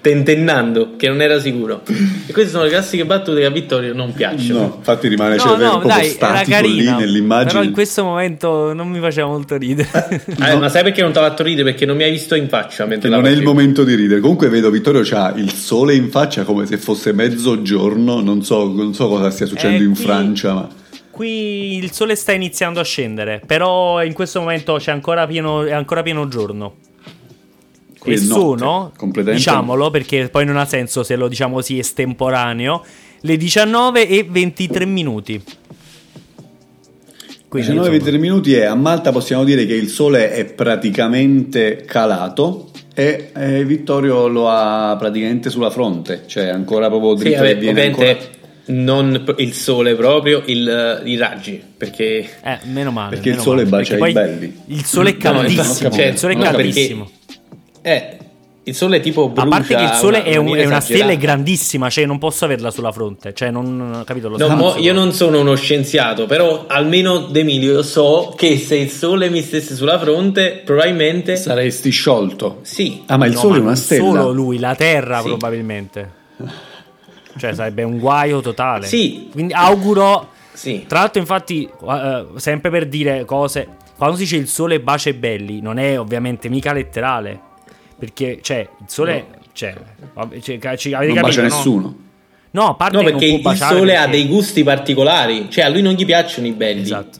Tentennando 0.00 0.96
che 0.96 1.06
non 1.06 1.20
era 1.20 1.38
sicuro. 1.38 1.82
E 2.26 2.32
queste 2.32 2.50
sono 2.50 2.64
le 2.64 2.70
classiche 2.70 3.04
battute 3.04 3.40
che 3.40 3.46
a 3.46 3.50
Vittorio 3.50 3.94
non 3.94 4.12
piacciono. 4.12 4.58
No 4.58 4.74
infatti 4.78 5.06
rimane 5.06 5.36
no, 5.36 5.40
cioè, 5.40 5.56
no, 5.58 5.76
un 5.76 5.86
dai, 5.86 6.08
statico 6.08 6.50
carina, 6.50 6.96
lì 6.96 7.04
nell'immagine. 7.04 7.52
Però 7.52 7.62
in 7.62 7.72
questo 7.72 8.02
momento 8.02 8.72
non 8.72 8.88
mi 8.88 8.98
faceva 8.98 9.28
molto 9.28 9.56
ridere. 9.56 10.22
Eh, 10.44 10.56
ma 10.56 10.68
sai 10.68 10.82
perché 10.82 11.02
non 11.02 11.12
ti 11.12 11.18
ha 11.18 11.22
fatto 11.22 11.44
ridere? 11.44 11.70
Perché 11.70 11.86
non 11.86 11.96
mi 11.96 12.02
hai 12.02 12.10
visto 12.10 12.34
in 12.34 12.48
faccia 12.48 12.84
mentre 12.86 13.08
non 13.08 13.24
è 13.26 13.30
il 13.30 13.42
momento 13.42 13.84
di 13.84 13.94
ridere. 13.94 14.20
Comunque 14.20 14.48
vedo 14.48 14.70
Vittorio 14.70 15.02
c'ha 15.04 15.32
il 15.36 15.52
sole 15.52 15.94
in 15.94 16.10
faccia 16.10 16.42
come 16.42 16.66
se 16.66 16.78
fosse 16.78 17.12
mezzogiorno. 17.12 18.20
Non 18.20 18.42
so, 18.42 18.66
non 18.72 18.92
so 18.92 19.08
cosa 19.08 19.30
stia 19.30 19.46
succedendo 19.46 19.82
eh, 19.82 19.86
in 19.86 19.94
qui... 19.94 20.04
Francia 20.04 20.52
ma 20.52 20.68
qui 21.10 21.76
il 21.76 21.92
sole 21.92 22.16
sta 22.16 22.32
iniziando 22.32 22.80
a 22.80 22.82
scendere, 22.82 23.40
però 23.46 24.02
in 24.02 24.12
questo 24.14 24.40
momento 24.40 24.74
c'è 24.78 24.90
ancora 24.90 25.28
pieno, 25.28 25.62
è 25.62 25.70
ancora 25.70 26.02
pieno 26.02 26.26
giorno 26.26 26.74
e 28.04 28.16
sono, 28.18 28.92
diciamolo 29.24 29.90
perché 29.90 30.28
poi 30.28 30.44
non 30.44 30.56
ha 30.56 30.66
senso 30.66 31.02
se 31.02 31.16
lo 31.16 31.26
diciamo 31.28 31.54
così 31.54 31.78
estemporaneo, 31.78 32.84
le 33.20 33.36
19 33.36 34.08
e 34.08 34.26
23 34.28 34.84
minuti. 34.84 35.42
Quindi, 37.48 37.70
19 37.70 37.86
e 37.86 37.98
23 37.98 38.18
minuti 38.18 38.54
e 38.54 38.64
a 38.64 38.74
Malta 38.74 39.12
possiamo 39.12 39.44
dire 39.44 39.64
che 39.64 39.74
il 39.74 39.88
sole 39.88 40.32
è 40.32 40.44
praticamente 40.44 41.84
calato 41.86 42.70
e 42.94 43.30
eh, 43.34 43.64
Vittorio 43.64 44.28
lo 44.28 44.48
ha 44.48 44.96
praticamente 44.98 45.50
sulla 45.50 45.70
fronte, 45.70 46.24
cioè 46.26 46.46
ancora 46.46 46.88
proprio 46.88 47.14
dritto 47.14 47.36
sì, 47.36 47.42
vabbè, 47.42 47.56
ovviamente 47.56 48.08
ancora... 48.08 48.28
non 48.66 49.34
il 49.38 49.52
sole 49.52 49.94
proprio, 49.94 50.42
il, 50.46 51.02
i 51.04 51.16
raggi, 51.16 51.62
perché... 51.76 52.28
Eh, 52.42 52.58
meno 52.64 52.90
male. 52.90 53.16
Perché 53.16 53.30
meno 53.30 53.40
il 53.40 53.46
sole 53.46 53.64
male, 53.64 53.76
bacia 53.76 54.08
i 54.08 54.12
belli. 54.12 54.60
Il 54.66 54.84
sole 54.84 55.10
è 55.10 55.16
caldissimo, 55.16 55.88
no, 55.88 55.94
cioè, 55.94 56.06
il 56.06 56.16
sole 56.16 56.34
è 56.34 56.38
caldissimo. 56.38 57.10
Eh, 57.86 58.16
il 58.66 58.74
sole 58.74 59.00
tipo 59.00 59.28
brucia. 59.28 59.42
A 59.42 59.50
parte 59.50 59.74
che 59.74 59.82
il 59.82 59.90
sole 59.90 60.20
una, 60.20 60.26
è, 60.26 60.36
un, 60.36 60.56
è, 60.56 60.64
una 60.64 60.80
stella 60.80 61.14
grandissima, 61.14 61.90
cioè 61.90 62.06
non 62.06 62.18
posso 62.18 62.46
averla 62.46 62.70
sulla 62.70 62.92
fronte, 62.92 63.34
cioè 63.34 63.50
non 63.50 64.02
capito 64.06 64.30
lo 64.30 64.38
no, 64.38 64.56
mo, 64.56 64.76
Io 64.76 64.94
non 64.94 65.12
sono 65.12 65.40
uno 65.40 65.54
scienziato, 65.54 66.24
però 66.24 66.64
almeno 66.66 67.18
D'Emilio 67.18 67.82
so 67.82 68.32
che 68.34 68.56
se 68.56 68.76
il 68.76 68.90
sole 68.90 69.28
mi 69.28 69.42
stesse 69.42 69.74
sulla 69.74 69.98
fronte, 69.98 70.62
probabilmente 70.64 71.36
saresti 71.36 71.90
sciolto. 71.90 72.60
Sì. 72.62 73.02
Ah, 73.06 73.18
ma 73.18 73.26
il 73.26 73.34
no, 73.34 73.38
sole 73.38 73.58
ma 73.58 73.58
è 73.58 73.66
una 73.66 73.76
stella. 73.76 74.02
Solo 74.02 74.32
lui, 74.32 74.58
la 74.58 74.74
Terra 74.74 75.20
sì. 75.20 75.28
probabilmente. 75.28 76.12
Cioè, 77.36 77.52
sarebbe 77.52 77.82
un 77.82 77.98
guaio 77.98 78.40
totale. 78.40 78.86
Sì. 78.86 79.28
Quindi 79.30 79.52
auguro. 79.52 80.28
Sì. 80.52 80.84
Tra 80.86 81.00
l'altro, 81.00 81.20
infatti, 81.20 81.68
uh, 81.80 82.38
sempre 82.38 82.70
per 82.70 82.86
dire 82.86 83.24
cose, 83.26 83.66
quando 83.96 84.16
si 84.16 84.22
dice 84.22 84.36
il 84.36 84.48
sole 84.48 84.80
bacia 84.80 85.10
i 85.10 85.14
belli, 85.14 85.60
non 85.60 85.78
è 85.78 85.98
ovviamente 85.98 86.48
mica 86.48 86.72
letterale. 86.72 87.52
Perché, 87.98 88.38
cioè, 88.42 88.68
il 88.80 88.86
sole. 88.88 89.26
No. 89.30 89.42
Cioè, 89.52 89.74
cioè, 90.40 90.76
ci, 90.76 90.92
avete 90.92 91.12
non 91.12 91.22
capito, 91.22 91.22
bacia 91.22 91.42
no? 91.42 91.48
nessuno. 91.48 91.96
No, 92.50 92.68
a 92.68 92.74
parte 92.74 92.96
no, 92.98 93.02
perché 93.04 93.26
il 93.26 93.42
sole 93.56 93.80
perché... 93.80 93.96
ha 93.96 94.06
dei 94.06 94.26
gusti 94.26 94.62
particolari. 94.62 95.46
Cioè, 95.50 95.64
a 95.64 95.68
lui 95.68 95.82
non 95.82 95.94
gli 95.94 96.04
piacciono 96.04 96.46
i 96.46 96.52
belli. 96.52 96.82
Esatto. 96.82 97.18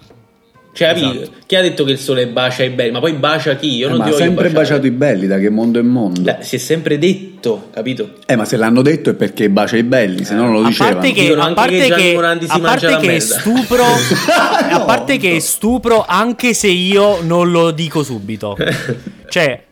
Cioè, 0.75 0.91
esatto. 0.91 1.31
chi 1.47 1.55
ha 1.55 1.63
detto 1.63 1.85
che 1.85 1.93
il 1.93 1.99
sole 1.99 2.27
bacia 2.27 2.65
i 2.65 2.71
belli? 2.71 2.91
Ma 2.91 2.99
poi 2.99 3.13
bacia 3.13 3.55
chi? 3.55 3.77
Io 3.77 3.87
eh, 3.87 3.91
non 3.91 3.99
ma 3.99 4.07
ha 4.07 4.13
sempre 4.13 4.51
baciato 4.51 4.87
i 4.87 4.91
belli, 4.91 5.29
da 5.29 5.39
che 5.39 5.49
mondo 5.49 5.79
è 5.79 5.83
mondo? 5.83 6.21
La, 6.25 6.39
si 6.41 6.57
è 6.57 6.59
sempre 6.59 6.99
detto, 6.99 7.69
capito? 7.73 8.15
Eh, 8.27 8.35
ma 8.35 8.45
se 8.45 8.57
l'hanno 8.57 8.83
detto 8.83 9.11
è 9.11 9.15
perché 9.15 9.49
bacia 9.51 9.77
i 9.77 9.85
belli, 9.85 10.25
se 10.25 10.35
no 10.35 10.47
non 10.47 10.53
lo 10.55 10.63
dicevano. 10.65 10.99
A 10.99 11.01
parte 11.01 11.13
che, 11.13 11.33
a 11.33 11.53
parte 11.53 11.77
che, 11.77 11.95
che, 11.95 12.17
a 12.49 12.59
parte 12.59 12.97
che 12.99 13.21
stupro, 13.21 13.85
no, 13.85 14.75
a 14.75 14.81
parte 14.81 15.17
che 15.17 15.39
stupro, 15.39 16.05
anche 16.07 16.55
se 16.55 16.67
io 16.67 17.23
non 17.23 17.53
lo 17.53 17.71
dico 17.71 18.03
subito. 18.03 18.57
cioè, 19.29 19.64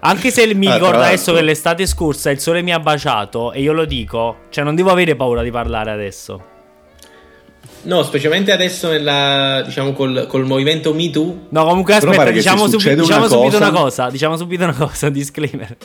anche 0.00 0.30
se 0.30 0.54
mi 0.54 0.66
ah, 0.66 0.74
ricordo 0.74 1.00
adesso 1.00 1.32
che 1.34 1.42
l'estate 1.42 1.86
scorsa 1.86 2.30
il 2.30 2.38
sole 2.38 2.62
mi 2.62 2.72
ha 2.72 2.78
baciato 2.78 3.52
e 3.52 3.60
io 3.60 3.72
lo 3.72 3.84
dico, 3.84 4.44
cioè 4.50 4.64
non 4.64 4.74
devo 4.74 4.90
avere 4.90 5.16
paura 5.16 5.42
di 5.42 5.50
parlare 5.50 5.90
adesso. 5.90 6.56
No, 7.82 8.02
specialmente 8.02 8.52
adesso 8.52 8.88
nella, 8.88 9.62
diciamo, 9.64 9.92
col, 9.92 10.26
col 10.28 10.44
movimento 10.44 10.92
Me 10.92 11.10
Too. 11.10 11.46
No, 11.50 11.64
comunque 11.64 11.94
aspetta, 11.94 12.30
diciamo, 12.30 12.66
subi- 12.66 12.94
diciamo 12.94 13.26
una 13.26 13.28
subito 13.28 13.56
una 13.56 13.70
cosa. 13.70 14.10
Diciamo 14.10 14.36
subito 14.36 14.64
una 14.64 14.74
cosa, 14.74 15.08
disclaimer. 15.10 15.76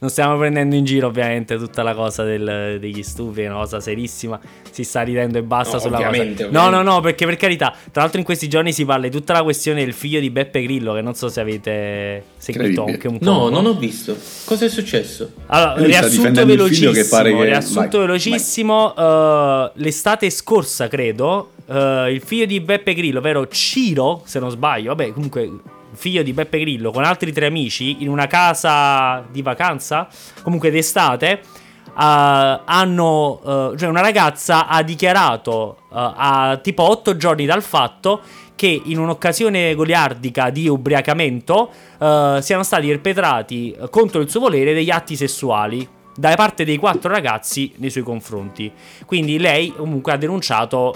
Non 0.00 0.10
stiamo 0.10 0.38
prendendo 0.38 0.76
in 0.76 0.84
giro, 0.84 1.08
ovviamente, 1.08 1.56
tutta 1.56 1.82
la 1.82 1.92
cosa 1.92 2.22
del, 2.22 2.76
degli 2.78 3.02
stupri, 3.02 3.42
è 3.42 3.48
una 3.48 3.58
cosa 3.58 3.80
serissima. 3.80 4.38
Si 4.70 4.84
sta 4.84 5.02
ridendo 5.02 5.38
e 5.38 5.42
basta 5.42 5.74
no, 5.74 5.80
sulla 5.80 5.96
ovviamente, 5.96 6.44
cosa. 6.44 6.46
Ovviamente. 6.46 6.76
No, 6.76 6.84
no, 6.84 6.88
no, 6.94 7.00
perché 7.00 7.26
per 7.26 7.34
carità, 7.34 7.74
tra 7.90 8.02
l'altro 8.02 8.20
in 8.20 8.24
questi 8.24 8.46
giorni 8.48 8.72
si 8.72 8.84
parla 8.84 9.08
di 9.08 9.10
tutta 9.10 9.32
la 9.32 9.42
questione 9.42 9.84
del 9.84 9.92
figlio 9.92 10.20
di 10.20 10.30
Beppe 10.30 10.62
Grillo, 10.62 10.94
che 10.94 11.00
non 11.00 11.14
so 11.14 11.28
se 11.28 11.40
avete 11.40 12.22
seguito 12.36 12.84
anche 12.84 13.08
un 13.08 13.18
po'. 13.18 13.24
No, 13.24 13.48
non 13.48 13.66
ho 13.66 13.74
visto. 13.74 14.16
Cosa 14.44 14.66
è 14.66 14.68
successo? 14.68 15.32
Allora, 15.46 15.84
riassunto 15.84 16.46
velocissimo, 16.46 16.92
che 16.92 17.04
pare 17.04 17.34
che... 17.34 17.44
riassunto 17.44 17.98
vai, 17.98 18.06
velocissimo, 18.06 18.94
vai. 18.94 19.64
Uh, 19.64 19.70
l'estate 19.74 20.30
scorsa, 20.30 20.86
credo, 20.86 21.54
uh, 21.66 22.06
il 22.06 22.22
figlio 22.24 22.46
di 22.46 22.60
Beppe 22.60 22.94
Grillo, 22.94 23.18
ovvero 23.18 23.48
Ciro, 23.48 24.22
se 24.26 24.38
non 24.38 24.50
sbaglio, 24.50 24.94
vabbè, 24.94 25.12
comunque 25.12 25.50
figlio 25.98 26.22
di 26.22 26.32
Beppe 26.32 26.60
Grillo, 26.60 26.92
con 26.92 27.04
altri 27.04 27.32
tre 27.32 27.46
amici 27.46 28.02
in 28.02 28.08
una 28.08 28.26
casa 28.26 29.24
di 29.30 29.42
vacanza, 29.42 30.08
comunque 30.42 30.70
d'estate. 30.70 31.40
Uh, 31.88 32.60
hanno, 32.64 33.40
uh, 33.42 33.76
cioè 33.76 33.88
una 33.88 34.00
ragazza 34.00 34.68
ha 34.68 34.84
dichiarato 34.84 35.78
uh, 35.88 35.96
a 35.96 36.60
tipo 36.62 36.84
otto 36.84 37.16
giorni 37.16 37.44
dal 37.44 37.62
fatto 37.62 38.20
che 38.54 38.82
in 38.84 38.98
un'occasione 38.98 39.74
goliardica 39.74 40.50
di 40.50 40.68
ubriacamento 40.68 41.70
siano 41.98 42.62
stati 42.62 42.86
perpetrati 42.86 43.76
contro 43.90 44.20
il 44.20 44.30
suo 44.30 44.40
volere 44.40 44.74
degli 44.74 44.90
atti 44.90 45.16
sessuali 45.16 45.88
da 46.14 46.34
parte 46.34 46.64
dei 46.64 46.76
quattro 46.76 47.10
ragazzi 47.10 47.72
nei 47.76 47.90
suoi 47.90 48.02
confronti. 48.02 48.72
Quindi 49.06 49.38
lei 49.38 49.72
comunque 49.72 50.12
ha 50.12 50.16
denunciato 50.16 50.92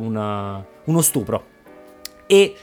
una, 0.00 0.64
uno 0.84 1.00
stupro. 1.00 1.44
E 2.26 2.54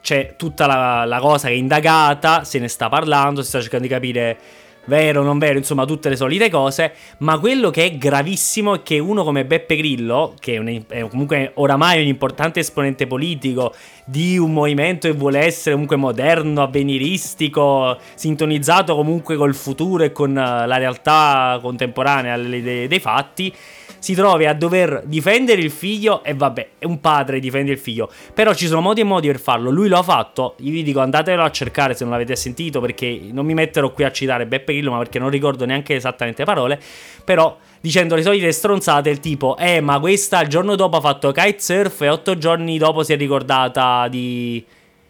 c'è 0.00 0.34
tutta 0.36 0.66
la, 0.66 1.04
la, 1.04 1.18
cosa 1.20 1.48
che 1.48 1.54
è 1.54 1.56
indagata, 1.56 2.44
se 2.44 2.58
ne 2.58 2.68
sta 2.68 2.88
parlando, 2.88 3.42
si 3.42 3.48
sta 3.48 3.60
cercando 3.60 3.86
di 3.86 3.92
capire 3.92 4.38
vero 4.84 5.22
non 5.22 5.38
vero, 5.38 5.58
insomma 5.58 5.84
tutte 5.84 6.08
le 6.08 6.16
solite 6.16 6.50
cose, 6.50 6.92
ma 7.18 7.38
quello 7.38 7.70
che 7.70 7.84
è 7.84 7.96
gravissimo 7.96 8.76
è 8.76 8.82
che 8.82 8.98
uno 8.98 9.24
come 9.24 9.44
Beppe 9.44 9.76
Grillo, 9.76 10.34
che 10.38 10.54
è, 10.54 10.58
un, 10.58 10.82
è 10.88 11.08
comunque 11.08 11.52
oramai 11.54 12.00
un 12.00 12.06
importante 12.06 12.60
esponente 12.60 13.06
politico 13.06 13.74
di 14.04 14.38
un 14.38 14.52
movimento 14.52 15.08
che 15.08 15.14
vuole 15.14 15.40
essere 15.40 15.72
comunque 15.72 15.96
moderno, 15.96 16.62
avveniristico, 16.62 17.96
sintonizzato 18.14 18.94
comunque 18.94 19.36
col 19.36 19.54
futuro 19.54 20.02
e 20.02 20.12
con 20.12 20.34
la 20.34 20.76
realtà 20.76 21.58
contemporanea 21.62 22.36
dei, 22.36 22.88
dei 22.88 23.00
fatti, 23.00 23.54
si 24.00 24.14
trovi 24.14 24.46
a 24.46 24.54
dover 24.54 25.02
difendere 25.04 25.60
il 25.60 25.70
figlio 25.70 26.24
e 26.24 26.34
vabbè, 26.34 26.68
è 26.78 26.86
un 26.86 27.00
padre 27.00 27.38
difende 27.38 27.70
il 27.70 27.78
figlio, 27.78 28.10
però 28.34 28.54
ci 28.54 28.66
sono 28.66 28.80
modi 28.80 29.02
e 29.02 29.04
modi 29.04 29.26
per 29.28 29.38
farlo, 29.38 29.70
lui 29.70 29.88
lo 29.88 29.98
ha 29.98 30.02
fatto, 30.02 30.56
io 30.60 30.72
vi 30.72 30.82
dico 30.82 31.00
andatelo 31.00 31.42
a 31.42 31.50
cercare 31.50 31.94
se 31.94 32.02
non 32.04 32.12
l'avete 32.14 32.34
sentito 32.34 32.80
perché 32.80 33.28
non 33.30 33.44
mi 33.44 33.54
metterò 33.54 33.92
qui 33.92 34.04
a 34.04 34.10
citare 34.10 34.46
Beppe 34.46 34.69
Grillo 34.72 34.92
ma 34.92 34.98
perché 34.98 35.18
non 35.18 35.30
ricordo 35.30 35.64
neanche 35.64 35.94
esattamente 35.94 36.42
le 36.42 36.46
parole, 36.46 36.80
però 37.24 37.56
dicendo 37.80 38.14
le 38.14 38.22
solite 38.22 38.50
stronzate 38.52 39.08
il 39.10 39.20
tipo 39.20 39.56
eh 39.56 39.80
ma 39.80 39.98
questa 39.98 40.40
il 40.42 40.48
giorno 40.48 40.74
dopo 40.74 40.96
ha 40.96 41.00
fatto 41.00 41.32
kitesurf 41.32 42.02
e 42.02 42.08
otto 42.08 42.36
giorni 42.36 42.76
dopo 42.76 43.02
si 43.02 43.12
è 43.14 43.16
ricordata 43.16 44.06
di, 44.08 44.62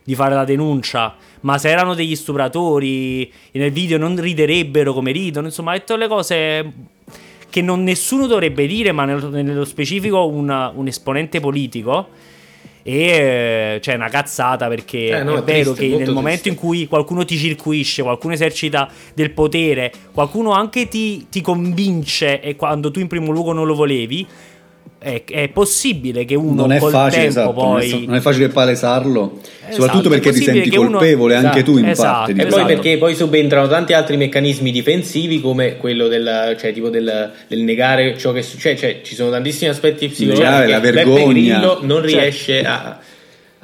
di 0.04 0.14
fare 0.14 0.34
la 0.36 0.44
denuncia 0.44 1.16
ma 1.40 1.58
se 1.58 1.68
erano 1.68 1.94
degli 1.94 2.14
stupratori 2.14 3.32
nel 3.52 3.72
video 3.72 3.98
non 3.98 4.20
riderebbero 4.20 4.92
come 4.92 5.10
ridono 5.10 5.46
insomma 5.48 5.72
ha 5.72 5.78
detto 5.78 5.96
le 5.96 6.06
cose 6.06 6.72
che 7.50 7.60
non 7.60 7.82
nessuno 7.82 8.26
dovrebbe 8.26 8.66
dire, 8.66 8.92
ma 8.92 9.04
nello, 9.04 9.64
specifico 9.64 10.26
una, 10.26 10.72
un 10.74 10.86
esponente 10.86 11.40
politico. 11.40 12.08
E 12.82 13.78
cioè 13.82 13.94
una 13.94 14.08
cazzata 14.08 14.68
perché 14.68 15.08
eh, 15.08 15.22
no, 15.22 15.36
è, 15.36 15.38
è 15.38 15.42
vero 15.42 15.72
che 15.72 15.86
nel 15.86 15.96
triste. 15.96 16.12
momento 16.12 16.48
in 16.48 16.54
cui 16.54 16.86
qualcuno 16.86 17.24
ti 17.24 17.36
circuisce, 17.36 18.02
qualcuno 18.02 18.34
esercita 18.34 18.88
del 19.14 19.30
potere, 19.32 19.92
qualcuno 20.12 20.52
anche 20.52 20.88
ti, 20.88 21.26
ti 21.28 21.40
convince 21.40 22.40
e 22.40 22.56
quando 22.56 22.90
tu 22.90 23.00
in 23.00 23.06
primo 23.06 23.30
luogo 23.32 23.52
non 23.52 23.66
lo 23.66 23.74
volevi, 23.74 24.26
è, 25.02 25.24
è, 25.24 25.48
possibile 25.48 26.26
che 26.26 26.34
uno 26.34 26.60
non 26.60 26.72
è 26.72 26.78
col 26.78 26.90
facile, 26.90 27.22
tempo 27.22 27.40
esatto, 27.40 27.52
poi 27.54 28.04
non 28.06 28.16
è 28.16 28.20
facile 28.20 28.48
palesarlo 28.48 29.38
esatto, 29.42 29.72
soprattutto 29.72 30.08
perché 30.10 30.30
ti 30.30 30.42
senti 30.42 30.68
colpevole 30.68 31.36
uno... 31.36 31.46
anche 31.46 31.60
esatto, 31.60 31.72
tu 31.72 31.78
in 31.78 31.88
esatto, 31.88 32.32
parte 32.34 32.42
e 32.42 32.46
poi 32.46 32.64
perché 32.66 32.98
poi 32.98 33.14
subentrano 33.14 33.66
tanti 33.66 33.94
altri 33.94 34.18
meccanismi 34.18 34.70
difensivi 34.70 35.40
come 35.40 35.78
quello 35.78 36.06
del, 36.06 36.54
cioè, 36.60 36.74
tipo 36.74 36.90
del, 36.90 37.32
del 37.48 37.60
negare 37.60 38.18
ciò 38.18 38.32
che 38.32 38.42
succede 38.42 38.76
cioè, 38.76 39.00
ci 39.02 39.14
sono 39.14 39.30
tantissimi 39.30 39.70
aspetti 39.70 40.06
psicologici 40.08 40.70
la 40.70 40.80
vergogna. 40.80 41.60
Non 41.60 41.80
certo. 41.80 42.06
riesce 42.06 42.62
a, 42.62 42.98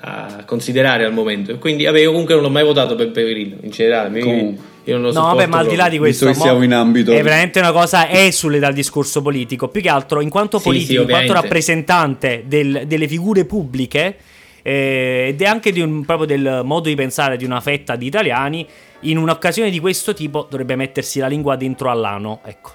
a, 0.00 0.42
considerare 0.46 1.04
al 1.04 1.12
momento. 1.12 1.58
Quindi 1.58 1.84
vabbè, 1.84 2.00
io 2.00 2.12
comunque 2.12 2.32
non 2.32 2.44
l'ho 2.44 2.50
mai 2.50 2.64
votato 2.64 2.94
per 2.94 3.10
Grillo 3.10 3.56
in 3.60 3.70
generale 3.70 4.20
comunque 4.20 4.74
io 4.86 4.98
non 4.98 5.12
lo 5.12 5.12
no, 5.12 5.34
vabbè, 5.34 5.46
ma 5.46 5.58
al 5.58 5.66
di 5.66 5.74
là 5.74 5.88
di 5.88 5.98
questo, 5.98 6.32
siamo 6.32 6.62
in 6.62 6.72
ambito. 6.72 7.10
È 7.10 7.20
veramente 7.20 7.58
una 7.58 7.72
cosa 7.72 8.08
esule 8.08 8.60
dal 8.60 8.72
discorso 8.72 9.20
politico. 9.20 9.66
Più 9.66 9.80
che 9.80 9.88
altro, 9.88 10.20
in 10.20 10.28
quanto 10.28 10.60
politico, 10.60 11.00
sì, 11.02 11.06
in 11.06 11.08
quanto 11.08 11.32
rappresentante 11.32 12.44
del, 12.46 12.84
delle 12.86 13.08
figure 13.08 13.44
pubbliche, 13.46 14.16
eh, 14.62 15.26
ed 15.28 15.42
è 15.42 15.44
anche 15.44 15.72
un, 15.82 16.04
proprio 16.04 16.28
del 16.28 16.60
modo 16.62 16.88
di 16.88 16.94
pensare 16.94 17.36
di 17.36 17.44
una 17.44 17.60
fetta 17.60 17.96
di 17.96 18.06
italiani, 18.06 18.64
in 19.00 19.18
un'occasione 19.18 19.70
di 19.70 19.80
questo 19.80 20.14
tipo 20.14 20.46
dovrebbe 20.48 20.76
mettersi 20.76 21.18
la 21.18 21.26
lingua 21.26 21.56
dentro 21.56 21.90
all'ano. 21.90 22.40
Ecco. 22.44 22.74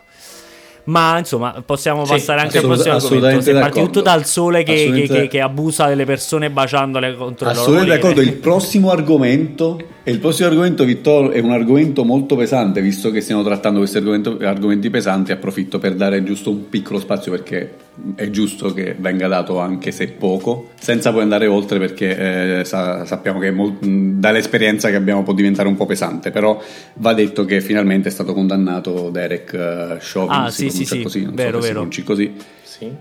Ma 0.83 1.17
insomma, 1.19 1.61
possiamo 1.65 2.05
sì, 2.05 2.11
passare 2.11 2.41
anche 2.41 2.57
al 2.57 2.63
prossimo 2.63 2.95
argomento. 2.95 3.41
Se 3.41 3.53
parti 3.53 3.81
tutto 3.81 4.01
dal 4.01 4.25
sole 4.25 4.63
che, 4.63 4.91
che, 4.91 5.07
che, 5.07 5.27
che, 5.27 5.41
abusa 5.41 5.87
delle 5.87 6.05
persone 6.05 6.49
baciandole 6.49 7.15
contro 7.15 7.49
il 7.49 7.55
loro 7.55 7.69
Assolutamente 7.69 8.01
d'accordo. 8.01 8.21
Il 8.21 8.33
prossimo 8.33 8.89
argomento, 8.89 9.79
e 10.03 10.11
il 10.11 10.17
prossimo 10.17 10.47
argomento, 10.47 10.83
Vittorio, 10.83 11.29
è 11.29 11.39
un 11.39 11.51
argomento 11.51 12.03
molto 12.03 12.35
pesante, 12.35 12.81
visto 12.81 13.11
che 13.11 13.21
stiamo 13.21 13.43
trattando 13.43 13.77
questi 13.77 13.97
argomenti 13.97 14.89
pesanti. 14.89 15.31
Approfitto 15.31 15.77
per 15.77 15.93
dare 15.93 16.23
giusto 16.23 16.49
un 16.49 16.69
piccolo 16.69 16.99
spazio 16.99 17.29
perché 17.31 17.75
è 18.15 18.29
giusto 18.31 18.73
che 18.73 18.95
venga 18.97 19.27
dato 19.27 19.59
anche 19.59 19.91
se 19.91 20.07
poco, 20.07 20.71
senza 20.79 21.11
poi 21.11 21.21
andare 21.21 21.45
oltre 21.45 21.77
perché 21.77 22.59
eh, 22.61 22.65
sa- 22.65 23.05
sappiamo 23.05 23.37
che 23.37 23.51
mol- 23.51 23.77
dall'esperienza 23.79 24.89
che 24.89 24.95
abbiamo 24.95 25.21
può 25.21 25.33
diventare 25.33 25.67
un 25.67 25.75
po' 25.75 25.85
pesante, 25.85 26.31
però 26.31 26.59
va 26.95 27.13
detto 27.13 27.45
che 27.45 27.61
finalmente 27.61 28.09
è 28.09 28.11
stato 28.11 28.33
condannato 28.33 29.11
Derek 29.11 29.51
uh, 29.53 29.97
Chauvin, 29.99 30.31
ah, 30.31 30.49
sì, 30.49 30.71
sì, 30.71 30.83
sì, 30.83 31.03
così, 31.03 31.25
non 31.25 31.35
vero, 31.35 31.61
so 31.61 31.67
vero. 31.67 31.87
così, 32.03 32.33
sì. 32.63 32.91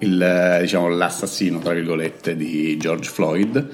Il, 0.00 0.58
diciamo, 0.60 0.88
l'assassino, 0.88 1.60
tra 1.60 1.72
virgolette, 1.72 2.34
di 2.34 2.76
George 2.78 3.08
Floyd 3.08 3.68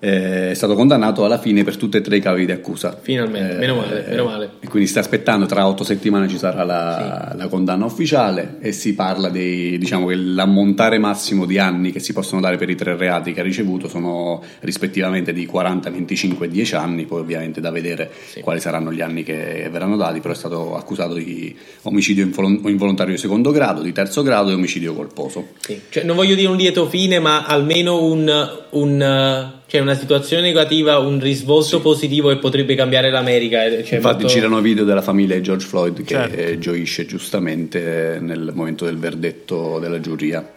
è 0.00 0.52
stato 0.54 0.74
condannato 0.74 1.24
alla 1.24 1.38
fine 1.38 1.64
per 1.64 1.76
tutte 1.76 1.98
e 1.98 2.00
tre 2.00 2.16
i 2.16 2.20
cavi 2.20 2.46
di 2.46 2.52
accusa. 2.52 2.96
Finalmente, 3.00 3.54
eh, 3.54 3.58
meno 3.58 3.74
male, 3.74 4.04
meno 4.08 4.24
male. 4.24 4.50
E 4.60 4.68
quindi 4.68 4.88
sta 4.88 5.00
aspettando, 5.00 5.46
tra 5.46 5.66
otto 5.66 5.82
settimane 5.82 6.28
ci 6.28 6.38
sarà 6.38 6.62
la, 6.62 7.30
sì. 7.32 7.36
la 7.36 7.48
condanna 7.48 7.84
ufficiale 7.84 8.58
e 8.60 8.70
si 8.72 8.94
parla 8.94 9.28
di, 9.28 9.76
diciamo 9.76 10.06
che 10.06 10.14
l'ammontare 10.14 10.98
massimo 10.98 11.46
di 11.46 11.58
anni 11.58 11.90
che 11.90 11.98
si 11.98 12.12
possono 12.12 12.40
dare 12.40 12.56
per 12.56 12.70
i 12.70 12.76
tre 12.76 12.96
reati 12.96 13.32
che 13.32 13.40
ha 13.40 13.42
ricevuto 13.42 13.88
sono 13.88 14.42
rispettivamente 14.60 15.32
di 15.32 15.46
40, 15.46 15.90
25 15.90 16.46
e 16.46 16.48
10 16.48 16.74
anni, 16.76 17.04
poi 17.04 17.20
ovviamente 17.20 17.60
da 17.60 17.70
vedere 17.70 18.10
sì. 18.26 18.40
quali 18.40 18.60
saranno 18.60 18.92
gli 18.92 19.00
anni 19.00 19.24
che 19.24 19.68
verranno 19.70 19.96
dati, 19.96 20.20
però 20.20 20.32
è 20.32 20.36
stato 20.36 20.76
accusato 20.76 21.14
di 21.14 21.56
omicidio 21.82 22.22
involontario 22.24 23.14
di 23.14 23.20
secondo 23.20 23.50
grado, 23.50 23.82
di 23.82 23.92
terzo 23.92 24.22
grado 24.22 24.50
e 24.50 24.54
omicidio 24.54 24.94
colposo. 24.94 25.48
Sì. 25.58 25.80
Cioè, 25.88 26.04
non 26.04 26.14
voglio 26.14 26.36
dire 26.36 26.48
un 26.48 26.56
lieto 26.56 26.86
fine, 26.86 27.18
ma 27.18 27.44
almeno 27.44 28.04
un, 28.04 28.50
un 28.70 29.56
Cioè 29.68 29.82
una 29.82 29.94
situazione 29.94 30.40
negativa, 30.40 30.96
un 30.98 31.20
risvolto 31.20 31.76
sì. 31.76 31.80
positivo 31.82 32.30
che 32.30 32.38
potrebbe 32.38 32.74
cambiare 32.74 33.10
l'America. 33.10 33.60
Cioè 33.84 33.96
Infatti 33.96 34.22
molto... 34.22 34.26
girano 34.26 34.62
video 34.62 34.84
della 34.84 35.02
famiglia 35.02 35.34
di 35.34 35.42
George 35.42 35.66
Floyd 35.66 36.02
che 36.04 36.04
certo. 36.06 36.58
gioisce 36.58 37.04
giustamente 37.04 38.16
nel 38.18 38.52
momento 38.54 38.86
del 38.86 38.96
verdetto 38.96 39.78
della 39.78 40.00
giuria. 40.00 40.54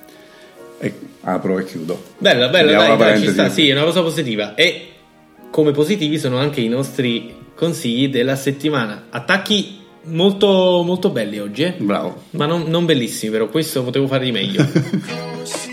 E 0.80 0.94
apro 1.24 1.60
e 1.60 1.66
chiudo. 1.66 2.02
Bella, 2.20 2.48
bella, 2.48 2.72
dai, 2.72 2.98
dai, 2.98 3.20
ci 3.20 3.28
sta, 3.32 3.50
sì, 3.50 3.68
è 3.68 3.74
una 3.74 3.84
cosa 3.84 4.02
positiva. 4.02 4.56
E 4.56 4.88
come 5.50 5.72
positivi 5.72 6.18
sono 6.18 6.38
anche 6.38 6.62
i 6.62 6.70
nostri 6.70 7.36
consigli 7.54 8.08
della 8.08 8.38
settimana. 8.38 9.08
Attacchi 9.10 9.80
molto, 10.04 10.84
molto 10.86 11.10
belli 11.10 11.38
oggi, 11.38 11.64
eh? 11.64 11.74
Bravo. 11.78 12.24
Ma 12.32 12.46
non, 12.46 12.64
non 12.68 12.86
bellissimi, 12.86 13.30
però 13.30 13.50
questo 13.50 13.84
potevo 13.84 14.08
fare 14.08 14.24
di 14.24 14.32
meglio. 14.32 14.66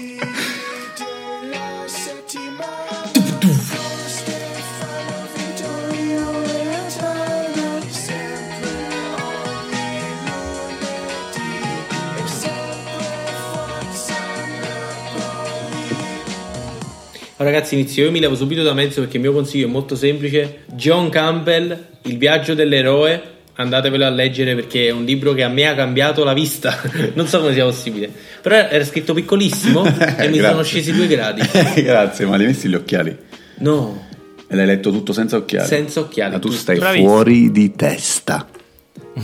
ragazzi 17.44 17.74
inizio. 17.74 18.04
Io 18.04 18.10
mi 18.10 18.20
levo 18.20 18.34
subito 18.34 18.62
da 18.62 18.74
mezzo 18.74 19.00
perché 19.00 19.16
il 19.16 19.22
mio 19.22 19.32
consiglio 19.32 19.66
è 19.66 19.70
molto 19.70 19.94
semplice. 19.96 20.60
John 20.74 21.08
Campbell 21.08 21.86
Il 22.02 22.18
viaggio 22.18 22.54
dell'eroe. 22.54 23.36
Andatevelo 23.54 24.04
a 24.04 24.10
leggere 24.10 24.54
perché 24.54 24.86
è 24.86 24.90
un 24.90 25.04
libro 25.04 25.34
che 25.34 25.42
a 25.42 25.48
me 25.48 25.66
ha 25.66 25.74
cambiato 25.74 26.22
la 26.22 26.32
vista. 26.32 26.80
Non 27.14 27.26
so 27.26 27.40
come 27.40 27.52
sia 27.52 27.64
possibile. 27.64 28.08
Però 28.40 28.54
era 28.54 28.84
scritto 28.84 29.14
piccolissimo 29.14 29.84
e 30.16 30.28
mi 30.28 30.38
sono 30.38 30.62
scesi 30.62 30.92
due 30.92 31.08
gradi. 31.08 31.42
Grazie 31.82 32.26
ma 32.26 32.36
li 32.36 32.44
hai 32.44 32.50
messi 32.50 32.68
gli 32.68 32.74
occhiali? 32.74 33.16
no. 33.58 34.06
E 34.50 34.56
l'hai 34.56 34.64
letto 34.64 34.90
tutto 34.90 35.12
senza 35.12 35.36
occhiali? 35.36 35.66
senza 35.68 36.00
occhiali 36.00 36.32
ma 36.32 36.38
tu 36.38 36.48
tutto. 36.48 36.58
stai 36.60 36.78
Bravissimo. 36.78 37.08
fuori 37.10 37.50
di 37.50 37.74
testa. 37.76 38.48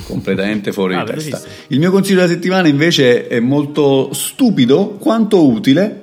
Completamente 0.06 0.70
fuori 0.72 0.94
ah, 0.96 1.04
di 1.04 1.12
testa. 1.12 1.40
il 1.68 1.78
mio 1.78 1.90
consiglio 1.90 2.20
della 2.20 2.32
settimana 2.32 2.68
invece 2.68 3.26
è 3.26 3.40
molto 3.40 4.12
stupido 4.12 4.96
quanto 4.98 5.46
utile 5.48 6.02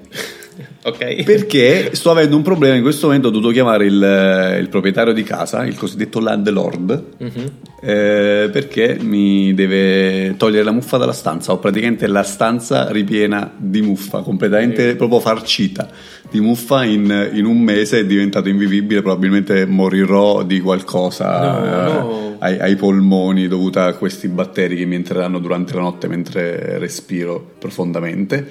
Ok. 0.83 1.23
Perché 1.23 1.93
sto 1.93 2.11
avendo 2.11 2.35
un 2.35 2.41
problema 2.41 2.75
in 2.75 2.81
questo 2.81 3.07
momento, 3.07 3.27
ho 3.27 3.31
dovuto 3.31 3.51
chiamare 3.51 3.85
il, 3.85 4.57
il 4.59 4.67
proprietario 4.69 5.13
di 5.13 5.23
casa, 5.23 5.63
il 5.65 5.77
cosiddetto 5.77 6.19
landlord, 6.19 7.03
uh-huh. 7.17 7.51
eh, 7.81 8.49
perché 8.51 8.97
mi 8.99 9.53
deve 9.53 10.35
togliere 10.37 10.63
la 10.63 10.71
muffa 10.71 10.97
dalla 10.97 11.13
stanza. 11.13 11.51
Ho 11.51 11.59
praticamente 11.59 12.07
la 12.07 12.23
stanza 12.23 12.89
ripiena 12.91 13.53
di 13.55 13.81
muffa, 13.81 14.21
completamente 14.21 14.89
uh-huh. 14.89 14.95
proprio 14.95 15.19
farcita 15.19 15.89
di 16.31 16.39
muffa 16.39 16.85
in, 16.85 17.29
in, 17.33 17.45
un 17.45 17.59
mese 17.59 17.99
è 17.99 18.05
diventato 18.05 18.47
invivibile, 18.47 19.01
probabilmente 19.01 19.65
morirò 19.65 20.43
di 20.43 20.61
qualcosa 20.61 21.51
no, 21.51 21.65
eh, 21.65 21.91
no. 21.91 22.35
Ai, 22.39 22.57
ai, 22.57 22.75
polmoni 22.77 23.49
dovuta 23.49 23.83
a 23.83 23.93
questi 23.93 24.29
batteri 24.29 24.77
che 24.77 24.85
mi 24.85 24.95
entreranno 24.95 25.39
durante 25.39 25.73
la 25.73 25.81
notte 25.81 26.07
mentre 26.07 26.79
respiro 26.79 27.51
profondamente. 27.59 28.47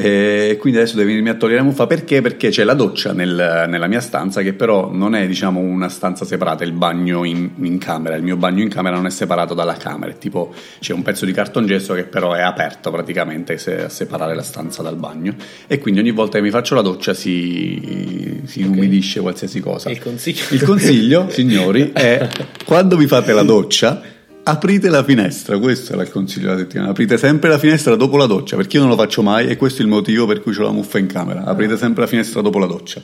E 0.00 0.56
quindi 0.58 0.78
adesso 0.78 0.94
devo 0.94 1.08
venirmi 1.08 1.28
a 1.28 1.34
togliere 1.34 1.58
la 1.58 1.64
muffa 1.64 1.88
perché? 1.88 2.20
Perché 2.20 2.50
c'è 2.50 2.62
la 2.62 2.74
doccia 2.74 3.12
nel, 3.12 3.66
nella 3.68 3.88
mia 3.88 4.00
stanza 4.00 4.42
che 4.42 4.52
però 4.52 4.92
non 4.92 5.16
è 5.16 5.26
diciamo 5.26 5.58
una 5.58 5.88
stanza 5.88 6.24
separata, 6.24 6.62
il 6.62 6.72
bagno 6.72 7.24
in, 7.24 7.50
in, 7.56 7.78
camera, 7.78 8.14
il 8.14 8.22
mio 8.22 8.36
bagno 8.36 8.62
in 8.62 8.68
camera 8.68 8.94
non 8.94 9.06
è 9.06 9.10
separato 9.10 9.54
dalla 9.54 9.74
camera, 9.74 10.12
è 10.12 10.18
tipo 10.18 10.54
c'è 10.78 10.92
un 10.92 11.02
pezzo 11.02 11.24
di 11.24 11.32
cartongesso 11.32 11.94
che 11.94 12.04
però 12.04 12.32
è 12.32 12.42
aperto 12.42 12.92
praticamente 12.92 13.58
se, 13.58 13.84
a 13.84 13.88
separare 13.88 14.36
la 14.36 14.42
stanza 14.42 14.82
dal 14.82 14.96
bagno 14.96 15.34
e 15.66 15.78
quindi 15.78 15.98
ogni 15.98 16.12
volta 16.12 16.38
che 16.38 16.44
mi 16.44 16.50
faccio 16.50 16.76
la 16.76 16.82
doccia 16.82 17.12
si, 17.12 18.40
si 18.44 18.60
okay. 18.60 18.72
inumidisce 18.72 19.20
qualsiasi 19.20 19.58
cosa. 19.60 19.90
Il 19.90 20.00
consiglio, 20.00 20.42
il 20.50 20.62
consiglio 20.62 21.26
signori, 21.28 21.90
è 21.92 22.28
quando 22.64 22.96
vi 22.96 23.08
fate 23.08 23.32
la 23.32 23.42
doccia 23.42 24.16
aprite 24.50 24.88
la 24.88 25.04
finestra, 25.04 25.58
questo 25.58 25.92
era 25.92 26.02
il 26.02 26.10
consiglio 26.10 26.48
della 26.48 26.60
settimana, 26.60 26.90
aprite 26.90 27.18
sempre 27.18 27.50
la 27.50 27.58
finestra 27.58 27.94
dopo 27.96 28.16
la 28.16 28.24
doccia, 28.24 28.56
perché 28.56 28.76
io 28.76 28.82
non 28.82 28.90
lo 28.90 28.96
faccio 28.96 29.22
mai 29.22 29.46
e 29.46 29.56
questo 29.56 29.82
è 29.82 29.84
il 29.84 29.90
motivo 29.90 30.26
per 30.26 30.40
cui 30.40 30.56
ho 30.56 30.62
la 30.62 30.70
muffa 30.70 30.98
in 30.98 31.06
camera, 31.06 31.44
aprite 31.44 31.76
sempre 31.76 32.02
la 32.02 32.08
finestra 32.08 32.40
dopo 32.40 32.58
la 32.58 32.66
doccia. 32.66 33.02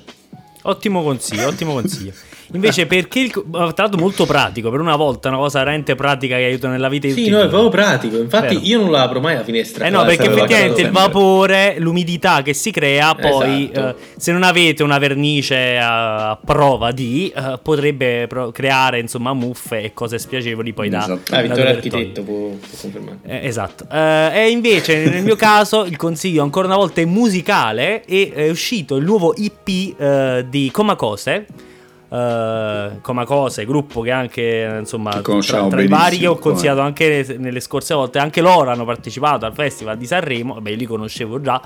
Ottimo 0.63 1.03
consiglio, 1.03 1.47
ottimo 1.49 1.75
consiglio. 1.75 2.13
Invece, 2.55 2.87
perché 2.87 3.21
il. 3.21 3.31
Tra 3.31 3.73
l'altro, 3.75 3.99
molto 3.99 4.27
pratico. 4.27 4.71
Per 4.71 4.81
una 4.81 4.97
volta, 4.97 5.29
una 5.29 5.39
cosa 5.39 5.59
veramente 5.59 5.95
pratica 5.95 6.37
che 6.37 6.45
aiuta 6.45 6.69
nella 6.69 6.89
vita 6.89 7.09
Sì, 7.09 7.29
no, 7.29 7.41
è 7.41 7.49
proprio 7.49 7.69
pratico. 7.69 8.19
Infatti, 8.19 8.55
Vero. 8.55 8.67
io 8.67 8.81
non 8.81 8.91
la 8.91 9.03
apro 9.03 9.21
mai 9.21 9.35
la 9.35 9.45
finestra. 9.45 9.87
Eh 9.87 9.91
no, 9.91 10.05
perché 10.05 10.27
effettivamente 10.27 10.81
il 10.83 10.91
vapore, 10.91 11.77
l'umidità 11.79 12.43
che 12.43 12.55
si 12.55 12.71
crea, 12.71 13.15
poi 13.15 13.71
esatto. 13.73 13.97
eh, 13.99 14.03
se 14.17 14.33
non 14.33 14.43
avete 14.43 14.83
una 14.83 14.99
vernice 14.99 15.79
a 15.81 16.39
prova 16.45 16.93
di, 16.93 17.33
eh, 17.35 17.59
potrebbe 17.63 18.27
pro- 18.29 18.51
creare 18.51 19.01
insomma 19.01 19.33
muffe 19.33 19.83
e 19.83 19.93
cose 19.93 20.19
spiacevoli 20.19 20.73
poi 20.73 20.89
da. 20.89 21.03
Esatto. 21.03 21.35
Ah, 21.35 21.43
Vittorio 21.43 21.69
Architetto 21.69 22.23
può, 22.23 22.49
può 22.49 22.79
confermare. 22.81 23.19
Eh, 23.27 23.47
esatto. 23.47 23.87
Eh, 23.91 24.31
e 24.35 24.51
invece, 24.51 25.09
nel 25.09 25.23
mio 25.23 25.37
caso, 25.37 25.85
il 25.85 25.97
consiglio 25.97 26.43
ancora 26.43 26.67
una 26.67 26.77
volta 26.77 27.01
è 27.01 27.05
musicale 27.05 28.05
e 28.05 28.33
è 28.35 28.49
uscito 28.49 28.97
il 28.97 29.05
nuovo 29.05 29.35
EP 29.35 29.69
eh, 29.99 30.47
di 30.49 30.71
Comacose 30.71 31.47
uh, 32.15 33.01
Comacose, 33.01 33.65
gruppo 33.65 34.01
che 34.01 34.11
anche 34.11 34.77
insomma 34.79 35.21
tra, 35.21 35.67
tra 35.69 35.83
i 35.83 35.89
vari 35.89 36.19
che 36.19 36.27
ho 36.27 36.37
consigliato 36.37 36.81
anche 36.81 37.37
nelle 37.39 37.61
scorse 37.61 37.95
volte, 37.95 38.19
anche 38.19 38.41
loro 38.41 38.71
hanno 38.71 38.85
partecipato 38.85 39.47
al 39.47 39.55
Festival 39.55 39.97
di 39.97 40.07
Sanremo, 40.07 40.61
beh 40.61 40.75
li 40.75 40.87
conoscevo 40.87 41.41
già. 41.41 41.61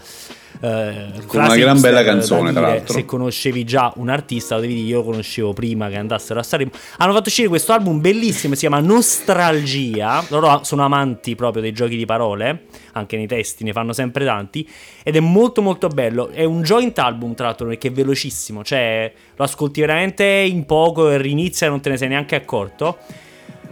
Eh, 0.60 1.12
Con 1.26 1.44
una 1.44 1.54
gran 1.54 1.80
bella 1.80 2.02
canzone, 2.02 2.50
tra 2.52 2.62
l'altro. 2.62 2.92
Se 2.92 3.04
conoscevi 3.04 3.62
già 3.64 3.92
un 3.96 4.08
artista, 4.08 4.56
lo 4.56 4.62
devi 4.62 4.74
dire, 4.74 4.88
io 4.88 5.04
conoscevo 5.04 5.52
prima 5.52 5.88
che 5.88 5.96
andassero 5.96 6.40
a 6.40 6.42
Sanremo. 6.42 6.70
Hanno 6.96 7.12
fatto 7.12 7.28
uscire 7.28 7.48
questo 7.48 7.72
album 7.72 8.00
bellissimo, 8.00 8.54
si 8.54 8.60
chiama 8.60 8.80
Nostalgia. 8.80 10.24
Loro 10.28 10.60
sono 10.64 10.84
amanti 10.84 11.36
proprio 11.36 11.62
dei 11.62 11.72
giochi 11.72 11.96
di 11.96 12.06
parole, 12.06 12.64
anche 12.98 13.16
nei 13.16 13.26
testi, 13.26 13.64
ne 13.64 13.72
fanno 13.72 13.92
sempre 13.92 14.24
tanti. 14.24 14.68
Ed 15.02 15.16
è 15.16 15.20
molto 15.20 15.62
molto 15.62 15.88
bello. 15.88 16.28
È 16.28 16.44
un 16.44 16.62
joint 16.62 16.98
album, 16.98 17.34
tra 17.34 17.46
l'altro, 17.46 17.66
perché 17.66 17.88
è 17.88 17.92
velocissimo. 17.92 18.62
Cioè, 18.62 19.12
lo 19.36 19.44
ascolti 19.44 19.80
veramente 19.80 20.24
in 20.24 20.66
poco 20.66 21.10
e 21.10 21.18
rinizia 21.18 21.66
e 21.66 21.70
non 21.70 21.80
te 21.80 21.90
ne 21.90 21.96
sei 21.96 22.08
neanche 22.08 22.34
accorto. 22.34 22.98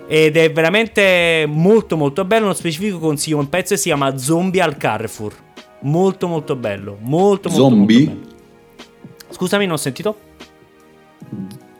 Ed 0.08 0.36
è 0.36 0.52
veramente 0.52 1.44
molto 1.48 1.96
molto 1.96 2.24
bello. 2.24 2.44
Uno 2.44 2.54
specifico 2.54 2.98
consiglio, 2.98 3.38
un 3.38 3.48
pezzo 3.48 3.76
si 3.76 3.84
chiama 3.84 4.16
Zombie 4.16 4.62
al 4.62 4.76
Carrefour 4.76 5.44
Molto 5.80 6.26
molto 6.26 6.56
bello. 6.56 6.96
Molto 7.00 7.48
Zombie? 7.48 8.06
molto 8.06 8.20
bello. 8.20 8.34
Scusami, 9.30 9.64
non 9.64 9.74
ho 9.74 9.78
sentito? 9.78 10.16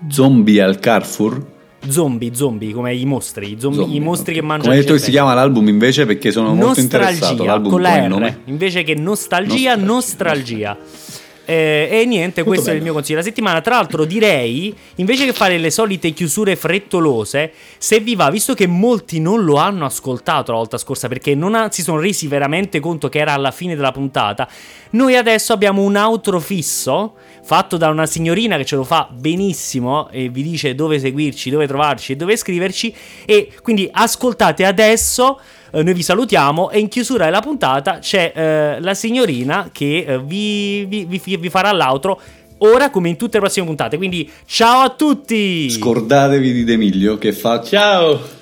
Zombie 0.09 0.61
al 0.61 0.78
Carrefour? 0.78 1.55
Zombie, 1.91 2.34
zombie, 2.34 2.72
come 2.72 2.95
i 2.95 3.05
mostri, 3.05 3.53
i, 3.53 3.57
zombie, 3.59 3.80
zombie, 3.80 3.97
i 3.97 4.01
mostri 4.01 4.30
okay. 4.30 4.34
che 4.34 4.41
mangiano. 4.43 4.62
Come 4.64 4.74
hai 4.74 4.80
detto 4.80 4.93
che 4.95 5.01
si 5.01 5.11
chiama 5.11 5.34
l'album 5.34 5.68
invece 5.68 6.07
perché 6.07 6.30
sono 6.30 6.55
nostalgia, 6.55 6.66
molto 6.66 6.80
interessato. 6.80 7.45
L'album 7.45 7.70
con 7.70 7.82
la 7.82 8.07
R, 8.07 8.09
nome? 8.09 8.41
invece 8.45 8.82
che 8.82 8.95
nostalgia, 8.95 9.76
nostalgia. 9.76 10.76
nostalgia. 10.76 11.24
Eh, 11.47 11.88
e 11.90 12.05
niente, 12.07 12.42
Molto 12.42 12.44
questo 12.44 12.64
bello. 12.64 12.74
è 12.74 12.76
il 12.78 12.82
mio 12.82 12.92
consiglio 12.92 13.18
della 13.20 13.28
settimana. 13.28 13.61
Tra 13.61 13.76
l'altro, 13.76 14.05
direi 14.05 14.74
invece 14.97 15.24
che 15.24 15.32
fare 15.32 15.59
le 15.59 15.70
solite 15.70 16.11
chiusure 16.11 16.57
frettolose, 16.57 17.53
se 17.78 18.01
vi 18.01 18.16
va, 18.16 18.28
visto 18.30 18.55
che 18.55 18.66
molti 18.66 19.20
non 19.20 19.44
lo 19.44 19.55
hanno 19.57 19.84
ascoltato 19.84 20.51
la 20.51 20.59
volta 20.59 20.76
scorsa 20.76 21.07
perché 21.07 21.36
non 21.36 21.55
ha, 21.55 21.70
si 21.70 21.82
sono 21.82 22.01
resi 22.01 22.26
veramente 22.26 22.80
conto 22.80 23.09
che 23.09 23.20
era 23.20 23.32
alla 23.32 23.53
fine 23.53 23.76
della 23.76 23.92
puntata, 23.92 24.49
noi 24.90 25.16
adesso 25.16 25.53
abbiamo 25.53 25.82
un 25.82 25.94
outro 25.94 26.40
fisso 26.40 27.14
fatto 27.44 27.76
da 27.76 27.90
una 27.90 28.07
signorina 28.07 28.57
che 28.57 28.64
ce 28.64 28.74
lo 28.74 28.82
fa 28.82 29.09
benissimo 29.09 30.09
e 30.11 30.28
vi 30.28 30.42
dice 30.42 30.74
dove 30.74 30.99
seguirci, 30.99 31.49
dove 31.49 31.68
trovarci 31.68 32.12
e 32.12 32.16
dove 32.16 32.36
scriverci. 32.36 32.92
E 33.24 33.53
quindi 33.62 33.88
ascoltate 33.90 34.64
adesso 34.64 35.38
eh, 35.77 35.83
noi 35.83 35.93
vi 35.93 36.03
salutiamo 36.03 36.70
e 36.70 36.79
in 36.79 36.89
chiusura 36.89 37.27
della 37.27 37.41
puntata 37.41 37.99
c'è 37.99 38.33
eh, 38.35 38.81
la 38.81 38.95
signorina 38.95 39.68
che 39.70 40.05
eh, 40.07 40.22
vi, 40.22 40.87
vi, 40.87 41.05
vi, 41.05 41.37
vi 41.37 41.51
farà 41.51 41.70
l'outro 41.72 42.18
ora 42.59 42.89
come 42.89 43.11
in 43.11 43.16
tutte 43.16 43.35
le 43.35 43.41
prossime 43.41 43.66
puntate. 43.66 43.99
Quindi 43.99 44.31
ciao 44.47 44.81
a 44.81 44.91
tutti! 44.91 45.68
Scordatevi 45.68 46.53
di 46.53 46.64
D'Emilio 46.64 47.18
che 47.18 47.33
fa... 47.33 47.62
Ciao! 47.62 48.35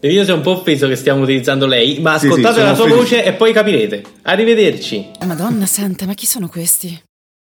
Io 0.00 0.24
sono 0.24 0.36
un 0.36 0.42
po' 0.42 0.58
offeso 0.58 0.86
che 0.88 0.94
stiamo 0.94 1.22
utilizzando 1.22 1.66
lei, 1.66 2.00
ma 2.00 2.14
ascoltate 2.14 2.54
sì, 2.54 2.60
sì, 2.60 2.66
la 2.66 2.74
sua 2.74 2.84
felice. 2.84 3.00
voce 3.00 3.24
e 3.24 3.32
poi 3.32 3.52
capirete. 3.52 4.04
Arrivederci. 4.22 5.10
Madonna 5.24 5.66
santa, 5.66 6.06
ma 6.06 6.14
chi 6.14 6.26
sono 6.26 6.48
questi? 6.48 7.00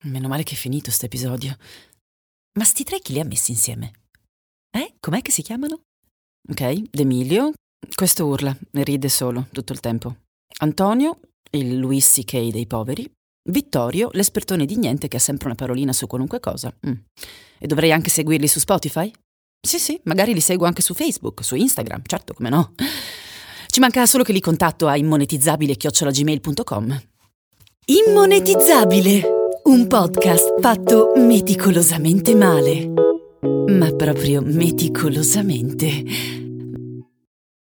Meno 0.05 0.29
male 0.29 0.45
che 0.45 0.55
è 0.55 0.57
finito 0.57 0.85
questo 0.85 1.07
episodio. 1.07 1.57
Ma 2.59 2.65
sti 2.65 2.85
tre 2.85 3.01
chi 3.01 3.13
li 3.13 3.21
ha 3.21 3.25
messi 3.25 3.51
insieme? 3.51 3.93
Eh? 4.71 4.95
Com'è 5.01 5.21
che 5.21 5.31
si 5.31 5.43
chiamano? 5.43 5.81
Ok, 6.49 6.91
D'Emilio, 6.91 7.53
questo 7.95 8.27
urla 8.27 8.57
e 8.73 8.85
ride 8.85 9.09
solo 9.09 9.47
tutto 9.53 9.73
il 9.73 9.81
tempo. 9.81 10.17
Antonio, 10.61 11.21
il 11.51 11.79
Louis 11.79 12.11
C.K. 12.11 12.51
dei 12.51 12.67
poveri. 12.67 13.11
Vittorio, 13.51 14.11
l'espertone 14.13 14.67
di 14.67 14.77
niente 14.77 15.09
che 15.09 15.17
ha 15.17 15.21
sempre 15.21 15.47
una 15.47 15.55
parolina 15.55 15.93
su 15.93 16.07
qualunque 16.07 16.41
cosa. 16.41 16.75
Mm. 16.87 16.93
E 17.59 17.67
dovrei 17.67 17.93
anche 17.93 18.11
seguirli 18.11 18.47
su 18.47 18.59
Spotify? 18.59 19.11
Sì, 19.61 19.79
sì, 19.79 19.99
magari 20.05 20.35
li 20.35 20.41
seguo 20.41 20.67
anche 20.67 20.83
su 20.83 20.95
Facebook, 20.95 21.43
su 21.43 21.57
Instagram, 21.57 22.03
certo, 22.07 22.35
come 22.35 22.51
no. 22.51 22.75
Ci 23.67 23.81
manca 23.81 24.07
solo 24.07 24.23
che 24.23 24.33
li 24.33 24.41
contatto 24.41 24.87
a 24.87 24.97
immonetizzabile-gmail.com. 24.97 27.03
Immonetizzabile! 27.87 29.37
Un 29.65 29.87
podcast 29.87 30.61
fatto 30.61 31.13
meticolosamente 31.17 32.35
male. 32.35 32.93
Ma 33.43 33.91
proprio 33.93 34.43
meticolosamente. 34.43 36.48